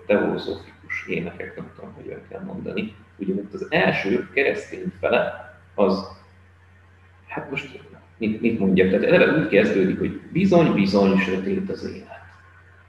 teózofikus 0.05 1.07
énekek, 1.07 1.55
nem 1.55 1.71
tudom, 1.75 1.93
hogy 1.93 2.15
kell 2.29 2.41
mondani, 2.43 2.95
ugye 3.17 3.33
ott 3.33 3.53
az 3.53 3.67
első 3.69 4.29
keresztény 4.33 4.91
fele 4.99 5.53
az, 5.75 6.07
hát 7.27 7.49
most 7.49 7.79
mit, 8.17 8.41
mit 8.41 8.59
mondjak, 8.59 8.89
tehát 8.89 9.03
eleve 9.05 9.39
úgy 9.39 9.47
kezdődik, 9.47 9.99
hogy 9.99 10.21
bizony-bizony 10.31 11.17
sötét 11.17 11.69
az 11.69 11.85
élet. 11.85 12.19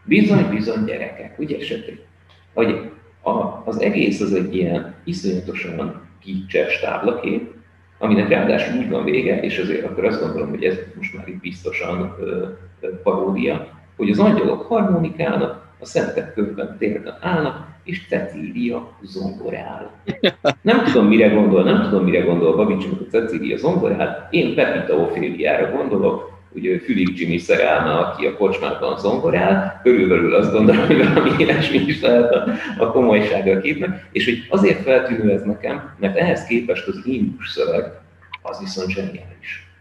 Bizony-bizony 0.04 0.84
gyerekek, 0.84 1.38
ugye 1.38 1.60
sötét. 1.60 2.06
Hogy 2.54 2.90
a, 3.22 3.30
az 3.64 3.80
egész 3.80 4.20
az 4.20 4.34
egy 4.34 4.56
ilyen 4.56 4.94
iszonyatosan 5.04 6.08
kicses 6.18 6.80
táblakép, 6.80 7.50
aminek 7.98 8.28
ráadásul 8.28 8.78
úgy 8.78 8.88
van 8.88 9.04
vége, 9.04 9.40
és 9.40 9.58
azért 9.58 9.84
akkor 9.84 10.04
azt 10.04 10.20
gondolom, 10.20 10.48
hogy 10.48 10.64
ez 10.64 10.78
most 10.96 11.16
már 11.16 11.28
itt 11.28 11.40
biztosan 11.40 12.16
ö, 12.20 12.48
ö, 12.80 13.00
paródia, 13.02 13.81
hogy 13.96 14.10
az 14.10 14.18
angyalok 14.18 14.62
harmonikálnak, 14.62 15.62
a 15.80 15.84
szentek 15.84 16.34
körben 16.34 16.76
térden 16.78 17.18
állnak, 17.20 17.66
és 17.84 18.06
Cecília 18.08 18.90
zongorál. 19.02 19.90
Nem 20.62 20.84
tudom, 20.84 21.06
mire 21.06 21.28
gondol, 21.28 21.62
nem 21.62 21.82
tudom, 21.82 22.04
mire 22.04 22.20
gondol 22.20 22.56
Babics, 22.56 22.84
a 22.84 23.10
Cecília 23.10 23.56
zongorál, 23.56 24.28
én 24.30 24.54
Pepita 24.54 24.94
Oféliára 24.94 25.76
gondolok, 25.76 26.30
ugye 26.54 26.78
Fülig 26.78 27.20
Jimmy 27.20 27.38
szerelme, 27.38 27.92
aki 27.92 28.26
a 28.26 28.36
kocsmában 28.36 28.98
zongorál, 28.98 29.80
körülbelül 29.82 30.34
azt 30.34 30.52
gondolom, 30.52 30.86
hogy 30.86 31.08
valami 31.08 31.30
ilyesmi 31.38 31.78
is 31.78 32.00
lehet 32.00 32.34
a, 32.34 32.44
a 32.78 32.90
komolysága 32.90 33.52
a 33.52 33.60
képnek, 33.60 34.08
és 34.12 34.24
hogy 34.24 34.46
azért 34.48 34.82
feltűnő 34.82 35.30
ez 35.30 35.42
nekem, 35.42 35.94
mert 35.98 36.16
ehhez 36.16 36.44
képest 36.44 36.86
az 36.86 37.00
indus 37.04 37.48
szöveg 37.50 37.84
az 38.42 38.58
viszont 38.60 38.90
zseniális. 38.90 39.71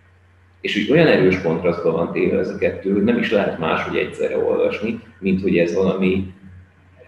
És 0.61 0.73
hogy 0.73 0.97
olyan 0.97 1.07
erős 1.07 1.41
kontrasztban 1.41 1.93
van 1.93 2.11
téve 2.11 2.37
ez 2.37 2.49
a 2.49 2.57
kettő, 2.57 2.93
hogy 2.93 3.03
nem 3.03 3.17
is 3.17 3.31
lehet 3.31 3.59
máshogy 3.59 3.97
egyszerre 3.97 4.37
olvasni, 4.37 4.99
mint 5.19 5.41
hogy 5.41 5.57
ez 5.57 5.73
valami, 5.73 6.33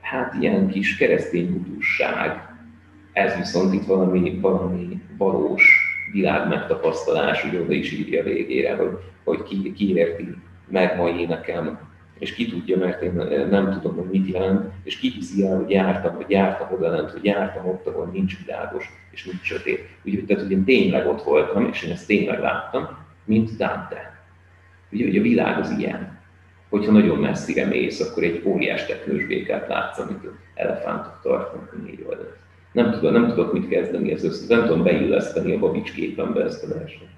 hát 0.02 0.34
ilyen 0.40 0.68
kis 0.68 0.98
keresztény 0.98 1.52
budusság. 1.52 2.56
Ez 3.14 3.36
viszont 3.36 3.74
itt 3.74 3.86
valami, 3.86 4.40
valami 4.42 5.02
valós 5.18 5.94
világ 6.12 6.48
megtapasztalás, 6.48 7.46
úgy 7.46 7.56
oda 7.56 7.74
is 7.74 7.92
írja 7.92 8.24
végére, 8.24 8.76
hogy, 8.76 8.98
hogy 9.24 9.44
ki, 9.44 9.74
ki 9.74 9.96
érti 9.96 10.36
meg 10.68 10.98
mai 10.98 11.26
nekem, 11.26 11.80
és 12.20 12.34
ki 12.34 12.50
tudja, 12.50 12.78
mert 12.78 13.02
én 13.02 13.14
nem 13.50 13.72
tudom, 13.72 13.96
hogy 13.96 14.10
mit 14.20 14.34
jelent, 14.34 14.72
és 14.84 14.98
ki 14.98 15.10
hiszi 15.10 15.46
el, 15.46 15.58
hogy 15.58 15.70
jártam, 15.70 16.16
hogy 16.16 16.30
jártam 16.30 16.68
oda 16.74 16.90
lent, 16.90 17.12
hogy 17.12 17.26
jártam 17.26 17.68
ott, 17.68 17.88
ahol 17.88 18.10
nincs 18.14 18.46
világos, 18.46 18.90
és 19.12 19.26
nincs 19.26 19.42
sötét. 19.42 19.90
Úgyhogy 20.06 20.26
tehát, 20.26 20.44
hogy 20.44 20.52
én 20.52 20.64
tényleg 20.64 21.08
ott 21.08 21.24
voltam, 21.24 21.68
és 21.72 21.84
én 21.84 21.92
ezt 21.92 22.08
tényleg 22.08 22.40
láttam, 22.40 22.98
mint 23.26 23.58
Dante. 23.58 24.26
Ugye, 24.92 25.06
hogy 25.06 25.18
a 25.18 25.22
világ 25.22 25.60
az 25.60 25.70
ilyen. 25.78 26.22
Hogyha 26.70 26.92
nagyon 26.92 27.18
messzire 27.18 27.66
mész, 27.66 28.00
akkor 28.00 28.24
egy 28.24 28.42
óriás 28.46 28.86
teknős 28.86 29.26
békát 29.26 29.68
látsz, 29.68 30.00
amit 30.00 30.24
elefántok 30.54 31.20
tartanak 31.22 31.74
a 31.74 31.82
négy 31.84 32.06
oldalt 32.08 32.42
nem 32.74 32.92
tudok, 32.92 33.12
nem 33.12 33.28
tudok 33.28 33.54
mit 33.54 33.68
kezdeni 33.68 34.12
ez 34.12 34.24
össze, 34.24 34.56
nem 34.56 34.66
tudom 34.66 34.84
beilleszteni 34.84 35.56
a 35.56 35.60
Babics 35.60 35.94
képembe 35.94 36.44
ezt 36.44 36.64
a 36.64 36.68
verset. 36.68 37.12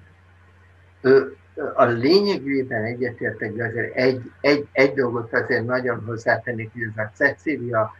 A 1.74 1.84
lényegében 1.84 2.84
egyetértek, 2.84 3.54
de 3.54 3.64
azért 3.64 3.94
egy, 3.94 4.20
egy, 4.40 4.66
egy 4.72 4.92
dolgot 4.92 5.32
azért 5.32 5.66
nagyon 5.66 6.02
hozzátennék, 6.06 6.72
hogy 6.72 6.82
ez 6.82 7.04
a 7.04 7.10
Cecília, 7.14 7.94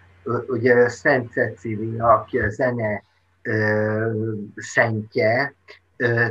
ugye 0.48 0.88
Szent 0.88 1.32
Cecília, 1.32 2.06
aki 2.06 2.38
a 2.38 2.48
zene 2.48 3.02
ö, 3.42 4.10
szentje, 4.56 5.54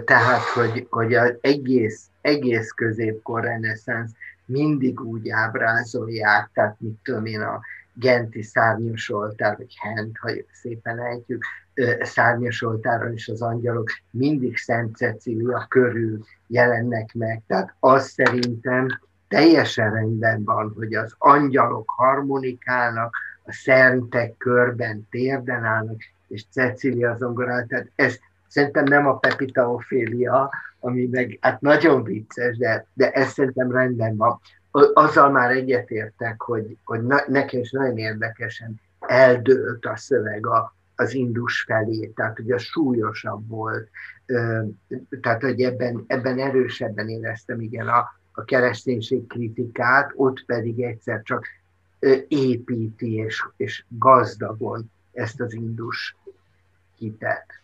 tehát, 0.05 0.41
hogy, 0.41 0.87
hogy 0.89 1.13
az 1.13 1.33
egész, 1.41 2.07
egész 2.21 2.71
középkor 2.71 3.43
reneszánsz 3.43 4.11
mindig 4.45 4.99
úgy 5.01 5.29
ábrázolják, 5.29 6.49
tehát 6.53 6.75
mit 6.79 6.99
tudom 7.03 7.25
én, 7.25 7.41
a 7.41 7.61
Genti 7.93 8.41
szárnyas 8.41 9.09
oltár, 9.09 9.57
vagy 9.57 9.75
Hent, 9.79 10.17
ha 10.17 10.31
szépen 10.51 10.99
ejtjük, 10.99 11.43
szárnyas 12.01 12.61
oltáron 12.61 13.13
is 13.13 13.27
az 13.27 13.41
angyalok 13.41 13.89
mindig 14.09 14.57
Szent 14.57 14.95
Cecília 14.95 15.65
körül 15.69 16.25
jelennek 16.47 17.13
meg. 17.13 17.41
Tehát 17.47 17.75
az 17.79 18.07
szerintem 18.07 18.87
teljesen 19.27 19.91
rendben 19.91 20.43
van, 20.43 20.73
hogy 20.75 20.93
az 20.93 21.15
angyalok 21.17 21.89
harmonikálnak, 21.89 23.15
a 23.43 23.51
szentek 23.51 24.37
körben 24.37 25.07
térden 25.11 25.63
állnak, 25.63 26.01
és 26.27 26.45
Cecília 26.51 27.15
zongorál. 27.17 27.65
Tehát 27.65 27.91
ez 27.95 28.19
szerintem 28.55 28.83
nem 28.83 29.07
a 29.07 29.17
Pepita 29.17 29.71
Ophélia, 29.71 30.49
ami 30.79 31.05
meg 31.05 31.37
hát 31.41 31.61
nagyon 31.61 32.03
vicces, 32.03 32.57
de, 32.57 32.87
de 32.93 33.11
ez 33.11 33.31
szerintem 33.31 33.71
rendben 33.71 34.15
van 34.17 34.39
azzal 34.93 35.29
már 35.29 35.51
egyetértek, 35.51 36.41
hogy, 36.41 36.77
hogy 36.83 37.01
nekem 37.27 37.59
is 37.59 37.71
nagyon 37.71 37.97
érdekesen 37.97 38.81
eldőlt 38.99 39.85
a 39.85 39.95
szöveg 39.95 40.47
a, 40.47 40.75
az 40.95 41.13
indus 41.13 41.61
felé, 41.61 42.11
tehát 42.15 42.39
a 42.47 42.57
súlyosabb 42.57 43.47
volt, 43.47 43.89
tehát 45.21 45.41
hogy 45.41 45.61
ebben, 45.61 46.03
ebben 46.07 46.39
erősebben 46.39 47.09
éreztem 47.09 47.61
igen 47.61 47.87
a, 47.87 48.13
a 48.31 48.43
kereszténység 48.43 49.27
kritikát, 49.27 50.11
ott 50.15 50.45
pedig 50.45 50.81
egyszer 50.81 51.21
csak 51.23 51.45
építi 52.27 53.13
és, 53.13 53.45
és 53.57 53.85
gazdagon 53.87 54.91
ezt 55.13 55.41
az 55.41 55.53
indus 55.53 56.15
hitet. 56.97 57.63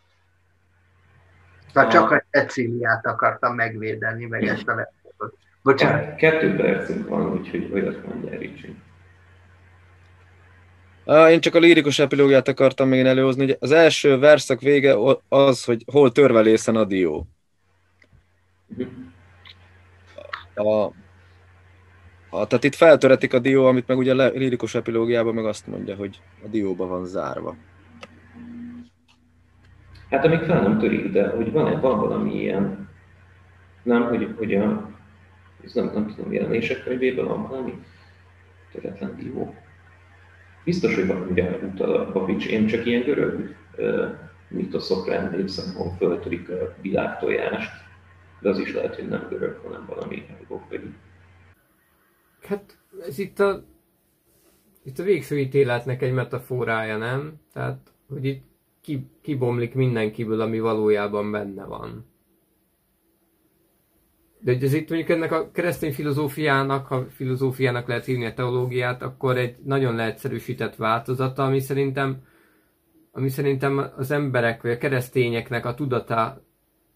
Tehát 1.74 1.92
csak 1.92 2.12
a 2.12 2.24
Ceciliát 2.32 3.06
akartam 3.06 3.56
megvédeni, 3.56 4.26
meg 4.26 4.44
ezt 4.44 4.68
a 4.68 4.92
Bocsánat. 5.64 6.16
Kettő 6.16 6.56
percünk 6.56 7.08
van, 7.08 7.32
úgyhogy 7.32 7.70
olyat 7.74 8.06
mondja 8.06 8.38
Ricsi. 8.38 8.76
Én 11.06 11.40
csak 11.40 11.56
a 11.56 11.60
lirikus 11.60 12.00
epilógiát 12.00 12.48
akartam 12.48 12.88
még 12.88 13.06
előhozni, 13.06 13.46
hogy 13.46 13.58
az 13.60 13.72
első 13.72 14.20
verszak 14.20 14.62
vége 14.62 14.96
az, 15.28 15.64
hogy 15.64 15.84
hol 15.92 16.12
törvelészen 16.12 16.76
a 16.76 16.84
dió. 16.84 17.28
A, 20.54 20.84
a, 22.30 22.48
tehát 22.48 22.64
itt 22.64 22.76
feltöretik 22.76 23.34
a 23.34 23.40
dió, 23.40 23.66
amit 23.66 23.88
meg 23.88 23.98
ugye 23.98 24.14
a 24.14 24.30
lirikus 24.30 24.76
epilógiában 24.76 25.34
meg 25.34 25.46
azt 25.46 25.68
mondja, 25.68 25.96
hogy 25.96 26.22
a 26.44 26.48
dióba 26.48 26.88
van 26.88 27.06
zárva. 27.06 27.56
Hát 30.12 30.26
amíg 30.26 30.40
fel 30.40 30.62
nem 30.62 30.80
törik, 30.80 31.12
de 31.12 31.30
hogy 31.30 31.52
van-e 31.52 31.80
van 31.80 32.00
valami 32.00 32.42
ilyen, 32.42 32.90
nem, 33.84 34.04
hogy, 34.04 34.34
hogy 34.38 34.56
a, 34.56 34.92
ez 35.64 35.74
nem, 35.74 35.92
nem 35.94 36.08
tudom, 36.08 36.34
jelenések 36.34 36.84
könyvében 36.84 37.26
van 37.26 37.48
valami 37.48 37.84
töretlen 38.72 39.16
dió. 39.16 39.56
Biztos, 40.64 40.96
hogy 40.96 41.08
van 41.08 41.28
ugye 41.30 41.58
utal 41.58 41.96
a 41.96 42.12
Babics, 42.12 42.48
én 42.48 42.68
csak 42.68 42.86
ilyen 42.86 43.04
görög 43.04 43.56
uh, 43.78 44.10
mitoszokra 44.48 45.14
emlékszem, 45.14 45.76
ahol 45.76 45.96
föltörik 45.98 46.50
a 46.50 46.76
világtojást, 46.82 47.72
de 48.40 48.50
az 48.50 48.60
is 48.60 48.74
lehet, 48.74 48.96
hogy 48.96 49.08
nem 49.08 49.28
görög, 49.30 49.60
hanem 49.64 49.86
valami 49.86 50.26
európai. 50.40 50.94
Hát 52.48 52.78
ez 53.08 53.20
itt 53.20 53.40
a, 53.40 53.64
itt 54.84 55.00
a 55.00 55.04
végső 55.04 55.40
ítéletnek 55.40 56.02
egy 56.02 56.14
metaforája, 56.14 56.98
nem? 56.98 57.34
Tehát, 57.54 57.92
hogy 58.08 58.26
itt 58.26 58.51
ki, 58.82 59.10
kibomlik 59.22 59.74
mindenkiből, 59.74 60.42
ami 60.42 60.60
valójában 60.60 61.32
benne 61.32 61.66
van. 61.66 62.06
De 64.40 64.54
hogy 64.54 64.64
ez 64.64 64.74
itt 64.74 64.90
mondjuk 64.90 65.10
ennek 65.10 65.32
a 65.32 65.52
keresztény 65.52 65.94
filozófiának, 65.94 66.86
ha 66.86 67.06
filozófiának 67.10 67.88
lehet 67.88 68.06
hívni 68.06 68.26
a 68.26 68.34
teológiát, 68.34 69.02
akkor 69.02 69.38
egy 69.38 69.56
nagyon 69.64 69.96
leegyszerűsített 69.96 70.76
változata, 70.76 71.44
ami 71.44 71.60
szerintem, 71.60 72.24
ami 73.12 73.30
szerintem 73.30 73.92
az 73.98 74.12
emberek 74.12 74.62
vagy 74.62 74.72
a 74.72 74.78
keresztényeknek 74.78 75.66
a 75.66 75.74
tudata 75.74 76.44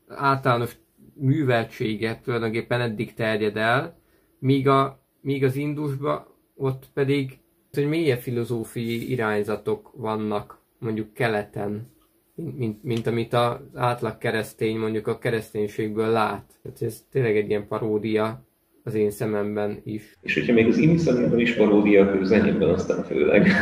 általános 0.08 0.78
műveltsége 1.14 2.20
tulajdonképpen 2.24 2.82
eddig 2.82 3.14
terjed 3.14 3.58
el, 3.58 4.00
míg, 4.40 4.68
a, 4.68 5.00
míg 5.22 5.44
az 5.44 5.56
Indusba 5.56 6.36
ott 6.56 6.90
pedig 6.94 7.40
hogy 7.76 7.88
milyen 7.88 8.18
filozófiai 8.18 9.12
irányzatok 9.12 9.92
vannak 9.96 10.60
mondjuk 10.80 11.14
keleten, 11.14 11.88
mint, 12.36 12.58
mint, 12.58 12.84
mint 12.84 13.08
amit 13.08 13.34
az 13.34 13.58
átlag 13.74 14.18
keresztény 14.18 14.78
mondjuk 14.78 15.08
a 15.08 15.18
kereszténységből 15.18 16.10
lát. 16.10 16.54
Tehát 16.62 16.82
ez 16.82 17.04
tényleg 17.12 17.38
egy 17.38 17.50
ilyen 17.50 17.68
paródia 17.68 18.46
az 18.84 18.94
én 18.94 19.12
szememben 19.12 19.82
is. 19.84 20.18
És 20.22 20.34
hogyha 20.34 20.54
még 20.54 20.68
az 20.68 20.78
imi 20.78 20.98
szememben 20.98 21.40
is 21.40 21.54
paródia, 21.54 22.06
akkor 22.06 22.26
zenében 22.26 22.70
aztán 22.70 23.04
főleg. 23.04 23.48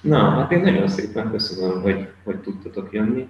Na, 0.00 0.18
hát 0.18 0.52
én 0.52 0.60
nagyon 0.60 0.88
szépen 0.88 1.30
köszönöm, 1.30 1.80
hogy, 1.82 2.08
hogy 2.24 2.40
tudtatok 2.40 2.92
jönni. 2.92 3.28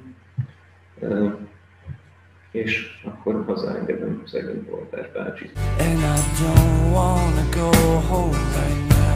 És 2.50 2.86
akkor 3.04 3.44
hazaengedem 3.46 4.22
szegény 4.26 4.66
Voltás 4.70 5.06
bácsit. 5.12 5.52
And 5.78 5.98
I 5.98 6.16
don't 6.42 6.92
wanna 6.92 7.44
go 7.50 7.70
home 8.08 8.36
right 8.36 9.15